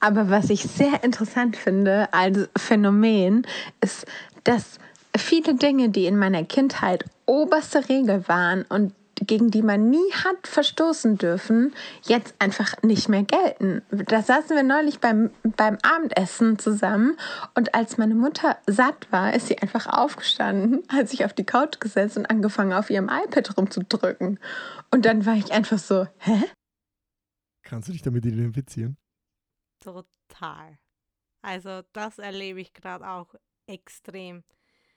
Aber 0.00 0.30
was 0.30 0.48
ich 0.48 0.62
sehr 0.62 1.04
interessant 1.04 1.56
finde 1.56 2.12
als 2.14 2.48
Phänomen, 2.56 3.46
ist, 3.82 4.06
dass 4.44 4.78
viele 5.16 5.54
Dinge, 5.54 5.88
die 5.90 6.06
in 6.06 6.18
meiner 6.18 6.44
Kindheit 6.44 7.04
oberste 7.26 7.88
Regel 7.88 8.26
waren 8.28 8.62
und 8.68 8.92
gegen 9.20 9.50
die 9.50 9.62
man 9.62 9.90
nie 9.90 10.12
hat 10.12 10.46
verstoßen 10.46 11.18
dürfen, 11.18 11.74
jetzt 12.02 12.34
einfach 12.38 12.82
nicht 12.82 13.08
mehr 13.08 13.22
gelten. 13.22 13.82
Da 13.90 14.22
saßen 14.22 14.56
wir 14.56 14.62
neulich 14.62 15.00
beim, 15.00 15.30
beim 15.42 15.78
Abendessen 15.82 16.58
zusammen 16.58 17.16
und 17.54 17.74
als 17.74 17.98
meine 17.98 18.14
Mutter 18.14 18.58
satt 18.66 19.10
war, 19.12 19.34
ist 19.34 19.48
sie 19.48 19.58
einfach 19.58 19.86
aufgestanden, 19.86 20.82
hat 20.88 21.08
sich 21.08 21.24
auf 21.24 21.32
die 21.32 21.44
Couch 21.44 21.80
gesetzt 21.80 22.16
und 22.16 22.26
angefangen, 22.26 22.72
auf 22.72 22.90
ihrem 22.90 23.10
iPad 23.10 23.56
rumzudrücken. 23.56 24.40
Und 24.90 25.04
dann 25.04 25.26
war 25.26 25.34
ich 25.34 25.52
einfach 25.52 25.78
so, 25.78 26.06
hä? 26.18 26.42
Kannst 27.62 27.88
du 27.88 27.92
dich 27.92 28.02
damit 28.02 28.24
identifizieren? 28.24 28.96
Total. 29.80 30.78
Also 31.42 31.82
das 31.92 32.18
erlebe 32.18 32.60
ich 32.60 32.72
gerade 32.72 33.08
auch 33.08 33.34
extrem. 33.66 34.42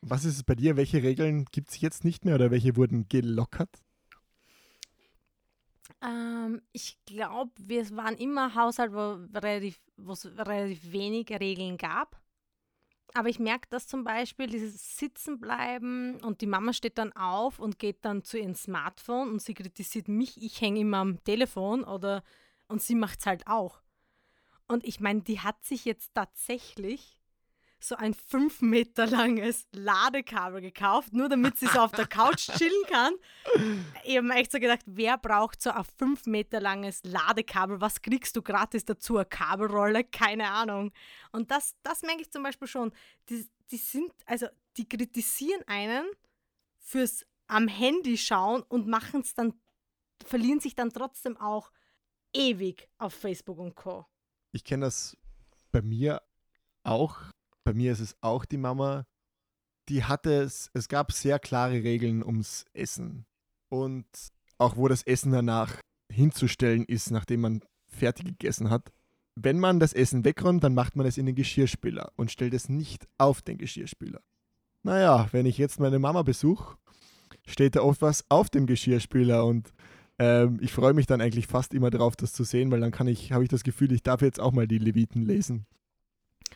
Was 0.06 0.26
ist 0.26 0.36
es 0.36 0.44
bei 0.44 0.56
dir? 0.56 0.76
Welche 0.76 1.02
Regeln 1.02 1.46
gibt 1.46 1.70
es 1.70 1.80
jetzt 1.80 2.04
nicht 2.04 2.26
mehr 2.26 2.36
oder 2.36 2.52
welche 2.52 2.76
wurden 2.76 3.08
gelockert? 3.08 3.70
Ähm, 6.02 6.62
ich 6.74 6.98
glaube, 7.06 7.52
wir 7.58 7.90
waren 7.92 8.18
immer 8.18 8.54
Haushalt, 8.54 8.92
wo 8.92 10.12
es 10.12 10.26
relativ 10.26 10.92
wenig 10.92 11.30
Regeln 11.30 11.78
gab. 11.78 12.22
Aber 13.14 13.30
ich 13.30 13.40
merke 13.40 13.68
das 13.70 13.88
zum 13.88 14.04
Beispiel, 14.04 14.48
dieses 14.48 14.98
Sitzenbleiben 14.98 16.22
und 16.22 16.42
die 16.42 16.48
Mama 16.48 16.74
steht 16.74 16.98
dann 16.98 17.14
auf 17.14 17.60
und 17.60 17.80
geht 17.80 18.04
dann 18.04 18.24
zu 18.24 18.38
ihrem 18.38 18.56
Smartphone 18.56 19.30
und 19.30 19.42
sie 19.42 19.54
kritisiert 19.54 20.10
mich, 20.10 20.42
ich 20.42 20.60
hänge 20.60 20.82
immer 20.82 20.98
am 20.98 21.24
Telefon 21.24 21.84
oder 21.84 22.24
und 22.68 22.82
sie 22.82 22.96
macht 22.96 23.20
es 23.20 23.26
halt 23.26 23.48
auch. 23.48 23.82
Und 24.68 24.84
ich 24.84 25.00
meine, 25.00 25.22
die 25.22 25.40
hat 25.40 25.64
sich 25.64 25.86
jetzt 25.86 26.14
tatsächlich 26.16 27.23
so 27.84 27.96
ein 27.96 28.14
fünf 28.14 28.62
Meter 28.62 29.06
langes 29.08 29.68
Ladekabel 29.72 30.62
gekauft, 30.62 31.14
nur 31.14 31.30
damit 31.30 31.58
sie 31.58 31.68
so 31.68 31.80
auf 31.80 31.92
der 31.92 32.08
Couch 32.08 32.50
chillen 32.58 32.84
kann. 32.88 33.14
Ich 34.04 34.18
habe 34.18 34.28
mir 34.28 34.36
echt 34.36 34.52
so 34.52 34.60
gedacht, 34.60 34.82
wer 34.86 35.18
braucht 35.18 35.62
so 35.62 35.72
ein 35.72 35.84
fünf 35.98 36.26
Meter 36.26 36.60
langes 36.60 37.04
Ladekabel? 37.04 37.82
Was 37.82 38.02
kriegst 38.02 38.36
du 38.36 38.42
gratis 38.42 38.86
dazu? 38.86 39.18
Eine 39.18 39.26
Kabelrolle? 39.26 40.04
Keine 40.04 40.50
Ahnung. 40.50 40.92
Und 41.32 41.52
das, 41.52 41.76
das 41.84 42.02
merke 42.02 42.22
ich 42.22 42.32
zum 42.32 42.44
Beispiel 42.44 42.68
schon. 42.68 42.94
Die, 43.30 43.48
die 43.72 43.78
sind, 43.78 44.12
also 44.26 44.48
die 44.78 44.88
kritisieren 44.88 45.62
einen 45.68 46.06
fürs 46.80 47.26
am 47.48 47.68
Handy 47.68 48.18
schauen 48.18 48.64
und 48.64 48.88
machen 48.88 49.22
es 49.22 49.34
dann, 49.34 49.54
verlieren 50.26 50.60
sich 50.60 50.76
dann 50.76 50.92
trotzdem 50.92 51.38
auch 51.38 51.72
ewig 52.34 52.90
auf 52.98 53.14
Facebook 53.14 53.60
und 53.60 53.76
Co. 53.76 54.06
Ich 54.52 54.64
kenne 54.64 54.86
das 54.86 55.18
bei 55.72 55.82
mir 55.82 56.22
auch. 56.84 57.18
Bei 57.64 57.74
mir 57.74 57.92
ist 57.92 58.00
es 58.00 58.16
auch 58.22 58.46
die 58.46 58.58
Mama. 58.58 59.06
Die 59.90 60.04
hatte 60.04 60.34
es, 60.34 60.70
es 60.74 60.88
gab 60.88 61.12
sehr 61.12 61.40
klare 61.40 61.84
Regeln 61.84 62.24
ums 62.24 62.66
Essen. 62.74 63.26
Und 63.70 64.06
auch 64.58 64.78
wo 64.78 64.88
das 64.88 65.04
Essen 65.04 65.32
danach 65.32 65.80
hinzustellen 66.12 66.86
ist, 66.86 67.12
nachdem 67.12 67.42
man 67.42 67.62
fertig 67.88 68.26
gegessen 68.26 68.70
hat. 68.70 68.92
Wenn 69.36 69.60
man 69.60 69.80
das 69.80 69.94
Essen 69.94 70.24
wegräumt, 70.26 70.64
dann 70.64 70.74
macht 70.74 70.96
man 70.96 71.06
es 71.06 71.18
in 71.18 71.26
den 71.26 71.36
Geschirrspüler 71.36 72.12
und 72.16 72.32
stellt 72.32 72.54
es 72.54 72.70
nicht 72.70 73.08
auf 73.18 73.42
den 73.42 73.58
Geschirrspüler. 73.58 74.22
Naja, 74.84 75.28
wenn 75.32 75.46
ich 75.46 75.58
jetzt 75.58 75.80
meine 75.80 75.98
Mama 75.98 76.22
besuche, 76.22 76.78
steht 77.48 77.76
da 77.76 77.82
oft 77.82 78.02
was 78.02 78.26
auf 78.30 78.50
dem 78.50 78.68
Geschirrspüler 78.68 79.46
und 79.46 79.74
ähm, 80.20 80.60
ich 80.62 80.72
freue 80.72 80.94
mich 80.94 81.08
dann 81.08 81.22
eigentlich 81.22 81.48
fast 81.48 81.74
immer 81.74 81.90
drauf, 81.90 82.16
das 82.16 82.34
zu 82.34 82.44
sehen, 82.44 82.70
weil 82.70 82.82
dann 82.82 82.92
kann 82.92 83.08
ich, 83.08 83.32
habe 83.32 83.44
ich 83.44 83.50
das 83.50 83.64
Gefühl, 83.64 83.92
ich 83.92 84.04
darf 84.04 84.22
jetzt 84.22 84.40
auch 84.40 84.52
mal 84.52 84.68
die 84.68 84.78
Leviten 84.78 85.24
lesen. 85.24 85.66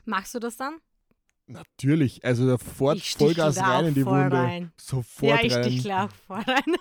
Machst 0.06 0.36
du 0.36 0.40
das 0.40 0.58
dann? 0.58 0.76
Natürlich, 1.50 2.26
also 2.26 2.46
sofort 2.46 2.98
ich 2.98 3.10
stich 3.10 3.20
Vollgas 3.28 3.56
da 3.56 3.78
rein 3.78 3.86
in 3.88 3.94
die 3.94 4.06
Wunde. 4.06 4.36
Rein. 4.36 4.72
Sofort 4.78 5.40
Ja, 5.40 5.44
ich 5.46 5.56
rein. 5.56 5.84
da 5.84 6.06
auch 6.06 6.12
voll 6.28 6.42
rein. 6.54 6.64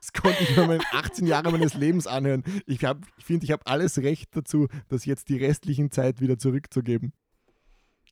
Das 0.00 0.12
konnte 0.12 0.42
ich 0.42 0.56
mir 0.56 0.66
meine 0.66 0.82
18 0.92 1.26
Jahre 1.26 1.50
meines 1.52 1.74
Lebens 1.74 2.06
anhören. 2.08 2.42
Ich, 2.66 2.84
hab- 2.84 3.04
ich 3.16 3.24
finde, 3.24 3.44
ich 3.44 3.52
habe 3.52 3.64
alles 3.66 3.98
Recht 3.98 4.36
dazu, 4.36 4.66
das 4.88 5.04
jetzt 5.04 5.28
die 5.28 5.36
restlichen 5.36 5.90
Zeit 5.92 6.20
wieder 6.20 6.38
zurückzugeben. 6.38 7.12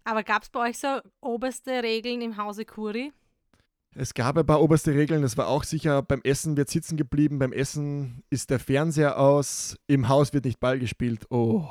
Aber 0.05 0.23
gab 0.23 0.43
es 0.43 0.51
bei 0.51 0.69
euch 0.69 0.79
so 0.79 1.01
oberste 1.21 1.83
Regeln 1.83 2.21
im 2.23 2.37
Hause 2.37 2.65
Kuri? 2.65 3.13
Es 3.95 4.15
gab 4.15 4.37
ein 4.39 4.47
paar 4.47 4.63
oberste 4.63 4.95
Regeln. 4.95 5.23
Das 5.23 5.37
war 5.37 5.49
auch 5.49 5.65
sicher, 5.65 6.03
beim 6.03 6.21
Essen 6.23 6.57
wird 6.57 6.71
sitzen 6.71 6.97
geblieben. 6.97 7.39
Beim 7.39 7.53
Essen 7.53 8.23
ist 8.31 8.51
der 8.51 8.59
Fernseher 8.59 9.19
aus. 9.19 9.77
Im 9.87 10.09
Haus 10.09 10.33
wird 10.33 10.45
nicht 10.45 10.61
Ball 10.61 10.79
gespielt. 10.79 11.27
Oh, 11.31 11.69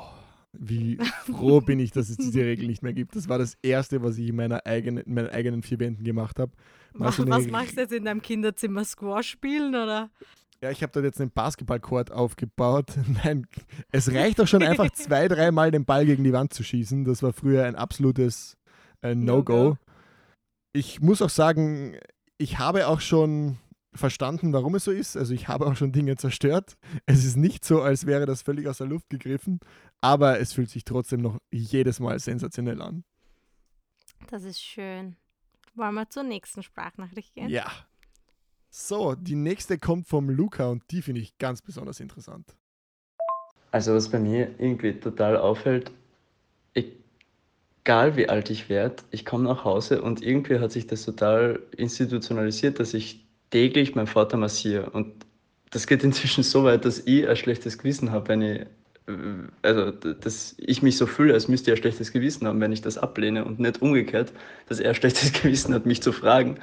wie 0.52 0.98
froh 1.26 1.60
bin 1.60 1.80
ich, 1.80 1.92
dass 1.92 2.08
es 2.08 2.16
diese 2.16 2.40
Regel 2.40 2.66
nicht 2.66 2.82
mehr 2.82 2.92
gibt. 2.92 3.16
Das 3.16 3.28
war 3.28 3.38
das 3.38 3.56
Erste, 3.62 4.02
was 4.02 4.18
ich 4.18 4.28
in, 4.28 4.36
meiner 4.36 4.66
eigenen, 4.66 5.04
in 5.04 5.14
meinen 5.14 5.30
eigenen 5.30 5.62
vier 5.62 5.78
Wänden 5.78 6.04
gemacht 6.04 6.38
habe. 6.38 6.52
Mal 6.94 7.06
Was, 7.08 7.46
machst 7.48 7.76
du 7.76 7.80
jetzt 7.80 7.92
in 7.92 8.04
deinem 8.04 8.22
Kinderzimmer? 8.22 8.84
Squash 8.84 9.30
spielen 9.30 9.74
oder? 9.74 10.10
Ja, 10.62 10.70
ich 10.70 10.82
habe 10.82 10.92
dort 10.92 11.04
jetzt 11.04 11.20
einen 11.20 11.32
Basketballcourt 11.32 12.12
aufgebaut. 12.12 12.92
Nein, 13.24 13.46
es 13.90 14.12
reicht 14.12 14.38
doch 14.38 14.46
schon 14.46 14.62
einfach 14.62 14.90
zwei, 14.92 15.26
dreimal 15.26 15.70
den 15.70 15.84
Ball 15.84 16.06
gegen 16.06 16.22
die 16.22 16.32
Wand 16.32 16.54
zu 16.54 16.62
schießen. 16.62 17.04
Das 17.04 17.22
war 17.22 17.32
früher 17.32 17.64
ein 17.64 17.74
absolutes 17.74 18.56
äh, 19.02 19.14
No-Go. 19.14 19.52
No-Go. 19.52 19.78
ich 20.72 21.00
muss 21.00 21.22
auch 21.22 21.30
sagen, 21.30 21.96
ich 22.38 22.58
habe 22.58 22.86
auch 22.86 23.00
schon 23.00 23.58
verstanden, 23.94 24.52
warum 24.52 24.74
es 24.74 24.84
so 24.84 24.90
ist. 24.90 25.16
Also 25.16 25.34
ich 25.34 25.48
habe 25.48 25.66
auch 25.66 25.76
schon 25.76 25.92
Dinge 25.92 26.16
zerstört. 26.16 26.76
Es 27.06 27.24
ist 27.24 27.36
nicht 27.36 27.64
so, 27.64 27.82
als 27.82 28.06
wäre 28.06 28.26
das 28.26 28.42
völlig 28.42 28.68
aus 28.68 28.78
der 28.78 28.86
Luft 28.86 29.10
gegriffen, 29.10 29.60
aber 30.00 30.40
es 30.40 30.52
fühlt 30.52 30.70
sich 30.70 30.84
trotzdem 30.84 31.20
noch 31.20 31.38
jedes 31.50 32.00
Mal 32.00 32.18
sensationell 32.18 32.80
an. 32.80 33.04
Das 34.30 34.44
ist 34.44 34.60
schön. 34.62 35.16
Wollen 35.74 35.94
wir 35.94 36.08
zur 36.08 36.22
nächsten 36.22 36.62
Sprachnachricht 36.62 37.34
gehen? 37.34 37.48
Ja. 37.48 37.70
So, 38.70 39.14
die 39.14 39.34
nächste 39.34 39.78
kommt 39.78 40.08
vom 40.08 40.30
Luca 40.30 40.68
und 40.68 40.82
die 40.90 41.02
finde 41.02 41.20
ich 41.20 41.36
ganz 41.38 41.60
besonders 41.60 42.00
interessant. 42.00 42.56
Also 43.70 43.94
was 43.94 44.10
bei 44.10 44.18
mir 44.18 44.54
irgendwie 44.58 44.98
total 44.98 45.36
auffällt, 45.36 45.92
egal 46.74 48.16
wie 48.16 48.28
alt 48.28 48.50
ich 48.50 48.68
werde, 48.68 49.02
ich 49.10 49.24
komme 49.24 49.44
nach 49.44 49.64
Hause 49.64 50.02
und 50.02 50.22
irgendwie 50.22 50.58
hat 50.58 50.72
sich 50.72 50.86
das 50.86 51.04
total 51.04 51.60
institutionalisiert, 51.76 52.80
dass 52.80 52.94
ich 52.94 53.26
täglich 53.52 53.94
meinen 53.94 54.08
Vater 54.08 54.36
massiere. 54.36 54.90
Und 54.90 55.24
das 55.70 55.86
geht 55.86 56.02
inzwischen 56.04 56.42
so 56.42 56.64
weit, 56.64 56.84
dass 56.84 56.98
ich 57.06 57.28
ein 57.28 57.36
schlechtes 57.36 57.78
Gewissen 57.78 58.10
habe, 58.10 58.28
wenn 58.28 58.42
ich, 58.42 58.60
äh, 59.06 59.12
also 59.62 59.92
dass 59.92 60.56
ich 60.58 60.82
mich 60.82 60.96
so 60.96 61.06
fühle, 61.06 61.34
als 61.34 61.46
müsste 61.46 61.70
ich 61.70 61.78
ein 61.78 61.82
schlechtes 61.82 62.10
Gewissen 62.12 62.46
haben, 62.48 62.60
wenn 62.60 62.72
ich 62.72 62.82
das 62.82 62.98
ablehne 62.98 63.44
und 63.44 63.60
nicht 63.60 63.80
umgekehrt, 63.80 64.32
dass 64.66 64.80
er 64.80 64.90
ein 64.90 64.94
schlechtes 65.00 65.32
Gewissen 65.32 65.72
hat, 65.74 65.86
mich 65.86 66.02
zu 66.02 66.10
fragen. 66.12 66.58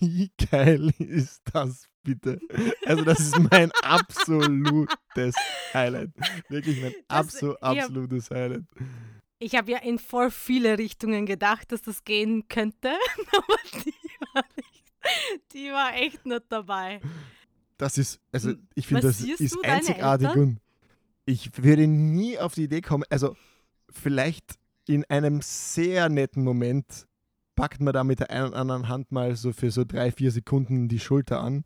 Wie 0.00 0.30
geil 0.50 0.90
ist 0.98 1.42
das 1.52 1.86
bitte? 2.02 2.40
Also, 2.84 3.04
das 3.04 3.20
ist 3.20 3.38
mein 3.50 3.70
absolutes 3.82 5.34
Highlight. 5.72 6.10
Wirklich 6.48 6.80
mein 6.82 6.92
Das- 7.08 7.34
abso, 7.34 7.52
ich 7.52 7.62
hab- 7.62 7.78
absolutes 7.78 8.30
Highlight. 8.30 8.64
Ich 9.38 9.54
habe 9.56 9.70
ja 9.72 9.78
in 9.78 9.98
voll 9.98 10.30
viele 10.30 10.78
Richtungen 10.78 11.26
gedacht, 11.26 11.70
dass 11.72 11.82
das 11.82 12.04
gehen 12.04 12.48
könnte. 12.48 12.90
Aber 13.32 13.56
die, 13.84 13.92
war, 14.32 14.44
nicht, 14.56 14.73
die 15.52 15.70
war 15.70 15.94
echt 15.94 16.24
nicht 16.26 16.44
dabei. 16.48 17.00
Das 17.76 17.98
ist, 17.98 18.20
also 18.32 18.50
Hm, 18.50 18.68
ich 18.74 18.86
finde, 18.86 19.02
das 19.02 19.20
ist 19.20 19.56
einzigartig 19.64 20.28
und 20.36 20.60
ich 21.26 21.50
würde 21.62 21.86
nie 21.86 22.38
auf 22.38 22.54
die 22.54 22.64
Idee 22.64 22.80
kommen, 22.80 23.04
also 23.10 23.36
vielleicht 23.90 24.58
in 24.86 25.04
einem 25.06 25.40
sehr 25.42 26.08
netten 26.08 26.44
Moment 26.44 27.06
packt 27.56 27.80
man 27.80 27.94
da 27.94 28.04
mit 28.04 28.20
der 28.20 28.30
einen 28.30 28.48
oder 28.48 28.56
anderen 28.56 28.88
Hand 28.88 29.12
mal 29.12 29.36
so 29.36 29.52
für 29.52 29.70
so 29.70 29.84
drei, 29.84 30.12
vier 30.12 30.30
Sekunden 30.30 30.88
die 30.88 30.98
Schulter 30.98 31.40
an 31.40 31.64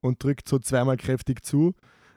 und 0.00 0.22
drückt 0.22 0.48
so 0.48 0.58
zweimal 0.58 0.96
kräftig 0.96 1.44
zu. 1.44 1.74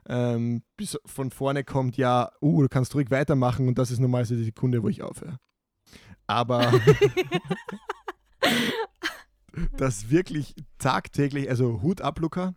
Ähm, 0.07 0.63
bis 0.77 0.97
von 1.05 1.29
vorne 1.29 1.63
kommt, 1.63 1.95
ja, 1.95 2.31
uh, 2.41 2.63
du 2.63 2.69
kannst 2.69 2.95
ruhig 2.95 3.11
weitermachen 3.11 3.67
und 3.67 3.77
das 3.77 3.91
ist 3.91 3.99
normal 3.99 4.25
so 4.25 4.35
die 4.35 4.43
Sekunde, 4.43 4.81
wo 4.81 4.89
ich 4.89 5.03
aufhöre. 5.03 5.37
Aber 6.25 6.71
das 9.77 10.09
wirklich 10.09 10.55
tagtäglich, 10.77 11.49
also 11.49 11.81
Hut 11.81 12.01
ab, 12.01 12.19
Luca. 12.19 12.53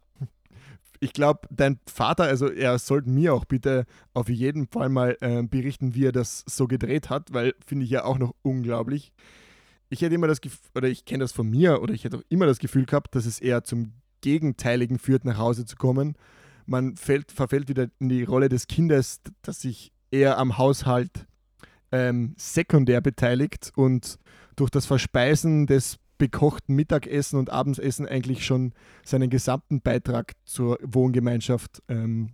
Ich 1.00 1.12
glaube, 1.12 1.40
dein 1.50 1.78
Vater, 1.86 2.24
also 2.24 2.48
er 2.48 2.78
sollte 2.78 3.10
mir 3.10 3.34
auch 3.34 3.44
bitte 3.44 3.84
auf 4.14 4.28
jeden 4.28 4.66
Fall 4.68 4.88
mal 4.88 5.16
äh, 5.20 5.42
berichten, 5.42 5.94
wie 5.94 6.06
er 6.06 6.12
das 6.12 6.44
so 6.46 6.66
gedreht 6.66 7.10
hat, 7.10 7.34
weil 7.34 7.54
finde 7.64 7.84
ich 7.84 7.90
ja 7.90 8.04
auch 8.04 8.18
noch 8.18 8.34
unglaublich. 8.42 9.12
Ich 9.90 10.00
hätte 10.00 10.14
immer 10.14 10.28
das 10.28 10.40
Gefühl, 10.40 10.70
oder 10.74 10.88
ich 10.88 11.04
kenne 11.04 11.24
das 11.24 11.32
von 11.32 11.48
mir, 11.48 11.82
oder 11.82 11.92
ich 11.92 12.04
hätte 12.04 12.18
auch 12.18 12.24
immer 12.28 12.46
das 12.46 12.58
Gefühl 12.58 12.86
gehabt, 12.86 13.14
dass 13.14 13.26
es 13.26 13.38
eher 13.38 13.64
zum 13.64 13.92
Gegenteiligen 14.22 14.98
führt, 14.98 15.26
nach 15.26 15.36
Hause 15.36 15.66
zu 15.66 15.76
kommen. 15.76 16.16
Man 16.64 16.96
fällt, 16.96 17.30
verfällt 17.30 17.68
wieder 17.68 17.88
in 17.98 18.08
die 18.08 18.24
Rolle 18.24 18.48
des 18.48 18.66
Kindes, 18.66 19.20
das 19.42 19.60
sich 19.60 19.92
eher 20.10 20.38
am 20.38 20.56
Haushalt 20.56 21.26
ähm, 21.92 22.34
sekundär 22.38 23.00
beteiligt 23.00 23.72
und 23.76 24.18
durch 24.56 24.70
das 24.70 24.86
Verspeisen 24.86 25.66
des 25.66 25.98
bekochten 26.24 26.74
Mittagessen 26.74 27.38
und 27.38 27.50
Abendsessen 27.50 28.08
eigentlich 28.08 28.46
schon 28.46 28.72
seinen 29.04 29.28
gesamten 29.28 29.82
Beitrag 29.82 30.32
zur 30.46 30.78
Wohngemeinschaft 30.82 31.82
ähm, 31.88 32.30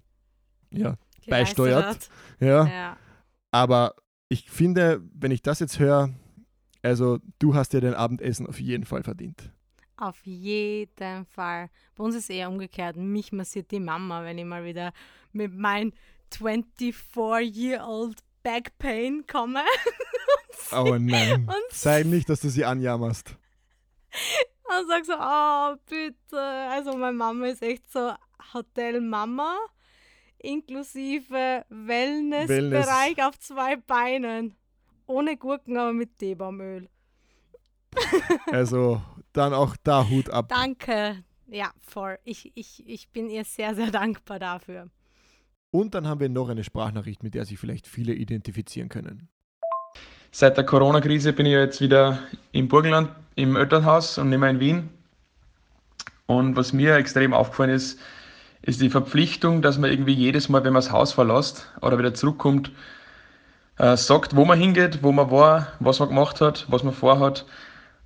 ja, 0.71 0.95
Beisteuert. 1.27 2.09
Ja. 2.39 2.67
Ja. 2.69 2.97
Aber 3.51 3.97
ich 4.29 4.49
finde, 4.49 5.03
wenn 5.13 5.33
ich 5.33 5.43
das 5.43 5.59
jetzt 5.59 5.81
höre, 5.81 6.11
also 6.83 7.19
du 7.41 7.57
hast 7.57 7.73
dir 7.73 7.81
dein 7.81 7.95
Abendessen 7.95 8.47
auf 8.47 8.61
jeden 8.61 8.85
Fall 8.85 9.03
verdient. 9.03 9.51
Auf 9.97 10.25
jeden 10.25 11.27
Fall. 11.27 11.69
Bei 11.97 12.05
uns 12.05 12.15
ist 12.15 12.31
eher 12.31 12.49
umgekehrt. 12.49 12.97
Mich 12.97 13.33
massiert 13.33 13.73
die 13.73 13.81
Mama, 13.81 14.23
wenn 14.23 14.39
ich 14.39 14.45
mal 14.45 14.65
wieder 14.65 14.93
mit 15.33 15.53
meinem 15.53 15.93
24-year-old 16.33 18.19
Back 18.45 18.79
Pain 18.79 19.25
komme. 19.27 19.63
Oh 20.73 20.97
nein. 21.01 21.49
Sei 21.73 22.05
nicht, 22.05 22.29
dass 22.29 22.41
du 22.43 22.49
sie 22.49 22.65
anjammerst. 22.65 23.35
Und 24.65 24.89
sag 24.89 25.05
so, 25.05 25.15
oh, 25.19 25.77
bitte. 25.89 26.41
Also 26.71 26.97
meine 26.97 27.17
Mama 27.17 27.47
ist 27.47 27.63
echt 27.63 27.91
so 27.91 28.13
Hotelmama 28.55 29.57
inklusive 30.43 31.65
Wellnessbereich 31.69 33.23
auf 33.23 33.39
zwei 33.39 33.77
Beinen. 33.77 34.57
Ohne 35.07 35.37
Gurken, 35.37 35.77
aber 35.77 35.93
mit 35.93 36.19
Teebaumöl. 36.19 36.89
Also 38.53 39.03
dann 39.33 39.53
auch 39.53 39.77
da 39.83 40.09
Hut 40.09 40.31
ab. 40.31 40.49
Danke. 40.49 41.25
Ja, 41.49 41.73
voll. 41.81 42.19
Ich, 42.25 42.53
ich, 42.55 42.87
ich 42.87 43.11
bin 43.11 43.29
ihr 43.29 43.45
sehr, 43.45 43.75
sehr 43.75 43.91
dankbar 43.91 44.39
dafür. 44.39 44.89
Und 45.73 45.95
dann 45.95 46.07
haben 46.07 46.21
wir 46.21 46.29
noch 46.29 46.49
eine 46.49 46.65
Sprachnachricht, 46.65 47.23
mit 47.23 47.35
der 47.35 47.45
sich 47.45 47.59
vielleicht 47.59 47.87
viele 47.87 48.15
identifizieren 48.15 48.89
können. 48.89 49.29
Seit 50.33 50.57
der 50.57 50.65
Corona-Krise 50.65 51.33
bin 51.33 51.47
ich 51.47 51.53
jetzt 51.53 51.81
wieder 51.81 52.21
im 52.53 52.69
Burgenland 52.69 53.11
im 53.35 53.57
Elternhaus 53.57 54.17
und 54.17 54.29
nicht 54.29 54.39
mehr 54.39 54.51
in 54.51 54.61
Wien. 54.61 54.89
Und 56.27 56.55
was 56.55 56.73
mir 56.73 56.95
extrem 56.95 57.35
aufgefallen 57.35 57.71
ist, 57.71 57.99
ist 58.63 58.81
die 58.81 58.91
Verpflichtung, 58.91 59.61
dass 59.61 59.79
man 59.79 59.91
irgendwie 59.91 60.13
jedes 60.13 60.49
Mal, 60.49 60.63
wenn 60.63 60.73
man 60.73 60.83
das 60.83 60.93
Haus 60.93 61.13
verlässt 61.13 61.69
oder 61.83 61.99
wieder 61.99 62.15
zurückkommt, 62.15 62.71
äh, 63.79 63.97
sagt, 63.97 64.37
wo 64.37 64.45
man 64.45 64.57
hingeht, 64.57 65.03
wo 65.03 65.11
man 65.11 65.33
war, 65.33 65.67
was 65.81 65.99
man 65.99 66.11
gemacht 66.11 66.41
hat, 66.41 66.65
was 66.69 66.85
man 66.85 66.95
vorhat. 66.95 67.45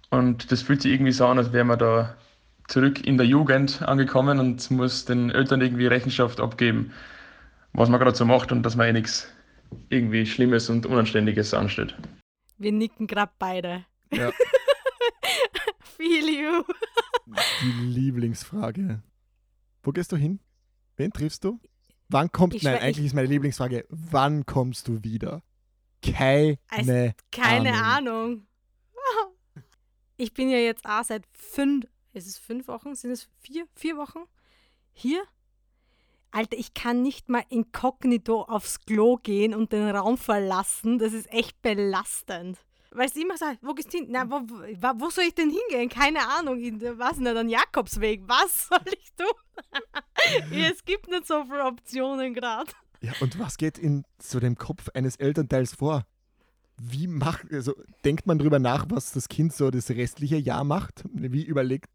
Und 0.09 0.51
das 0.51 0.62
fühlt 0.62 0.81
sich 0.81 0.93
irgendwie 0.93 1.12
so 1.12 1.27
an, 1.27 1.37
als 1.37 1.53
wäre 1.53 1.64
man 1.64 1.79
da 1.79 2.14
zurück 2.68 3.07
in 3.07 3.18
der 3.18 3.27
Jugend 3.27 3.83
angekommen 3.83 4.39
und 4.39 4.70
muss 4.70 5.05
den 5.05 5.31
Eltern 5.31 5.61
irgendwie 5.61 5.89
Rechenschaft 5.89 6.41
abgeben, 6.41 6.93
was 7.75 7.91
man 7.91 8.01
gerade 8.01 8.16
so 8.16 8.25
macht 8.25 8.51
und 8.51 8.62
dass 8.62 8.77
man 8.77 8.87
eh 8.87 8.93
nichts 8.93 9.34
irgendwie 9.89 10.27
Schlimmes 10.27 10.68
und 10.70 10.87
Unanständiges 10.87 11.55
ansteht. 11.55 11.95
Wir 12.59 12.72
nicken 12.72 13.07
gerade 13.07 13.33
beide. 13.39 13.85
Ja. 14.12 14.31
Feel 15.97 16.29
you. 16.29 16.62
Die 17.62 17.83
Lieblingsfrage. 17.85 19.03
Wo 19.83 19.91
gehst 19.93 20.12
du 20.12 20.16
hin? 20.16 20.41
Wen 20.97 21.12
triffst 21.12 21.45
du? 21.45 21.61
Wann 22.09 22.31
kommt, 22.31 22.55
Ich 22.55 22.62
nein, 22.62 22.79
eigentlich 22.79 23.07
ist 23.07 23.14
meine 23.14 23.29
Lieblingsfrage, 23.29 23.87
wann 23.89 24.47
kommst 24.47 24.89
du 24.89 25.03
wieder? 25.03 25.43
Keine 26.03 26.59
Also, 26.68 27.12
Keine 27.33 27.72
Ahnung. 27.75 27.83
Ahnung. 28.14 28.47
Ich 30.16 30.33
bin 30.33 30.49
ja 30.49 30.59
jetzt 30.59 30.85
auch 30.87 31.03
seit 31.03 31.25
fünf, 31.33 31.87
ist 32.12 32.29
es 32.29 32.39
fünf 32.39 32.68
Wochen? 32.68 32.95
Sind 32.95 33.11
es 33.11 33.29
vier? 33.41 33.66
Vier 33.75 33.97
Wochen? 33.97 34.20
Hier? 34.93 35.25
Alter, 36.35 36.59
ich 36.59 36.74
kann 36.74 37.01
nicht 37.01 37.28
mal 37.28 37.45
inkognito 37.49 38.43
aufs 38.43 38.80
Klo 38.80 39.18
gehen 39.22 39.55
und 39.55 39.72
den 39.72 39.89
Raum 39.89 40.18
verlassen. 40.18 40.99
Das 40.99 41.12
ist 41.12 41.32
echt 41.32 41.62
belastend. 41.62 42.59
Weil 42.91 43.09
sie 43.09 43.22
immer 43.22 43.37
sagt, 43.37 43.59
wo 43.62 43.72
gehst 43.72 43.93
du 43.93 43.99
hin? 43.99 44.09
Na, 44.11 44.28
wo, 44.28 44.41
wo, 44.41 45.11
soll 45.11 45.24
ich 45.24 45.35
denn 45.35 45.51
hingehen? 45.51 45.89
Keine 45.89 46.28
Ahnung. 46.28 46.59
Was 46.99 47.18
denn, 47.18 47.26
an 47.28 47.49
Jakobsweg? 47.49 48.22
Was 48.26 48.66
soll 48.68 48.80
ich 48.87 49.12
tun? 49.12 50.51
es 50.51 50.85
gibt 50.85 51.09
nicht 51.09 51.26
so 51.26 51.45
viele 51.45 51.64
Optionen 51.64 52.35
gerade. 52.35 52.70
Ja, 53.01 53.12
und 53.20 53.39
was 53.39 53.57
geht 53.57 53.78
in 53.78 54.05
so 54.20 54.41
dem 54.41 54.57
Kopf 54.57 54.89
eines 54.95 55.16
Elternteils 55.16 55.74
vor? 55.76 56.05
Wie 56.78 57.07
macht, 57.07 57.53
also 57.53 57.74
denkt 58.05 58.26
man 58.26 58.41
drüber 58.41 58.59
nach, 58.59 58.87
was 58.89 59.12
das 59.12 59.28
Kind 59.28 59.53
so 59.53 59.70
das 59.70 59.91
restliche 59.91 60.37
Jahr 60.37 60.64
macht? 60.64 61.05
Wie 61.12 61.45
überlegt 61.45 61.91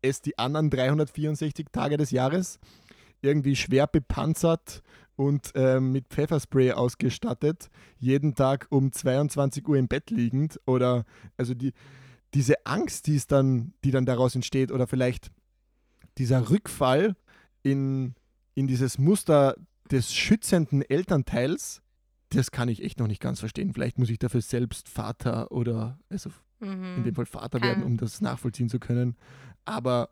es 0.00 0.20
die 0.20 0.38
anderen 0.38 0.70
364 0.70 1.66
Tage 1.72 1.96
des 1.96 2.10
Jahres? 2.10 2.58
Irgendwie 3.22 3.56
schwer 3.56 3.86
bepanzert 3.86 4.82
und 5.16 5.52
ähm, 5.54 5.92
mit 5.92 6.08
Pfefferspray 6.08 6.72
ausgestattet, 6.72 7.68
jeden 7.98 8.34
Tag 8.34 8.66
um 8.70 8.92
22 8.92 9.66
Uhr 9.68 9.76
im 9.76 9.88
Bett 9.88 10.10
liegend 10.10 10.60
oder 10.66 11.04
also 11.36 11.54
die, 11.54 11.72
diese 12.34 12.66
Angst, 12.66 13.06
die 13.06 13.16
es 13.16 13.26
dann, 13.26 13.74
die 13.84 13.90
dann 13.90 14.06
daraus 14.06 14.34
entsteht 14.34 14.72
oder 14.72 14.86
vielleicht 14.86 15.30
dieser 16.18 16.50
Rückfall 16.50 17.14
in, 17.62 18.14
in 18.54 18.66
dieses 18.66 18.98
Muster 18.98 19.54
des 19.90 20.12
schützenden 20.14 20.82
Elternteils, 20.82 21.82
das 22.30 22.50
kann 22.50 22.68
ich 22.68 22.82
echt 22.82 22.98
noch 22.98 23.06
nicht 23.06 23.20
ganz 23.20 23.40
verstehen. 23.40 23.72
Vielleicht 23.74 23.98
muss 23.98 24.10
ich 24.10 24.18
dafür 24.18 24.40
selbst 24.40 24.88
Vater 24.88 25.52
oder, 25.52 25.98
also 26.08 26.30
in 26.60 26.68
Mhm. 27.00 27.04
dem 27.04 27.14
Fall 27.16 27.26
Vater 27.26 27.60
werden, 27.60 27.82
um 27.82 27.96
das 27.96 28.20
nachvollziehen 28.20 28.68
zu 28.68 28.78
können. 28.78 29.16
Aber 29.64 30.10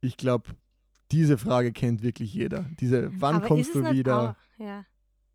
ich 0.00 0.16
glaube, 0.16 0.50
diese 1.12 1.38
Frage 1.38 1.72
kennt 1.72 2.02
wirklich 2.02 2.32
jeder. 2.34 2.66
Diese, 2.80 3.10
wann 3.20 3.36
Aber 3.36 3.46
kommst 3.46 3.74
du 3.74 3.90
wieder? 3.90 4.36
Auch, 4.58 4.60
ja. 4.62 4.84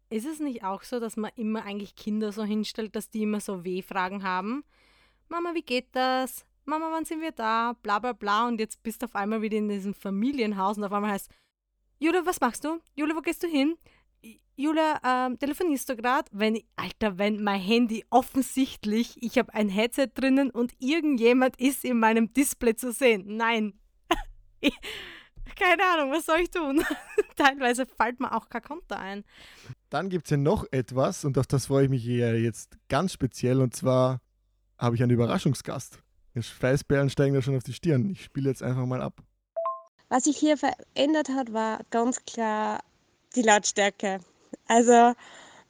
Ist 0.09 0.25
es 0.25 0.39
nicht 0.39 0.63
auch 0.63 0.83
so, 0.83 0.99
dass 0.99 1.15
man 1.15 1.31
immer 1.35 1.63
eigentlich 1.63 1.95
Kinder 1.95 2.33
so 2.33 2.43
hinstellt, 2.43 2.95
dass 2.95 3.09
die 3.09 3.23
immer 3.23 3.39
so 3.39 3.63
W-Fragen 3.63 4.23
haben? 4.23 4.63
Mama, 5.29 5.53
wie 5.53 5.61
geht 5.61 5.87
das? 5.93 6.45
Mama, 6.65 6.89
wann 6.91 7.05
sind 7.05 7.21
wir 7.21 7.31
da? 7.31 7.73
Bla 7.81 7.99
bla 7.99 8.11
bla. 8.11 8.47
Und 8.47 8.59
jetzt 8.59 8.83
bist 8.83 9.01
du 9.01 9.05
auf 9.05 9.15
einmal 9.15 9.41
wieder 9.41 9.57
in 9.57 9.69
diesem 9.69 9.93
Familienhaus 9.93 10.77
und 10.77 10.83
auf 10.83 10.91
einmal 10.91 11.11
heißt, 11.11 11.31
Jule, 11.99 12.25
was 12.25 12.41
machst 12.41 12.65
du? 12.65 12.79
Jule, 12.95 13.15
wo 13.15 13.21
gehst 13.21 13.43
du 13.43 13.47
hin? 13.47 13.77
Jule, 14.57 14.97
ähm, 15.03 15.39
telefonierst 15.39 15.87
du 15.89 15.95
gerade? 15.95 16.29
Wenn, 16.31 16.61
Alter, 16.75 17.17
wenn 17.17 17.41
mein 17.43 17.61
Handy 17.61 18.03
offensichtlich, 18.09 19.15
ich 19.21 19.37
habe 19.37 19.53
ein 19.53 19.69
Headset 19.69 20.09
drinnen 20.13 20.49
und 20.51 20.73
irgendjemand 20.79 21.59
ist 21.59 21.85
in 21.85 21.99
meinem 21.99 22.33
Display 22.33 22.75
zu 22.75 22.91
sehen. 22.91 23.23
Nein. 23.27 23.79
Keine 25.57 25.83
Ahnung, 25.83 26.11
was 26.11 26.25
soll 26.25 26.39
ich 26.39 26.49
tun? 26.49 26.83
Teilweise 27.35 27.85
fällt 27.85 28.19
mir 28.19 28.35
auch 28.35 28.49
kein 28.49 28.61
Konto 28.61 28.95
ein. 28.95 29.23
Dann 29.89 30.09
gibt 30.09 30.25
es 30.25 30.31
ja 30.31 30.37
noch 30.37 30.65
etwas 30.71 31.25
und 31.25 31.37
auf 31.37 31.47
das 31.47 31.67
freue 31.67 31.85
ich 31.85 31.89
mich 31.89 32.05
ja 32.05 32.33
jetzt 32.33 32.77
ganz 32.89 33.13
speziell 33.13 33.61
und 33.61 33.75
zwar 33.75 34.21
habe 34.77 34.95
ich 34.95 35.03
einen 35.03 35.11
Überraschungsgast. 35.11 35.99
Die 36.33 36.43
Schweißperlen 36.43 37.09
steigen 37.09 37.35
da 37.35 37.41
schon 37.41 37.57
auf 37.57 37.63
die 37.63 37.73
Stirn. 37.73 38.09
Ich 38.09 38.23
spiele 38.23 38.49
jetzt 38.49 38.63
einfach 38.63 38.85
mal 38.85 39.01
ab. 39.01 39.21
Was 40.09 40.23
sich 40.25 40.37
hier 40.37 40.57
verändert 40.57 41.29
hat, 41.29 41.53
war 41.53 41.81
ganz 41.89 42.25
klar 42.25 42.81
die 43.35 43.41
Lautstärke. 43.41 44.19
Also 44.67 45.13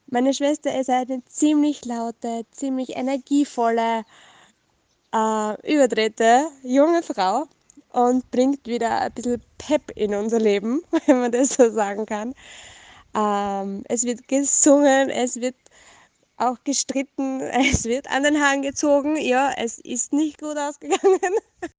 meine 0.06 0.34
Schwester 0.34 0.78
ist 0.78 0.90
eine 0.90 1.24
ziemlich 1.24 1.84
laute, 1.84 2.44
ziemlich 2.50 2.96
energievolle, 2.96 4.04
äh, 5.14 5.72
überdrehte 5.74 6.48
junge 6.62 7.02
Frau 7.02 7.46
und 7.92 8.30
bringt 8.30 8.66
wieder 8.66 9.00
ein 9.00 9.12
bisschen 9.12 9.42
Pep 9.58 9.90
in 9.94 10.14
unser 10.14 10.40
Leben, 10.40 10.82
wenn 11.06 11.20
man 11.20 11.32
das 11.32 11.54
so 11.54 11.70
sagen 11.70 12.06
kann. 12.06 12.34
Ähm, 13.14 13.84
es 13.88 14.04
wird 14.04 14.26
gesungen, 14.28 15.10
es 15.10 15.40
wird 15.40 15.56
auch 16.36 16.56
gestritten, 16.64 17.40
es 17.70 17.84
wird 17.84 18.10
an 18.10 18.24
den 18.24 18.40
Haaren 18.40 18.62
gezogen. 18.62 19.16
Ja, 19.16 19.52
es 19.56 19.78
ist 19.78 20.12
nicht 20.12 20.38
gut 20.38 20.56
ausgegangen. 20.56 21.20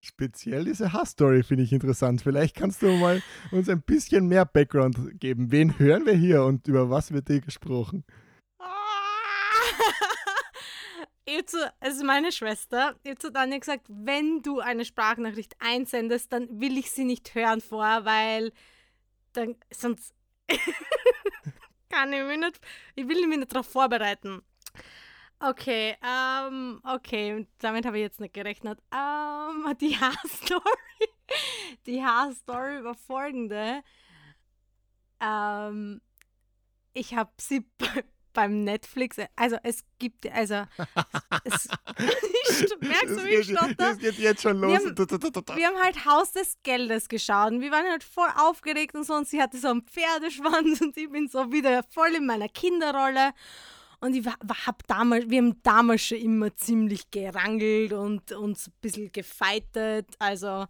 Speziell 0.00 0.64
diese 0.64 0.94
Hassstory 0.94 1.42
finde 1.42 1.64
ich 1.64 1.72
interessant. 1.72 2.22
Vielleicht 2.22 2.56
kannst 2.56 2.80
du 2.80 2.90
mal 2.92 3.22
uns 3.50 3.68
ein 3.68 3.82
bisschen 3.82 4.26
mehr 4.28 4.46
Background 4.46 5.20
geben. 5.20 5.52
Wen 5.52 5.78
hören 5.78 6.06
wir 6.06 6.14
hier 6.14 6.44
und 6.44 6.66
über 6.68 6.88
was 6.88 7.12
wird 7.12 7.28
hier 7.28 7.42
gesprochen? 7.42 8.02
Jetzt, 11.26 11.56
also 11.80 12.04
meine 12.04 12.32
Schwester, 12.32 12.96
jetzt 13.02 13.24
hat 13.24 13.36
Anja 13.36 13.58
gesagt, 13.58 13.86
wenn 13.88 14.42
du 14.42 14.60
eine 14.60 14.84
Sprachnachricht 14.84 15.56
einsendest, 15.58 16.32
dann 16.32 16.60
will 16.60 16.76
ich 16.76 16.90
sie 16.90 17.04
nicht 17.04 17.34
hören 17.34 17.62
vor, 17.62 18.04
weil 18.04 18.52
dann 19.32 19.56
sonst 19.70 20.14
kann 21.88 22.12
ich 22.12 22.24
mich 22.24 22.38
nicht, 22.38 22.60
ich 22.94 23.08
will 23.08 23.26
mich 23.26 23.38
nicht 23.38 23.52
darauf 23.54 23.66
vorbereiten. 23.66 24.42
Okay, 25.40 25.96
ähm, 26.02 26.80
okay, 26.84 27.46
damit 27.58 27.86
habe 27.86 27.98
ich 27.98 28.02
jetzt 28.02 28.20
nicht 28.20 28.34
gerechnet. 28.34 28.78
Ähm, 28.92 29.74
die 29.80 29.98
Haarstory, 29.98 31.08
die 31.86 32.04
Haarstory 32.04 32.84
war 32.84 32.94
folgende. 32.94 33.82
Ähm, 35.20 36.00
ich 36.92 37.14
habe 37.14 37.32
sie 37.38 37.66
beim 38.34 38.64
Netflix, 38.64 39.16
also 39.36 39.56
es 39.62 39.84
gibt, 39.98 40.30
also 40.30 40.64
es, 41.44 41.68
merkst 42.80 43.10
du, 43.10 43.24
wie 43.24 43.36
ich 43.36 43.46
stotter? 43.46 43.74
Das 43.76 43.98
geht 43.98 44.18
jetzt 44.18 44.42
schon 44.42 44.58
los. 44.58 44.70
Wir 44.70 44.78
haben, 44.78 45.56
wir 45.56 45.66
haben, 45.66 45.82
halt 45.82 46.04
Haus 46.04 46.32
des 46.32 46.58
Geldes 46.62 47.08
geschaut 47.08 47.52
und 47.52 47.60
wir 47.62 47.70
waren 47.70 47.86
halt 47.90 48.04
voll 48.04 48.28
aufgeregt 48.36 48.94
und 48.94 49.04
so 49.04 49.14
und 49.14 49.26
sie 49.26 49.40
hatte 49.40 49.58
so 49.58 49.68
einen 49.68 49.82
Pferdeschwanz 49.82 50.80
und 50.82 50.96
ich 50.96 51.10
bin 51.10 51.28
so 51.28 51.50
wieder 51.50 51.82
voll 51.90 52.14
in 52.14 52.26
meiner 52.26 52.48
Kinderrolle 52.48 53.32
und 54.00 54.14
ich 54.14 54.26
hab 54.26 54.86
damals, 54.86 55.30
wir 55.30 55.38
haben 55.38 55.62
damals 55.62 56.02
schon 56.02 56.18
immer 56.18 56.54
ziemlich 56.56 57.10
gerangelt 57.10 57.94
und 57.94 58.32
uns 58.32 58.68
ein 58.68 58.74
bisschen 58.82 59.10
gefeitet, 59.12 60.08
also 60.18 60.66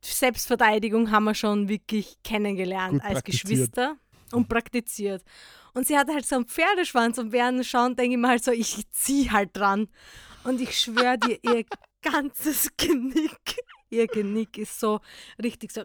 Selbstverteidigung 0.00 1.10
haben 1.10 1.24
wir 1.24 1.34
schon 1.34 1.68
wirklich 1.68 2.16
kennengelernt 2.22 3.02
als 3.04 3.24
Geschwister 3.24 3.96
und 4.32 4.48
praktiziert. 4.48 5.22
Und 5.74 5.86
sie 5.86 5.98
hatte 5.98 6.14
halt 6.14 6.24
so 6.24 6.36
einen 6.36 6.46
Pferdeschwanz 6.46 7.18
und 7.18 7.32
während 7.32 7.66
schauen 7.66 7.96
denke 7.96 8.14
ich 8.14 8.20
mir 8.20 8.28
halt 8.28 8.44
so, 8.44 8.52
ich 8.52 8.88
zieh 8.90 9.30
halt 9.30 9.56
dran. 9.56 9.88
Und 10.44 10.60
ich 10.60 10.78
schwöre 10.78 11.18
dir, 11.18 11.38
ihr 11.42 11.64
ganzes 12.02 12.70
Genick, 12.76 13.56
ihr 13.90 14.06
Genick 14.06 14.56
ist 14.56 14.78
so 14.78 15.00
richtig 15.42 15.72
so. 15.72 15.82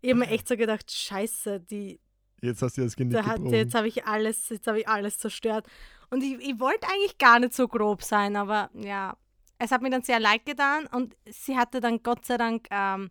Ich 0.00 0.10
habe 0.10 0.20
mir 0.20 0.28
echt 0.28 0.48
so 0.48 0.56
gedacht, 0.56 0.90
scheiße, 0.90 1.60
die. 1.60 2.00
Jetzt 2.40 2.62
hast 2.62 2.76
du 2.76 2.82
das 2.82 2.96
Genick 2.96 3.14
da 3.14 3.24
hat, 3.24 3.40
Jetzt 3.40 3.74
habe 3.74 3.88
ich 3.88 4.06
alles, 4.06 4.48
jetzt 4.50 4.66
habe 4.66 4.80
ich 4.80 4.88
alles 4.88 5.18
zerstört. 5.18 5.66
Und 6.10 6.22
ich, 6.22 6.34
ich 6.40 6.60
wollte 6.60 6.86
eigentlich 6.88 7.18
gar 7.18 7.40
nicht 7.40 7.54
so 7.54 7.68
grob 7.68 8.02
sein, 8.02 8.36
aber 8.36 8.70
ja, 8.74 9.16
es 9.58 9.70
hat 9.70 9.82
mir 9.82 9.90
dann 9.90 10.02
sehr 10.02 10.20
leid 10.20 10.44
getan 10.44 10.86
und 10.86 11.16
sie 11.26 11.56
hatte 11.56 11.80
dann 11.80 12.02
Gott 12.02 12.24
sei 12.24 12.36
Dank 12.36 12.68
ähm, 12.70 13.10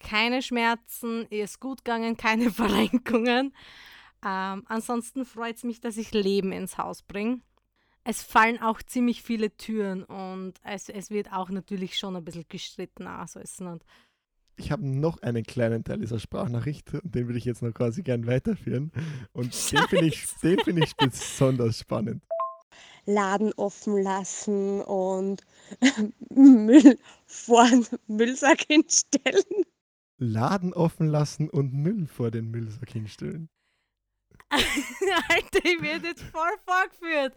keine 0.00 0.42
Schmerzen, 0.42 1.26
ihr 1.30 1.44
ist 1.44 1.60
gut 1.60 1.84
gegangen, 1.84 2.16
keine 2.18 2.50
Verrenkungen. 2.50 3.54
Ähm, 4.24 4.64
ansonsten 4.66 5.24
freut 5.24 5.56
es 5.56 5.64
mich, 5.64 5.80
dass 5.80 5.96
ich 5.96 6.12
Leben 6.12 6.52
ins 6.52 6.78
Haus 6.78 7.02
bringe. 7.02 7.40
Es 8.04 8.22
fallen 8.22 8.60
auch 8.62 8.82
ziemlich 8.82 9.22
viele 9.22 9.56
Türen 9.56 10.04
und 10.04 10.54
es, 10.62 10.88
es 10.88 11.10
wird 11.10 11.32
auch 11.32 11.50
natürlich 11.50 11.98
schon 11.98 12.14
ein 12.16 12.24
bisschen 12.24 12.46
gestritten. 12.48 13.06
Also 13.06 13.40
ist 13.40 13.60
nicht. 13.60 13.84
Ich 14.58 14.70
habe 14.70 14.86
noch 14.86 15.20
einen 15.22 15.42
kleinen 15.42 15.84
Teil 15.84 15.98
dieser 15.98 16.18
Sprachnachricht 16.18 16.94
und 16.94 17.14
den 17.14 17.26
würde 17.26 17.38
ich 17.38 17.44
jetzt 17.44 17.62
noch 17.62 17.72
quasi 17.72 18.02
gern 18.02 18.26
weiterführen. 18.26 18.90
Und 19.32 19.52
den 19.72 19.88
finde 19.88 20.06
ich, 20.06 20.24
find 20.26 20.66
ich 20.78 20.96
besonders 20.96 21.80
spannend. 21.80 22.22
Laden 23.04 23.52
offen 23.54 24.02
lassen 24.02 24.80
und 24.80 25.42
Müll 26.30 26.98
vor 27.26 27.68
den 27.68 27.86
Müllsack 28.06 28.62
hinstellen. 28.68 29.64
Laden 30.18 30.72
offen 30.72 31.06
lassen 31.06 31.48
und 31.50 31.72
Müll 31.72 32.06
vor 32.06 32.30
den 32.30 32.50
Müllsack 32.50 32.90
hinstellen. 32.90 33.48
Alter, 34.50 35.64
ich 35.64 35.82
werde 35.82 36.08
jetzt 36.08 36.22
voll 36.22 36.56
vorgeführt. 36.64 37.34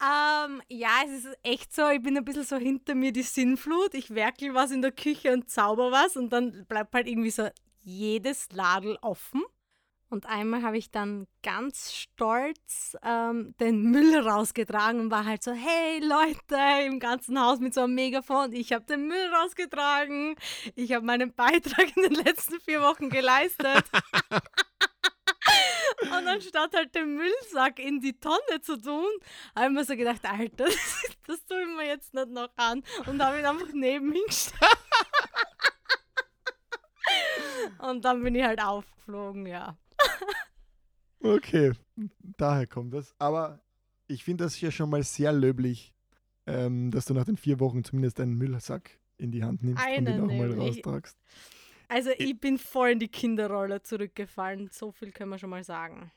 Ähm, 0.00 0.62
ja, 0.68 0.90
es 1.06 1.24
ist 1.24 1.38
echt 1.42 1.74
so, 1.74 1.88
ich 1.88 2.02
bin 2.02 2.16
ein 2.16 2.24
bisschen 2.24 2.44
so 2.44 2.56
hinter 2.56 2.94
mir 2.94 3.12
die 3.12 3.22
Sinnflut. 3.22 3.94
Ich 3.94 4.14
werkel 4.14 4.54
was 4.54 4.70
in 4.70 4.82
der 4.82 4.92
Küche 4.92 5.32
und 5.32 5.48
zauber 5.50 5.90
was 5.90 6.16
und 6.16 6.30
dann 6.30 6.66
bleibt 6.66 6.94
halt 6.94 7.08
irgendwie 7.08 7.30
so 7.30 7.48
jedes 7.80 8.52
Ladel 8.52 8.98
offen. 9.00 9.42
Und 10.08 10.26
einmal 10.26 10.62
habe 10.62 10.78
ich 10.78 10.92
dann 10.92 11.26
ganz 11.42 11.92
stolz 11.92 12.96
ähm, 13.02 13.56
den 13.58 13.90
Müll 13.90 14.16
rausgetragen 14.16 15.00
und 15.00 15.10
war 15.10 15.24
halt 15.24 15.42
so, 15.42 15.52
hey 15.52 15.98
Leute, 16.00 16.86
im 16.86 17.00
ganzen 17.00 17.40
Haus 17.40 17.58
mit 17.58 17.74
so 17.74 17.82
einem 17.82 17.94
Megafon, 17.94 18.52
ich 18.52 18.72
habe 18.72 18.84
den 18.84 19.08
Müll 19.08 19.34
rausgetragen, 19.34 20.36
ich 20.76 20.92
habe 20.92 21.04
meinen 21.04 21.34
Beitrag 21.34 21.96
in 21.96 22.02
den 22.04 22.24
letzten 22.24 22.60
vier 22.60 22.82
Wochen 22.82 23.10
geleistet. 23.10 23.84
und 26.02 26.28
anstatt 26.28 26.74
halt 26.74 26.94
den 26.94 27.16
Müllsack 27.16 27.78
in 27.78 28.00
die 28.00 28.18
Tonne 28.18 28.60
zu 28.62 28.80
tun, 28.80 29.10
habe 29.56 29.66
ich 29.66 29.72
mir 29.72 29.84
so 29.84 29.96
gedacht, 29.96 30.24
Alter, 30.24 30.64
das, 30.64 31.16
das 31.26 31.44
tue 31.46 31.62
ich 31.62 31.76
mir 31.76 31.86
jetzt 31.86 32.14
nicht 32.14 32.28
noch 32.28 32.50
an 32.56 32.84
und 33.06 33.22
habe 33.22 33.40
ihn 33.40 33.46
einfach 33.46 33.72
neben 33.72 34.14
ihn 34.14 34.26
gestellt. 34.26 34.60
und 37.80 38.04
dann 38.04 38.22
bin 38.22 38.34
ich 38.34 38.44
halt 38.44 38.62
aufgeflogen, 38.62 39.46
ja. 39.46 39.76
Okay, 41.20 41.72
daher 42.36 42.66
kommt 42.66 42.94
das. 42.94 43.14
Aber 43.18 43.60
ich 44.06 44.22
finde 44.22 44.44
das 44.44 44.60
ja 44.60 44.70
schon 44.70 44.90
mal 44.90 45.02
sehr 45.02 45.32
löblich, 45.32 45.92
ähm, 46.46 46.90
dass 46.90 47.06
du 47.06 47.14
nach 47.14 47.24
den 47.24 47.36
vier 47.36 47.58
Wochen 47.58 47.82
zumindest 47.82 48.20
einen 48.20 48.34
Müllsack 48.34 49.00
in 49.18 49.32
die 49.32 49.42
Hand 49.42 49.62
nimmst 49.62 49.84
Einen 49.84 50.06
und 50.06 50.12
ihn 50.12 50.20
nochmal 50.20 50.48
nämlich. 50.50 50.76
raustragst. 50.86 51.18
Also 51.88 52.10
ich 52.18 52.38
bin 52.38 52.58
voll 52.58 52.90
in 52.90 52.98
die 52.98 53.08
Kinderrolle 53.08 53.82
zurückgefallen. 53.82 54.68
So 54.72 54.92
viel 54.92 55.12
können 55.12 55.30
wir 55.30 55.38
schon 55.38 55.50
mal 55.50 55.64
sagen. 55.64 56.12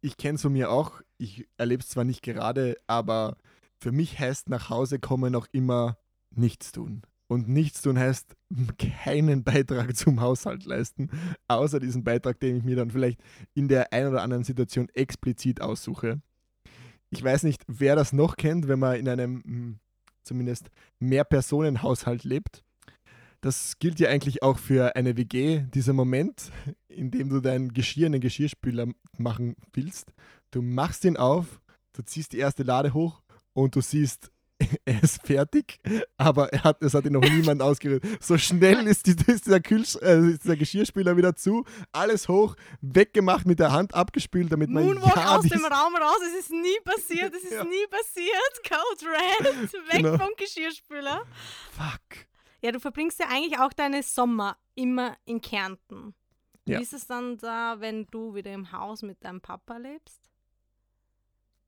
Ich 0.00 0.16
kenne 0.16 0.36
es 0.36 0.42
von 0.42 0.52
mir 0.52 0.70
auch. 0.70 1.02
Ich 1.18 1.46
erlebe 1.56 1.82
es 1.82 1.90
zwar 1.90 2.04
nicht 2.04 2.22
gerade, 2.22 2.76
aber 2.86 3.36
für 3.78 3.92
mich 3.92 4.18
heißt 4.18 4.48
nach 4.48 4.70
Hause 4.70 4.98
kommen 4.98 5.34
auch 5.34 5.46
immer 5.52 5.98
nichts 6.30 6.72
tun. 6.72 7.02
Und 7.30 7.48
nichts 7.48 7.80
tun 7.80 7.96
heißt 7.96 8.34
keinen 9.04 9.44
Beitrag 9.44 9.96
zum 9.96 10.20
Haushalt 10.20 10.64
leisten, 10.64 11.10
außer 11.46 11.78
diesen 11.78 12.02
Beitrag, 12.02 12.40
den 12.40 12.56
ich 12.56 12.64
mir 12.64 12.74
dann 12.74 12.90
vielleicht 12.90 13.20
in 13.54 13.68
der 13.68 13.92
einen 13.92 14.08
oder 14.08 14.22
anderen 14.22 14.42
Situation 14.42 14.88
explizit 14.94 15.60
aussuche. 15.60 16.20
Ich 17.10 17.22
weiß 17.22 17.44
nicht, 17.44 17.62
wer 17.68 17.94
das 17.94 18.12
noch 18.12 18.36
kennt, 18.36 18.66
wenn 18.66 18.80
man 18.80 18.96
in 18.96 19.08
einem 19.08 19.44
hm, 19.44 19.78
zumindest 20.24 20.70
Mehr-Personen-Haushalt 20.98 22.24
lebt. 22.24 22.64
Das 23.42 23.78
gilt 23.78 24.00
ja 24.00 24.08
eigentlich 24.08 24.42
auch 24.42 24.58
für 24.58 24.96
eine 24.96 25.16
WG, 25.16 25.66
dieser 25.72 25.92
Moment, 25.92 26.50
in 26.88 27.12
dem 27.12 27.28
du 27.28 27.38
dein 27.38 27.72
Geschirr 27.72 28.06
in 28.06 28.12
den 28.12 28.20
Geschirrspüler 28.20 28.88
machen 29.18 29.54
willst. 29.72 30.12
Du 30.50 30.62
machst 30.62 31.04
ihn 31.04 31.16
auf, 31.16 31.60
du 31.92 32.02
ziehst 32.02 32.32
die 32.32 32.38
erste 32.38 32.64
Lade 32.64 32.92
hoch 32.92 33.22
und 33.52 33.76
du 33.76 33.82
siehst 33.82 34.32
er 34.84 35.02
ist 35.02 35.26
fertig, 35.26 35.80
aber 36.16 36.52
er 36.52 36.64
hat, 36.64 36.82
es 36.82 36.94
hat 36.94 37.04
ihn 37.04 37.12
noch 37.14 37.22
niemand 37.22 37.62
ausgerührt. 37.62 38.04
So 38.20 38.36
schnell 38.38 38.86
ist, 38.86 39.06
die, 39.06 39.12
ist 39.12 39.46
dieser, 39.46 39.60
Kühlsch 39.60 39.96
äh, 39.96 40.30
ist 40.32 40.44
dieser 40.44 40.56
Geschirrspüler 40.56 41.16
wieder 41.16 41.34
zu, 41.34 41.64
alles 41.92 42.28
hoch, 42.28 42.54
weggemacht, 42.80 43.46
mit 43.46 43.58
der 43.58 43.72
Hand 43.72 43.94
abgespült, 43.94 44.52
damit 44.52 44.70
man 44.70 44.84
Moonwalk 44.84 45.16
ja, 45.16 45.36
aus 45.36 45.44
dem 45.46 45.64
Raum 45.64 45.96
raus, 45.96 46.18
es 46.34 46.40
ist 46.44 46.50
nie 46.50 46.78
passiert, 46.84 47.34
es 47.34 47.44
ist 47.44 47.52
Ja. 47.52 47.64
nie 47.64 47.86
passiert. 47.90 48.62
Code 48.68 49.10
Red, 49.10 49.72
weg 49.72 50.02
Genau. 50.04 50.18
vom 50.18 50.30
Geschirrspüler. 50.36 51.22
Fuck. 51.72 52.26
Ja, 52.62 52.72
du 52.72 52.80
verbringst 52.80 53.18
ja 53.18 53.26
eigentlich 53.30 53.58
auch 53.58 53.72
deine 53.72 54.02
Sommer 54.02 54.56
immer 54.74 55.16
in 55.24 55.40
Kärnten. 55.40 56.14
Ja. 56.66 56.78
Wie 56.78 56.82
ist 56.82 56.92
es 56.92 57.06
dann 57.06 57.38
da, 57.38 57.80
wenn 57.80 58.06
du 58.08 58.34
wieder 58.34 58.52
im 58.52 58.70
Haus 58.72 59.02
mit 59.02 59.24
deinem 59.24 59.40
Papa 59.40 59.78
lebst? 59.78 60.20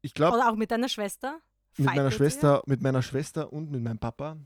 Ich 0.02 0.14
glaube, 0.14 0.36
Oder 0.36 0.50
auch 0.50 0.56
mit 0.56 0.70
deiner 0.70 0.88
Schwester? 0.88 1.40
Mit 1.76 1.86
meiner? 1.86 2.10
Schwester, 2.10 2.62
mit 2.66 2.82
meiner 2.82 3.02
Schwester 3.02 3.52
und 3.52 3.70
mit 3.70 3.82
meinem 3.82 3.98
Papa. 3.98 4.36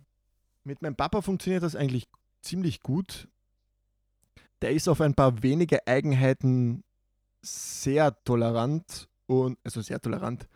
Mit 0.65 0.83
meinem 0.83 0.97
Papa 0.97 1.23
funktioniert 1.23 1.63
das 1.63 1.77
eigentlich 1.77 2.09
ziemlich 2.43 2.83
gut. 2.83 3.29
Der 4.63 4.73
ist 4.73 4.89
auf 4.89 5.01
ein 5.01 5.15
paar 5.15 5.43
wenige 5.43 5.87
Eigenheiten 5.87 6.83
sehr 7.43 8.17
tolerant 8.25 9.09
und 9.27 9.59
also 9.65 9.81
sehr 9.81 10.01
tolerant. 10.01 10.49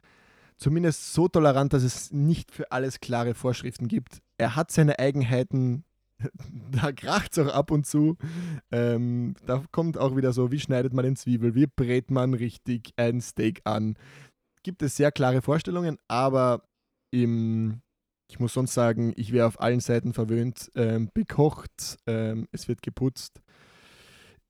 Zumindest 0.57 1.12
so 1.12 1.29
tolerant, 1.29 1.73
dass 1.73 1.83
es 1.83 2.12
nicht 2.12 2.53
für 2.53 2.71
alles 2.71 3.01
klare 3.01 3.35
Vorschriften 3.35 3.89
gibt. 3.89 4.21
Er 4.37 4.57
hat 4.57 4.71
seine 4.71 4.99
Eigenheiten, 4.99 5.85
da 6.71 6.93
kracht 6.93 7.33
es 7.33 7.39
auch 7.39 7.53
ab 7.53 7.71
und 7.71 7.87
zu. 7.87 8.16
Ähm, 8.71 9.35
da 9.47 9.64
kommt 9.71 9.97
auch 9.97 10.16
wieder 10.16 10.33
so, 10.33 10.51
wie 10.51 10.61
schneidet 10.61 10.93
man 10.93 11.05
den 11.05 11.16
Zwiebel, 11.16 11.55
wie 11.55 11.66
brät 11.66 12.11
man 12.11 12.35
richtig 12.35 12.93
ein 12.97 13.21
Steak 13.21 13.62
an 13.64 13.97
gibt 14.63 14.83
es 14.83 14.97
sehr 14.97 15.13
klare 15.13 15.43
Vorstellungen, 15.43 15.99
aber 16.09 16.63
im, 17.11 17.83
ich 18.29 18.39
muss 18.39 18.55
sonst 18.55 18.75
sagen, 18.75 19.13
ich 19.17 19.33
wäre 19.33 19.47
auf 19.47 19.61
allen 19.61 19.81
Seiten 19.81 20.13
verwöhnt, 20.13 20.71
ähm, 20.75 21.11
bekocht, 21.13 21.99
ähm, 22.07 22.49
es 22.53 22.69
wird 22.69 22.83
geputzt. 22.83 23.41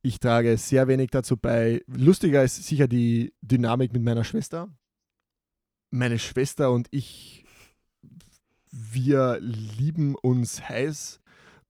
Ich 0.02 0.18
trage 0.18 0.56
sehr 0.56 0.88
wenig 0.88 1.10
dazu 1.10 1.36
bei. 1.36 1.82
Lustiger 1.86 2.42
ist 2.42 2.64
sicher 2.64 2.88
die 2.88 3.34
Dynamik 3.42 3.92
mit 3.92 4.02
meiner 4.02 4.24
Schwester. 4.24 4.68
Meine 5.90 6.18
Schwester 6.18 6.70
und 6.72 6.88
ich 6.90 7.44
wir 8.70 9.38
lieben 9.40 10.14
uns 10.14 10.68
heiß 10.68 11.20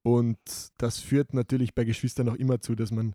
und 0.02 0.38
das 0.76 0.98
führt 0.98 1.34
natürlich 1.34 1.74
bei 1.74 1.84
Geschwistern 1.84 2.26
noch 2.26 2.34
immer 2.34 2.60
zu, 2.60 2.74
dass 2.74 2.90
man 2.90 3.14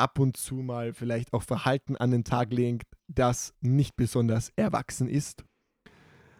ab 0.00 0.18
und 0.18 0.36
zu 0.36 0.56
mal 0.56 0.92
vielleicht 0.92 1.32
auch 1.32 1.42
Verhalten 1.42 1.96
an 1.96 2.10
den 2.10 2.24
Tag 2.24 2.52
legt, 2.52 2.86
das 3.08 3.54
nicht 3.60 3.96
besonders 3.96 4.50
erwachsen 4.56 5.08
ist. 5.08 5.44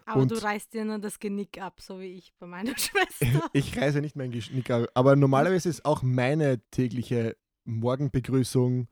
Aber 0.05 0.21
Und- 0.21 0.31
du 0.31 0.41
reißt 0.43 0.73
dir 0.73 0.83
nur 0.83 0.99
das 0.99 1.19
Genick 1.19 1.61
ab, 1.61 1.79
so 1.79 1.99
wie 1.99 2.13
ich 2.13 2.33
bei 2.39 2.47
meiner 2.47 2.73
Schwester. 2.77 3.49
Ich 3.53 3.77
reise 3.77 4.01
nicht 4.01 4.15
mein 4.15 4.31
Geschnick, 4.31 4.69
aber 4.69 5.15
normalerweise 5.15 5.69
ist 5.69 5.85
auch 5.85 6.01
meine 6.01 6.59
tägliche 6.71 7.37
Morgenbegrüßung 7.65 8.87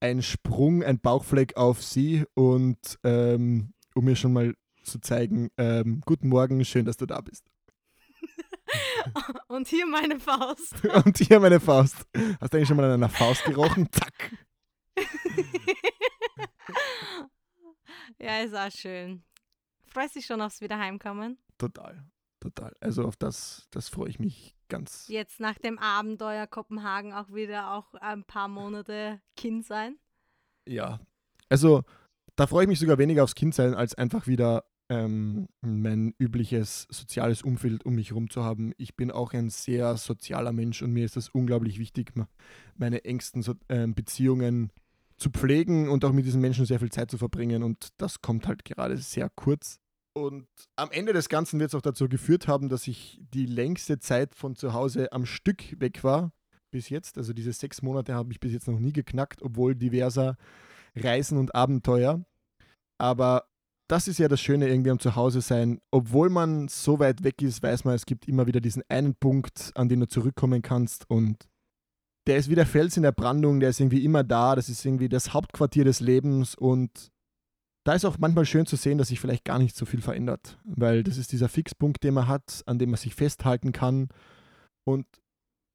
ein 0.00 0.22
Sprung, 0.22 0.82
ein 0.82 0.98
Bauchfleck 0.98 1.56
auf 1.56 1.82
sie 1.82 2.24
und 2.34 2.98
ähm, 3.04 3.74
um 3.94 4.04
mir 4.04 4.16
schon 4.16 4.32
mal 4.32 4.54
zu 4.82 4.98
zeigen, 5.00 5.50
ähm, 5.58 6.00
guten 6.06 6.28
Morgen, 6.28 6.64
schön, 6.64 6.86
dass 6.86 6.96
du 6.96 7.04
da 7.06 7.20
bist. 7.20 7.49
Und 9.48 9.68
hier 9.68 9.86
meine 9.86 10.18
Faust. 10.18 10.74
Und 11.04 11.18
hier 11.18 11.40
meine 11.40 11.60
Faust. 11.60 11.96
Hast 12.40 12.52
du 12.52 12.56
eigentlich 12.56 12.68
schon 12.68 12.76
mal 12.76 12.86
an 12.86 12.92
einer 12.92 13.08
Faust 13.08 13.44
gerochen? 13.44 13.88
Zack. 13.92 14.36
ja, 18.18 18.40
ist 18.40 18.54
auch 18.54 18.70
schön. 18.70 19.24
Freust 19.86 20.14
dich 20.14 20.26
schon 20.26 20.40
aufs 20.40 20.60
Wiederheimkommen? 20.60 21.38
Total, 21.58 22.04
total. 22.38 22.74
Also 22.80 23.04
auf 23.04 23.16
das, 23.16 23.66
das 23.70 23.88
freue 23.88 24.08
ich 24.08 24.18
mich 24.18 24.54
ganz. 24.68 25.08
Jetzt 25.08 25.40
nach 25.40 25.58
dem 25.58 25.78
Abenteuer 25.78 26.46
Kopenhagen 26.46 27.12
auch 27.12 27.32
wieder 27.32 27.72
auch 27.72 27.94
ein 27.94 28.24
paar 28.24 28.48
Monate 28.48 29.20
Kind 29.36 29.66
sein? 29.66 29.98
Ja. 30.66 31.00
Also 31.48 31.82
da 32.36 32.46
freue 32.46 32.64
ich 32.64 32.68
mich 32.68 32.78
sogar 32.78 32.98
weniger 32.98 33.24
aufs 33.24 33.34
Kindsein, 33.34 33.74
als 33.74 33.94
einfach 33.94 34.26
wieder 34.26 34.64
ähm, 34.90 35.48
mein 35.62 36.14
übliches 36.18 36.86
soziales 36.90 37.42
Umfeld 37.42 37.86
um 37.86 37.94
mich 37.94 38.10
herum 38.10 38.28
zu 38.28 38.44
haben. 38.44 38.72
Ich 38.76 38.96
bin 38.96 39.10
auch 39.10 39.32
ein 39.32 39.48
sehr 39.48 39.96
sozialer 39.96 40.52
Mensch 40.52 40.82
und 40.82 40.92
mir 40.92 41.04
ist 41.04 41.16
das 41.16 41.28
unglaublich 41.28 41.78
wichtig, 41.78 42.12
meine 42.76 43.04
engsten 43.04 43.42
so 43.42 43.54
ähm, 43.68 43.94
Beziehungen 43.94 44.72
zu 45.16 45.30
pflegen 45.30 45.88
und 45.88 46.04
auch 46.04 46.12
mit 46.12 46.26
diesen 46.26 46.40
Menschen 46.40 46.66
sehr 46.66 46.80
viel 46.80 46.90
Zeit 46.90 47.10
zu 47.10 47.18
verbringen. 47.18 47.62
Und 47.62 47.88
das 47.98 48.20
kommt 48.20 48.48
halt 48.48 48.64
gerade 48.64 48.96
sehr 48.96 49.30
kurz. 49.30 49.78
Und 50.12 50.48
am 50.74 50.90
Ende 50.90 51.12
des 51.12 51.28
Ganzen 51.28 51.60
wird 51.60 51.70
es 51.70 51.74
auch 51.76 51.82
dazu 51.82 52.08
geführt 52.08 52.48
haben, 52.48 52.68
dass 52.68 52.88
ich 52.88 53.20
die 53.32 53.46
längste 53.46 54.00
Zeit 54.00 54.34
von 54.34 54.56
zu 54.56 54.72
Hause 54.72 55.12
am 55.12 55.24
Stück 55.24 55.80
weg 55.80 56.02
war 56.02 56.32
bis 56.72 56.88
jetzt. 56.88 57.16
Also 57.16 57.32
diese 57.32 57.52
sechs 57.52 57.80
Monate 57.80 58.14
habe 58.14 58.32
ich 58.32 58.40
bis 58.40 58.52
jetzt 58.52 58.66
noch 58.66 58.80
nie 58.80 58.92
geknackt, 58.92 59.40
obwohl 59.40 59.76
diverser 59.76 60.36
Reisen 60.96 61.38
und 61.38 61.54
Abenteuer. 61.54 62.24
Aber 62.98 63.49
das 63.90 64.06
ist 64.06 64.18
ja 64.18 64.28
das 64.28 64.40
Schöne 64.40 64.68
irgendwie 64.68 64.90
am 64.90 65.00
Zuhause 65.00 65.40
sein. 65.40 65.80
Obwohl 65.90 66.30
man 66.30 66.68
so 66.68 67.00
weit 67.00 67.24
weg 67.24 67.42
ist, 67.42 67.60
weiß 67.60 67.84
man, 67.84 67.94
es 67.94 68.06
gibt 68.06 68.28
immer 68.28 68.46
wieder 68.46 68.60
diesen 68.60 68.84
einen 68.88 69.16
Punkt, 69.16 69.72
an 69.74 69.88
den 69.88 69.98
du 69.98 70.06
zurückkommen 70.06 70.62
kannst. 70.62 71.10
Und 71.10 71.48
der 72.28 72.36
ist 72.36 72.48
wie 72.48 72.54
der 72.54 72.66
Fels 72.66 72.96
in 72.96 73.02
der 73.02 73.10
Brandung, 73.10 73.58
der 73.58 73.70
ist 73.70 73.80
irgendwie 73.80 74.04
immer 74.04 74.22
da. 74.22 74.54
Das 74.54 74.68
ist 74.68 74.84
irgendwie 74.84 75.08
das 75.08 75.34
Hauptquartier 75.34 75.84
des 75.84 75.98
Lebens. 75.98 76.54
Und 76.54 77.10
da 77.84 77.94
ist 77.94 78.04
auch 78.04 78.18
manchmal 78.18 78.46
schön 78.46 78.64
zu 78.64 78.76
sehen, 78.76 78.96
dass 78.96 79.08
sich 79.08 79.18
vielleicht 79.18 79.44
gar 79.44 79.58
nicht 79.58 79.74
so 79.74 79.84
viel 79.86 80.02
verändert. 80.02 80.56
Weil 80.64 81.02
das 81.02 81.18
ist 81.18 81.32
dieser 81.32 81.48
Fixpunkt, 81.48 82.04
den 82.04 82.14
man 82.14 82.28
hat, 82.28 82.62
an 82.66 82.78
dem 82.78 82.90
man 82.90 82.98
sich 82.98 83.16
festhalten 83.16 83.72
kann. 83.72 84.08
Und 84.84 85.06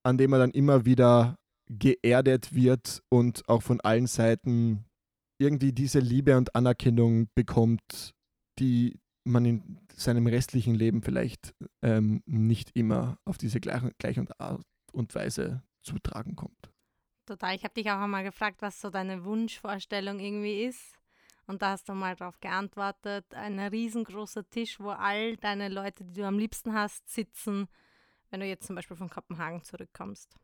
an 0.03 0.18
dem 0.18 0.32
man 0.32 0.39
dann 0.39 0.51
immer 0.51 0.86
wieder 0.86 1.36
geerdet 1.68 2.53
wird 2.55 3.01
und 3.09 3.49
auch 3.49 3.61
von 3.61 3.82
allen 3.82 4.07
Seiten 4.07 4.85
irgendwie 5.38 5.74
diese 5.74 6.00
Liebe 6.00 6.38
und 6.38 6.56
Anerkennung 6.56 7.28
bekommt, 7.36 8.14
die 8.60 9.00
man 9.26 9.46
in 9.46 9.80
seinem 9.94 10.28
restlichen 10.28 10.76
Leben 10.76 11.02
vielleicht 11.02 11.56
ähm, 11.82 12.22
nicht 12.26 12.76
immer 12.76 13.18
auf 13.26 13.38
diese 13.38 13.60
gleiche, 13.60 13.92
gleiche 13.98 14.26
Art 14.40 14.62
und 14.92 15.14
Weise 15.16 15.64
zu 15.82 15.98
tragen 16.00 16.36
kommt. 16.36 16.72
Total. 17.26 17.56
Ich 17.56 17.64
habe 17.64 17.74
dich 17.74 17.90
auch 17.90 18.00
einmal 18.00 18.24
gefragt, 18.24 18.62
was 18.62 18.80
so 18.80 18.90
deine 18.90 19.26
Wunschvorstellung 19.26 20.20
irgendwie 20.20 20.64
ist. 20.64 20.94
Und 21.48 21.62
da 21.62 21.72
hast 21.72 21.90
du 21.90 21.94
mal 21.94 22.16
darauf 22.16 22.40
geantwortet, 22.40 23.26
ein 23.34 23.60
riesengroßer 23.60 24.50
Tisch, 24.50 24.80
wo 24.80 24.90
all 24.90 25.38
deine 25.38 25.70
Leute, 25.70 26.04
die 26.04 26.14
du 26.14 26.26
am 26.26 26.40
liebsten 26.40 26.74
hast, 26.74 27.08
sitzen, 27.08 27.68
wenn 28.30 28.40
du 28.40 28.48
jetzt 28.48 28.66
zum 28.66 28.76
Beispiel 28.76 28.98
von 28.98 29.10
Kopenhagen 29.10 29.64
zurückkommst. 29.64 30.36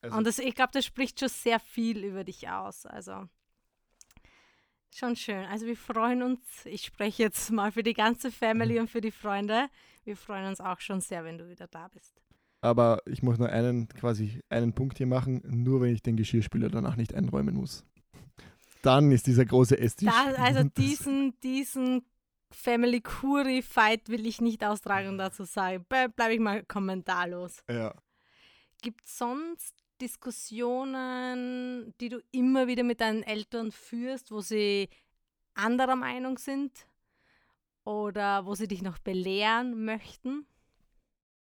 Also, 0.00 0.16
Und 0.16 0.26
das, 0.26 0.38
ich 0.38 0.54
glaube, 0.54 0.70
das 0.72 0.84
spricht 0.84 1.20
schon 1.20 1.28
sehr 1.28 1.60
viel 1.60 2.04
über 2.04 2.24
dich 2.24 2.48
aus. 2.48 2.86
Also 2.86 3.28
schon 4.96 5.16
schön. 5.16 5.44
Also 5.46 5.66
wir 5.66 5.76
freuen 5.76 6.22
uns, 6.22 6.40
ich 6.64 6.84
spreche 6.84 7.22
jetzt 7.22 7.50
mal 7.50 7.72
für 7.72 7.82
die 7.82 7.94
ganze 7.94 8.30
Family 8.30 8.78
und 8.78 8.90
für 8.90 9.00
die 9.00 9.10
Freunde. 9.10 9.68
Wir 10.04 10.16
freuen 10.16 10.46
uns 10.46 10.60
auch 10.60 10.80
schon 10.80 11.00
sehr, 11.00 11.24
wenn 11.24 11.38
du 11.38 11.48
wieder 11.48 11.66
da 11.66 11.88
bist. 11.88 12.20
aber 12.62 13.02
ich 13.06 13.22
muss 13.22 13.38
nur 13.38 13.48
einen 13.48 13.88
quasi 13.88 14.42
einen 14.48 14.74
Punkt 14.74 14.98
hier 14.98 15.06
machen, 15.06 15.42
nur 15.46 15.80
wenn 15.80 15.94
ich 15.94 16.02
den 16.02 16.16
Geschirrspüler 16.16 16.68
danach 16.68 16.96
nicht 16.96 17.14
einräumen 17.14 17.54
muss. 17.54 17.84
Dann 18.82 19.12
ist 19.12 19.26
dieser 19.26 19.44
große 19.44 19.78
Esstisch. 19.78 20.10
Da, 20.10 20.42
also 20.42 20.64
diesen, 20.76 21.38
diesen 21.40 22.02
Family 22.50 23.00
Curry 23.00 23.62
Fight 23.62 24.08
will 24.08 24.26
ich 24.26 24.40
nicht 24.40 24.64
austragen, 24.64 25.18
dazu 25.18 25.44
sagen. 25.44 25.84
Bleibe 25.88 26.12
bleib 26.14 26.32
ich 26.32 26.40
mal 26.40 26.64
kommentarlos. 26.64 27.62
Ja. 27.68 27.94
Gibt 28.82 29.06
es 29.06 29.18
sonst 29.18 29.74
Diskussionen, 30.00 31.94
die 32.00 32.08
du 32.08 32.20
immer 32.32 32.66
wieder 32.66 32.82
mit 32.82 33.00
deinen 33.00 33.22
Eltern 33.22 33.72
führst, 33.72 34.30
wo 34.30 34.40
sie 34.40 34.88
anderer 35.54 35.96
Meinung 35.96 36.38
sind 36.38 36.86
oder 37.84 38.46
wo 38.46 38.54
sie 38.54 38.68
dich 38.68 38.82
noch 38.82 38.98
belehren 38.98 39.84
möchten? 39.84 40.46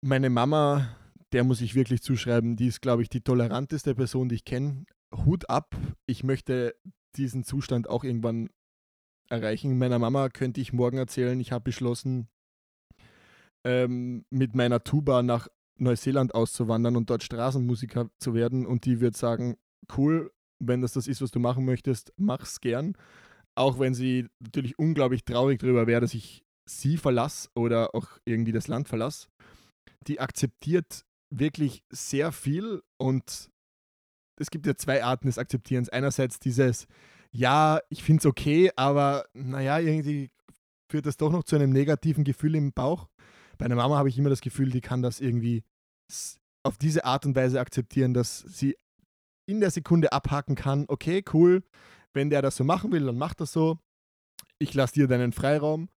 Meine 0.02 0.30
Mama, 0.30 0.96
der 1.32 1.44
muss 1.44 1.62
ich 1.62 1.76
wirklich 1.76 2.02
zuschreiben, 2.02 2.56
die 2.56 2.68
ist, 2.68 2.82
glaube 2.82 3.02
ich, 3.02 3.10
die 3.10 3.22
toleranteste 3.22 3.96
Person, 3.96 4.30
die 4.30 4.36
ich 4.36 4.46
kenne. 4.46 4.86
Hut 5.14 5.50
ab. 5.50 5.76
Ich 6.06 6.24
möchte 6.24 6.76
diesen 7.16 7.44
Zustand 7.44 7.90
auch 7.90 8.04
irgendwann 8.04 8.50
erreichen. 9.30 9.78
Meiner 9.78 10.00
Mama 10.00 10.30
könnte 10.30 10.62
ich 10.62 10.74
morgen 10.74 10.98
erzählen, 10.98 11.40
ich 11.40 11.52
habe 11.52 11.64
beschlossen, 11.64 12.28
ähm, 13.64 14.26
mit 14.30 14.56
meiner 14.56 14.84
Tuba 14.84 15.24
nach 15.24 15.48
Neuseeland 15.80 16.36
auszuwandern 16.36 16.96
und 16.96 17.10
dort 17.10 17.24
Straßenmusiker 17.24 18.10
zu 18.20 18.34
werden. 18.34 18.66
Und 18.66 18.86
die 18.86 19.00
wird 19.00 19.16
sagen, 19.16 19.58
cool, 19.98 20.32
wenn 20.60 20.82
das 20.82 20.94
das 20.94 21.08
ist, 21.08 21.22
was 21.22 21.32
du 21.32 21.40
machen 21.40 21.66
möchtest, 21.66 22.14
mach's 22.18 22.62
gern. 22.62 22.96
Auch 23.56 23.80
wenn 23.80 23.94
sie 23.94 24.28
natürlich 24.40 24.78
unglaublich 24.78 25.24
traurig 25.24 25.60
darüber 25.60 25.88
wäre, 25.88 26.02
dass 26.02 26.14
ich 26.14 26.44
sie 26.70 26.98
verlasse 26.98 27.50
oder 27.56 27.96
auch 27.96 28.08
irgendwie 28.26 28.52
das 28.52 28.68
Land 28.68 28.88
verlasse. 28.88 29.28
Die 30.08 30.20
akzeptiert 30.20 31.06
wirklich 31.34 31.84
sehr 31.90 32.32
viel 32.32 32.82
und 32.98 33.50
es 34.40 34.52
gibt 34.52 34.68
ja 34.68 34.76
zwei 34.76 35.04
Arten 35.04 35.28
des 35.28 35.38
Akzeptierens. 35.38 35.90
Einerseits 35.90 36.40
dieses, 36.40 36.88
ja, 37.32 37.80
ich 37.90 38.04
finde 38.04 38.22
es 38.22 38.26
okay, 38.26 38.72
aber 38.76 39.26
naja, 39.34 39.80
irgendwie 39.80 40.30
führt 40.90 41.06
das 41.06 41.18
doch 41.18 41.32
noch 41.32 41.44
zu 41.44 41.56
einem 41.56 41.72
negativen 41.72 42.24
Gefühl 42.24 42.56
im 42.56 42.72
Bauch. 42.72 43.08
Bei 43.58 43.66
einer 43.66 43.76
Mama 43.76 43.98
habe 43.98 44.10
ich 44.10 44.18
immer 44.18 44.30
das 44.30 44.42
Gefühl, 44.42 44.70
die 44.70 44.82
kann 44.82 45.02
das 45.02 45.20
irgendwie 45.20 45.64
auf 46.64 46.78
diese 46.78 47.06
Art 47.06 47.26
und 47.26 47.36
Weise 47.36 47.60
akzeptieren, 47.60 48.14
dass 48.14 48.40
sie 48.40 48.76
in 49.50 49.62
der 49.62 49.72
Sekunde 49.72 50.12
abhaken 50.12 50.56
kann, 50.56 50.86
okay, 50.88 51.24
cool, 51.34 51.64
wenn 52.14 52.30
der 52.30 52.42
das 52.42 52.58
so 52.58 52.64
machen 52.64 52.92
will, 52.92 53.06
dann 53.06 53.18
macht 53.18 53.40
das 53.40 53.54
so. 53.54 53.80
Ich 54.60 54.74
lasse 54.74 54.94
dir 54.94 55.08
deinen 55.08 55.32
Freiraum. 55.32 55.90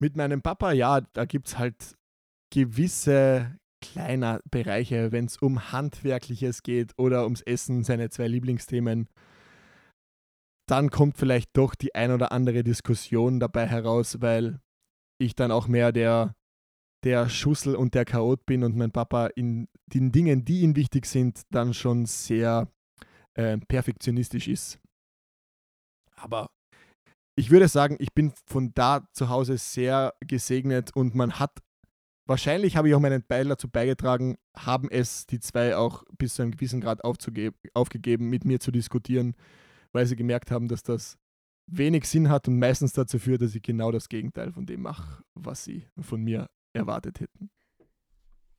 Mit 0.00 0.16
meinem 0.16 0.42
Papa, 0.42 0.72
ja, 0.72 1.00
da 1.12 1.24
gibt 1.24 1.48
es 1.48 1.58
halt 1.58 1.96
gewisse 2.52 3.56
kleine 3.82 4.40
Bereiche, 4.50 5.12
wenn 5.12 5.26
es 5.26 5.36
um 5.36 5.72
Handwerkliches 5.72 6.62
geht 6.62 6.92
oder 6.98 7.24
ums 7.24 7.42
Essen, 7.42 7.84
seine 7.84 8.10
zwei 8.10 8.28
Lieblingsthemen, 8.28 9.08
dann 10.68 10.90
kommt 10.90 11.18
vielleicht 11.18 11.50
doch 11.56 11.74
die 11.74 11.94
ein 11.94 12.12
oder 12.12 12.32
andere 12.32 12.64
Diskussion 12.64 13.40
dabei 13.40 13.66
heraus, 13.66 14.20
weil 14.20 14.60
ich 15.20 15.34
dann 15.34 15.50
auch 15.50 15.68
mehr 15.68 15.92
der, 15.92 16.34
der 17.04 17.28
Schussel 17.28 17.74
und 17.74 17.94
der 17.94 18.04
Chaot 18.04 18.46
bin 18.46 18.64
und 18.64 18.76
mein 18.76 18.92
Papa 18.92 19.26
in 19.26 19.68
den 19.86 20.12
Dingen, 20.12 20.44
die 20.44 20.60
ihm 20.60 20.76
wichtig 20.76 21.06
sind, 21.06 21.42
dann 21.50 21.74
schon 21.74 22.06
sehr 22.06 22.68
äh, 23.34 23.58
perfektionistisch 23.58 24.48
ist. 24.48 24.78
Aber 26.16 26.50
ich 27.36 27.50
würde 27.50 27.68
sagen, 27.68 27.96
ich 27.98 28.12
bin 28.12 28.32
von 28.46 28.72
da 28.74 29.08
zu 29.12 29.28
Hause 29.28 29.58
sehr 29.58 30.14
gesegnet 30.20 30.94
und 30.94 31.14
man 31.14 31.38
hat, 31.38 31.58
wahrscheinlich 32.26 32.76
habe 32.76 32.88
ich 32.88 32.94
auch 32.94 33.00
meinen 33.00 33.26
Teil 33.26 33.48
dazu 33.48 33.68
beigetragen, 33.68 34.36
haben 34.56 34.88
es 34.90 35.26
die 35.26 35.40
zwei 35.40 35.76
auch 35.76 36.04
bis 36.18 36.34
zu 36.34 36.42
einem 36.42 36.52
gewissen 36.52 36.80
Grad 36.80 37.02
aufgegeben, 37.04 38.28
mit 38.28 38.44
mir 38.44 38.60
zu 38.60 38.70
diskutieren, 38.70 39.34
weil 39.92 40.06
sie 40.06 40.16
gemerkt 40.16 40.50
haben, 40.50 40.68
dass 40.68 40.82
das 40.82 41.18
wenig 41.66 42.04
Sinn 42.04 42.28
hat 42.28 42.48
und 42.48 42.58
meistens 42.58 42.92
dazu 42.92 43.18
führt, 43.18 43.42
dass 43.42 43.54
ich 43.54 43.62
genau 43.62 43.90
das 43.90 44.08
Gegenteil 44.08 44.52
von 44.52 44.66
dem 44.66 44.82
mache, 44.82 45.24
was 45.34 45.64
sie 45.64 45.86
von 46.00 46.22
mir 46.22 46.48
erwartet 46.72 47.20
hätten. 47.20 47.50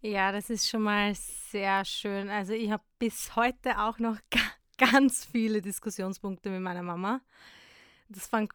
Ja, 0.01 0.32
das 0.32 0.49
ist 0.49 0.70
schon 0.70 0.82
mal 0.82 1.14
sehr 1.16 1.86
schön. 1.86 2.30
Also 2.30 2.53
ich 2.53 2.72
habe 2.72 2.84
bis 2.99 3.36
heute 3.36 3.80
auch 3.80 3.99
noch 3.99 4.18
ga 4.30 4.39
ganz 4.78 5.24
viele 5.24 5.61
Diskussionspunkte 5.61 6.49
mit 6.49 6.61
meiner 6.61 6.84
Mama. 6.84 7.22
Das 8.09 8.28
fängt 8.28 8.51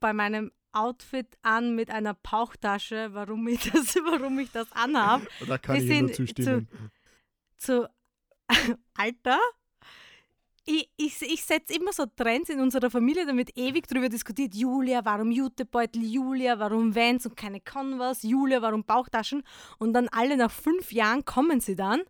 bei 0.00 0.12
meinem 0.12 0.50
Outfit 0.72 1.38
an 1.42 1.74
mit 1.74 1.90
einer 1.90 2.14
Bauchtasche, 2.14 3.10
warum 3.12 3.46
ich 3.48 3.70
das, 3.72 3.94
warum 3.96 4.38
ich 4.38 4.50
das 4.50 4.70
anhabe. 4.72 5.26
Da 5.46 5.58
kann 5.58 5.76
Wir 5.76 5.82
ich 5.82 5.88
nur 5.88 6.08
sind 6.08 6.14
zustimmen. 6.16 6.68
Zu 7.56 7.88
Alter. 8.94 9.38
Ich, 10.70 10.90
ich, 10.98 11.22
ich 11.22 11.42
setze 11.44 11.72
immer 11.72 11.94
so 11.94 12.04
Trends 12.04 12.50
in 12.50 12.60
unserer 12.60 12.90
Familie, 12.90 13.24
da 13.24 13.34
wird 13.34 13.56
ewig 13.56 13.86
drüber 13.86 14.10
diskutiert. 14.10 14.54
Julia, 14.54 15.02
warum 15.02 15.30
Jutebeutel? 15.30 16.02
Julia, 16.02 16.58
warum 16.58 16.94
Vans 16.94 17.24
und 17.24 17.38
keine 17.38 17.62
Converse? 17.62 18.26
Julia, 18.26 18.60
warum 18.60 18.84
Bauchtaschen? 18.84 19.44
Und 19.78 19.94
dann 19.94 20.08
alle 20.08 20.36
nach 20.36 20.50
fünf 20.50 20.92
Jahren 20.92 21.24
kommen 21.24 21.60
sie 21.60 21.74
dann 21.74 22.02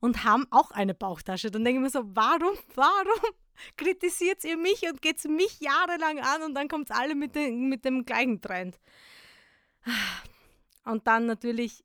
und 0.00 0.24
haben 0.24 0.46
auch 0.50 0.70
eine 0.70 0.94
Bauchtasche. 0.94 1.50
Dann 1.50 1.62
denke 1.62 1.80
ich 1.80 1.82
mir 1.82 1.90
so, 1.90 2.04
warum, 2.16 2.56
warum 2.74 3.34
kritisiert 3.76 4.42
ihr 4.44 4.56
mich 4.56 4.88
und 4.90 5.02
geht 5.02 5.18
es 5.18 5.24
mich 5.24 5.60
jahrelang 5.60 6.18
an 6.20 6.42
und 6.44 6.54
dann 6.54 6.68
kommt 6.68 6.88
es 6.90 6.96
alle 6.96 7.14
mit, 7.14 7.34
den, 7.34 7.68
mit 7.68 7.84
dem 7.84 8.06
gleichen 8.06 8.40
Trend. 8.40 8.80
Und 10.86 11.06
dann 11.06 11.26
natürlich, 11.26 11.84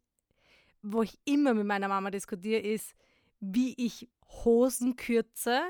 wo 0.82 1.04
ich 1.04 1.20
immer 1.26 1.54
mit 1.54 1.68
meiner 1.68 1.90
Mama 1.90 2.10
diskutiere, 2.10 2.62
ist, 2.62 2.96
wie 3.42 3.74
ich 3.76 4.08
Hosen 4.46 4.96
kürze 4.96 5.62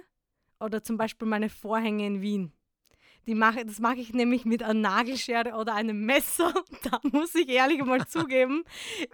oder 0.62 0.84
zum 0.84 0.97
Beispiel 0.97 1.28
meine 1.28 1.49
Vorhänge 1.49 2.05
in 2.05 2.22
Wien. 2.22 2.51
Die 3.28 3.36
mache, 3.36 3.66
das 3.66 3.80
mache 3.80 3.97
ich 3.97 4.14
nämlich 4.14 4.45
mit 4.45 4.64
einer 4.64 4.74
Nagelschere 4.74 5.53
oder 5.53 5.76
einem 5.76 6.05
Messer. 6.05 6.53
Da 6.84 6.99
muss 7.03 7.36
ich 7.36 7.47
ehrlich 7.49 7.84
mal 7.84 8.05
zugeben, 8.07 8.64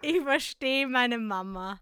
ich 0.02 0.22
verstehe 0.22 0.88
meine 0.88 1.18
Mama, 1.18 1.80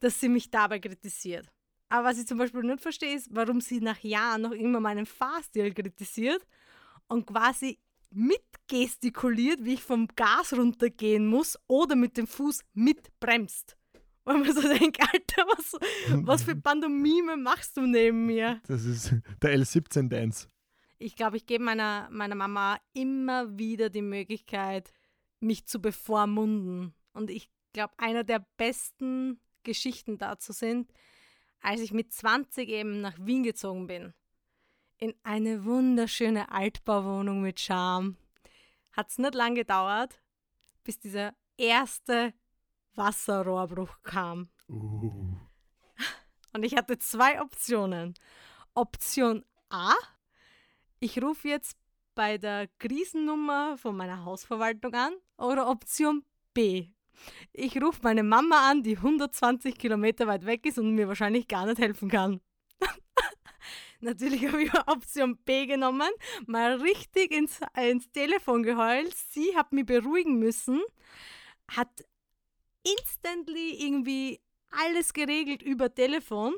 dass 0.00 0.18
sie 0.18 0.28
mich 0.28 0.50
dabei 0.50 0.78
kritisiert. 0.78 1.46
Aber 1.88 2.08
was 2.08 2.18
ich 2.18 2.26
zum 2.26 2.38
Beispiel 2.38 2.62
nicht 2.62 2.80
verstehe, 2.80 3.14
ist, 3.14 3.28
warum 3.30 3.60
sie 3.60 3.80
nach 3.80 3.98
Jahren 4.00 4.42
noch 4.42 4.52
immer 4.52 4.80
meinen 4.80 5.06
Fahrstil 5.06 5.72
kritisiert 5.72 6.44
und 7.08 7.26
quasi 7.26 7.78
mitgestikuliert, 8.10 9.64
wie 9.64 9.74
ich 9.74 9.82
vom 9.82 10.08
Gas 10.08 10.52
runtergehen 10.52 11.26
muss 11.26 11.58
oder 11.68 11.94
mit 11.94 12.16
dem 12.16 12.26
Fuß 12.26 12.62
mitbremst. 12.72 13.76
Weil 14.26 14.38
man 14.38 14.52
so 14.52 14.60
denkt, 14.60 15.00
Alter, 15.00 15.46
was, 15.56 15.76
was 16.24 16.42
für 16.42 16.56
Pantomime 16.60 17.36
machst 17.36 17.76
du 17.76 17.82
neben 17.82 18.26
mir? 18.26 18.60
Das 18.66 18.84
ist 18.84 19.14
der 19.40 19.56
L17-Dance. 19.56 20.48
Ich 20.98 21.14
glaube, 21.14 21.36
ich 21.36 21.46
gebe 21.46 21.62
meiner, 21.62 22.08
meiner 22.10 22.34
Mama 22.34 22.80
immer 22.92 23.56
wieder 23.56 23.88
die 23.88 24.02
Möglichkeit, 24.02 24.92
mich 25.38 25.66
zu 25.66 25.80
bevormunden. 25.80 26.92
Und 27.12 27.30
ich 27.30 27.48
glaube, 27.72 27.94
einer 27.98 28.24
der 28.24 28.44
besten 28.56 29.40
Geschichten 29.62 30.18
dazu 30.18 30.52
sind, 30.52 30.92
als 31.60 31.80
ich 31.80 31.92
mit 31.92 32.12
20 32.12 32.68
eben 32.68 33.00
nach 33.00 33.16
Wien 33.20 33.44
gezogen 33.44 33.86
bin. 33.86 34.12
In 34.98 35.14
eine 35.22 35.64
wunderschöne 35.64 36.50
Altbauwohnung 36.50 37.42
mit 37.42 37.60
Charme. 37.60 38.16
Hat 38.90 39.08
es 39.08 39.18
nicht 39.18 39.36
lange 39.36 39.60
gedauert, 39.60 40.20
bis 40.82 40.98
dieser 40.98 41.32
erste 41.56 42.34
Wasserrohrbruch 42.96 44.02
kam. 44.02 44.48
Uh. 44.68 45.36
Und 46.52 46.62
ich 46.62 46.76
hatte 46.76 46.98
zwei 46.98 47.40
Optionen. 47.40 48.14
Option 48.74 49.44
A, 49.70 49.94
ich 51.00 51.22
rufe 51.22 51.48
jetzt 51.48 51.76
bei 52.14 52.38
der 52.38 52.68
Krisennummer 52.78 53.76
von 53.78 53.96
meiner 53.96 54.24
Hausverwaltung 54.24 54.94
an. 54.94 55.12
Oder 55.36 55.68
Option 55.68 56.24
B, 56.54 56.88
ich 57.52 57.80
rufe 57.82 58.00
meine 58.02 58.22
Mama 58.22 58.70
an, 58.70 58.82
die 58.82 58.96
120 58.96 59.78
Kilometer 59.78 60.26
weit 60.26 60.46
weg 60.46 60.66
ist 60.66 60.78
und 60.78 60.94
mir 60.94 61.08
wahrscheinlich 61.08 61.48
gar 61.48 61.66
nicht 61.66 61.78
helfen 61.78 62.10
kann. 62.10 62.40
Natürlich 64.00 64.46
habe 64.46 64.62
ich 64.62 64.72
Option 64.86 65.36
B 65.44 65.66
genommen, 65.66 66.10
mal 66.46 66.80
richtig 66.80 67.32
ins, 67.32 67.60
ins 67.76 68.10
Telefon 68.10 68.62
geheult. 68.62 69.14
Sie 69.30 69.56
hat 69.56 69.72
mich 69.72 69.86
beruhigen 69.86 70.38
müssen, 70.38 70.82
hat 71.68 72.04
instantly 72.86 73.84
irgendwie 73.84 74.40
alles 74.70 75.12
geregelt 75.12 75.62
über 75.62 75.94
Telefon. 75.94 76.54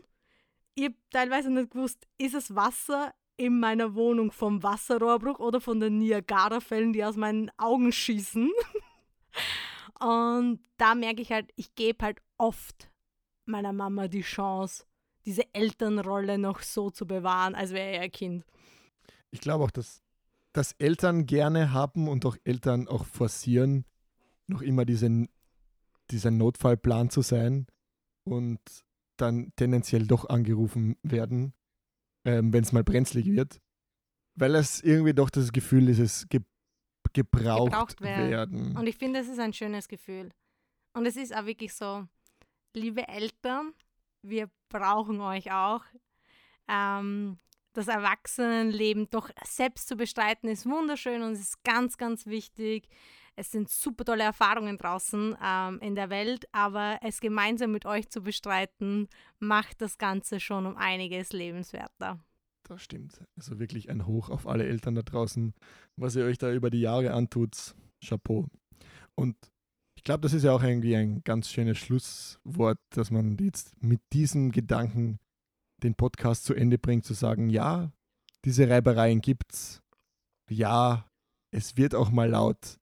Ich 0.74 0.84
habe 0.84 0.96
teilweise 1.10 1.50
nicht 1.50 1.70
gewusst, 1.70 2.06
ist 2.18 2.34
es 2.34 2.54
Wasser 2.54 3.14
in 3.36 3.60
meiner 3.60 3.94
Wohnung 3.94 4.32
vom 4.32 4.62
Wasserrohrbruch 4.62 5.38
oder 5.38 5.60
von 5.60 5.80
den 5.80 5.98
Niagara-Fällen, 5.98 6.92
die 6.92 7.04
aus 7.04 7.16
meinen 7.16 7.50
Augen 7.56 7.92
schießen. 7.92 8.50
Und 10.00 10.60
da 10.76 10.94
merke 10.94 11.22
ich 11.22 11.32
halt, 11.32 11.50
ich 11.56 11.74
gebe 11.74 12.04
halt 12.04 12.20
oft 12.36 12.90
meiner 13.46 13.72
Mama 13.72 14.08
die 14.08 14.22
Chance, 14.22 14.84
diese 15.24 15.42
Elternrolle 15.54 16.38
noch 16.38 16.60
so 16.62 16.90
zu 16.90 17.06
bewahren, 17.06 17.54
als 17.54 17.72
wäre 17.72 17.96
er 17.96 18.02
ein 18.02 18.12
Kind. 18.12 18.44
Ich 19.30 19.40
glaube 19.40 19.64
auch, 19.64 19.70
dass, 19.70 20.02
dass 20.52 20.72
Eltern 20.72 21.26
gerne 21.26 21.72
haben 21.72 22.08
und 22.08 22.24
auch 22.26 22.36
Eltern 22.44 22.88
auch 22.88 23.04
forcieren, 23.04 23.84
noch 24.46 24.62
immer 24.62 24.84
diesen, 24.84 25.28
dieser 26.10 26.30
Notfallplan 26.30 27.10
zu 27.10 27.22
sein 27.22 27.66
und 28.24 28.60
dann 29.16 29.52
tendenziell 29.56 30.06
doch 30.06 30.28
angerufen 30.28 30.96
werden, 31.02 31.54
ähm, 32.24 32.52
wenn 32.52 32.64
es 32.64 32.72
mal 32.72 32.84
brenzlig 32.84 33.26
wird. 33.26 33.60
Weil 34.34 34.54
es 34.54 34.80
irgendwie 34.82 35.14
doch 35.14 35.30
das 35.30 35.52
Gefühl 35.52 35.88
ist, 35.88 35.98
es 35.98 36.28
ge 36.28 36.40
gebraucht, 37.14 37.72
Gebraucht 37.72 38.00
werden. 38.02 38.30
werden. 38.30 38.76
Und 38.76 38.86
ich 38.86 38.96
finde, 38.96 39.20
es 39.20 39.28
ist 39.28 39.38
ein 39.38 39.54
schönes 39.54 39.88
Gefühl. 39.88 40.30
Und 40.92 41.06
es 41.06 41.16
ist 41.16 41.34
auch 41.34 41.46
wirklich 41.46 41.72
so, 41.72 42.06
liebe 42.74 43.08
Eltern, 43.08 43.72
wir 44.22 44.50
brauchen 44.68 45.20
euch 45.20 45.50
auch. 45.50 45.82
Ähm, 46.68 47.38
das 47.72 47.88
Erwachsenenleben 47.88 49.08
doch 49.10 49.30
selbst 49.44 49.88
zu 49.88 49.96
bestreiten 49.96 50.48
ist 50.48 50.66
wunderschön 50.66 51.22
und 51.22 51.32
es 51.32 51.40
ist 51.40 51.64
ganz, 51.64 51.96
ganz 51.96 52.26
wichtig. 52.26 52.88
Es 53.38 53.52
sind 53.52 53.68
super 53.68 54.04
tolle 54.04 54.24
Erfahrungen 54.24 54.78
draußen 54.78 55.36
ähm, 55.40 55.78
in 55.80 55.94
der 55.94 56.10
Welt, 56.10 56.46
aber 56.50 56.98
es 57.02 57.20
gemeinsam 57.20 57.70
mit 57.70 57.86
euch 57.86 58.08
zu 58.08 58.20
bestreiten, 58.20 59.06
macht 59.38 59.80
das 59.80 59.96
Ganze 59.96 60.40
schon 60.40 60.66
um 60.66 60.76
einiges 60.76 61.32
lebenswerter. 61.32 62.18
Das 62.64 62.82
stimmt. 62.82 63.22
Also 63.36 63.60
wirklich 63.60 63.90
ein 63.90 64.06
Hoch 64.06 64.28
auf 64.28 64.48
alle 64.48 64.66
Eltern 64.66 64.96
da 64.96 65.02
draußen, 65.02 65.54
was 65.96 66.16
ihr 66.16 66.24
euch 66.24 66.38
da 66.38 66.52
über 66.52 66.68
die 66.68 66.80
Jahre 66.80 67.12
antut. 67.12 67.76
Chapeau. 68.04 68.48
Und 69.14 69.36
ich 69.96 70.02
glaube, 70.02 70.22
das 70.22 70.32
ist 70.32 70.42
ja 70.42 70.52
auch 70.52 70.62
irgendwie 70.62 70.96
ein 70.96 71.22
ganz 71.22 71.48
schönes 71.48 71.78
Schlusswort, 71.78 72.78
dass 72.90 73.12
man 73.12 73.36
jetzt 73.38 73.80
mit 73.80 74.00
diesem 74.12 74.50
Gedanken 74.50 75.20
den 75.84 75.94
Podcast 75.94 76.44
zu 76.44 76.54
Ende 76.54 76.76
bringt, 76.76 77.04
zu 77.04 77.14
sagen, 77.14 77.50
ja, 77.50 77.92
diese 78.44 78.68
Reibereien 78.68 79.20
gibt's. 79.20 79.80
Ja, 80.50 81.08
es 81.52 81.76
wird 81.76 81.94
auch 81.94 82.10
mal 82.10 82.30
laut. 82.30 82.78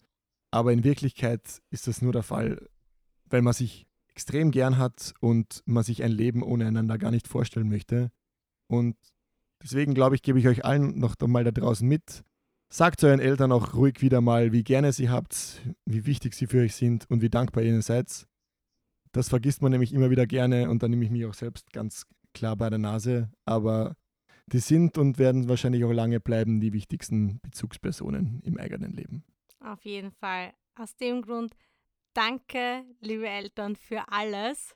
Aber 0.51 0.72
in 0.72 0.84
Wirklichkeit 0.84 1.61
ist 1.70 1.86
das 1.86 2.03
nur 2.03 2.12
der 2.12 2.22
Fall, 2.22 2.68
weil 3.24 3.42
man 3.42 3.53
sich 3.53 3.86
extrem 4.09 4.51
gern 4.51 4.78
hat 4.78 5.12
und 5.20 5.62
man 5.66 5.84
sich 5.84 6.03
ein 6.03 6.12
Leben 6.12 6.42
ohne 6.42 6.66
einander 6.66 6.99
gar 6.99 7.11
nicht 7.11 7.28
vorstellen 7.28 7.68
möchte. 7.68 8.11
Und 8.68 8.97
Deswegen 9.62 9.94
glaube 9.94 10.14
ich, 10.14 10.22
gebe 10.22 10.38
ich 10.38 10.49
euch 10.49 10.64
allen 10.64 10.99
noch 10.99 11.16
mal 11.26 11.44
da 11.44 11.51
draußen 11.51 11.86
mit. 11.86 12.22
Sagt 12.68 13.03
euren 13.05 13.20
Eltern 13.20 13.53
auch 13.53 13.74
ruhig 13.74 14.03
wieder 14.03 14.20
mal, 14.20 14.53
wie 14.53 14.64
gerne 14.64 14.92
sie 14.92 15.09
habt, 15.09 15.62
wie 15.84 16.07
wichtig 16.07 16.34
sie 16.34 16.47
für 16.47 16.61
euch 16.61 16.74
sind 16.74 17.09
und 17.11 17.22
wie 17.22 17.30
dankbar 17.30 17.62
ihr 17.62 17.80
seid. 17.82 18.26
Das 19.12 19.28
vergisst 19.28 19.62
man 19.62 19.72
nämlich 19.72 19.92
immer 19.92 20.11
wieder 20.11 20.26
gerne 20.26 20.68
und 20.68 20.82
dann 20.82 20.90
nehme 20.90 21.05
ich 21.05 21.11
mich 21.11 21.24
auch 21.26 21.34
selbst 21.34 21.72
ganz 21.72 22.05
klar 22.34 22.57
bei 22.57 22.68
der 22.68 22.78
Nase. 22.78 23.30
Aber 23.44 23.97
die 24.47 24.59
sind 24.59 24.99
und 24.99 25.18
werden 25.18 25.49
wahrscheinlich 25.49 25.84
auch 25.84 25.92
lange 25.92 26.20
bleiben 26.20 26.61
die 26.61 26.72
wichtigsten 26.72 27.40
Bezugspersonen 27.40 28.40
im 28.44 28.59
eigenen 28.59 28.92
Leben. 28.92 29.24
Auf 29.67 29.85
jeden 29.85 30.12
Fall. 30.12 30.53
Aus 30.75 30.97
dem 30.97 31.23
Grund, 31.23 31.57
danke, 32.14 32.85
liebe 33.01 33.29
Eltern, 33.29 33.77
für 33.77 34.09
alles. 34.09 34.75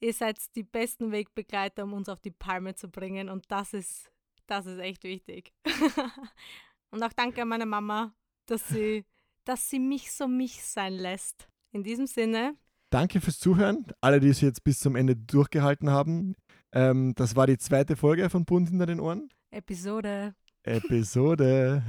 Ihr 0.00 0.12
seid 0.12 0.38
die 0.54 0.62
besten 0.62 1.10
Wegbegleiter, 1.10 1.84
um 1.84 1.94
uns 1.94 2.08
auf 2.08 2.20
die 2.20 2.30
Palme 2.30 2.74
zu 2.74 2.88
bringen 2.88 3.28
und 3.28 3.44
das 3.48 3.72
ist 3.72 4.10
das 4.46 4.66
ist 4.66 4.78
echt 4.78 5.04
wichtig. 5.04 5.52
Und 6.90 7.02
auch 7.02 7.12
danke 7.12 7.42
an 7.42 7.48
meine 7.48 7.66
Mama, 7.66 8.14
dass 8.46 8.68
sie, 8.68 9.04
dass 9.44 9.68
sie 9.68 9.78
mich 9.78 10.12
so 10.12 10.28
mich 10.28 10.62
sein 10.62 10.94
lässt. 10.94 11.48
In 11.72 11.82
diesem 11.82 12.06
Sinne. 12.06 12.56
Danke 12.90 13.20
fürs 13.20 13.38
Zuhören. 13.38 13.86
Alle, 14.00 14.20
die 14.20 14.28
es 14.28 14.40
jetzt 14.40 14.64
bis 14.64 14.78
zum 14.78 14.96
Ende 14.96 15.16
durchgehalten 15.16 15.90
haben. 15.90 16.36
Ähm, 16.72 17.14
das 17.16 17.36
war 17.36 17.46
die 17.46 17.58
zweite 17.58 17.96
Folge 17.96 18.30
von 18.30 18.44
Bund 18.44 18.68
hinter 18.68 18.86
den 18.86 19.00
Ohren. 19.00 19.28
Episode. 19.50 20.34
Episode. 20.66 21.82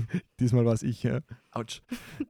Diesmal 0.40 0.64
war 0.64 0.74
es 0.74 0.82
ich. 0.82 1.02
Ja. 1.02 1.20
Autsch. 1.50 1.82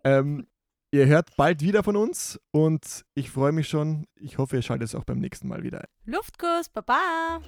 ähm, 0.04 0.46
ihr 0.90 1.06
hört 1.06 1.36
bald 1.36 1.62
wieder 1.62 1.82
von 1.82 1.96
uns 1.96 2.40
und 2.50 3.04
ich 3.14 3.30
freue 3.30 3.52
mich 3.52 3.68
schon. 3.68 4.06
Ich 4.16 4.38
hoffe, 4.38 4.56
ihr 4.56 4.62
schaltet 4.62 4.88
es 4.88 4.94
auch 4.94 5.04
beim 5.04 5.18
nächsten 5.18 5.48
Mal 5.48 5.62
wieder 5.62 5.80
ein. 5.80 5.88
Luftkuss, 6.04 6.68
Baba. 6.68 7.40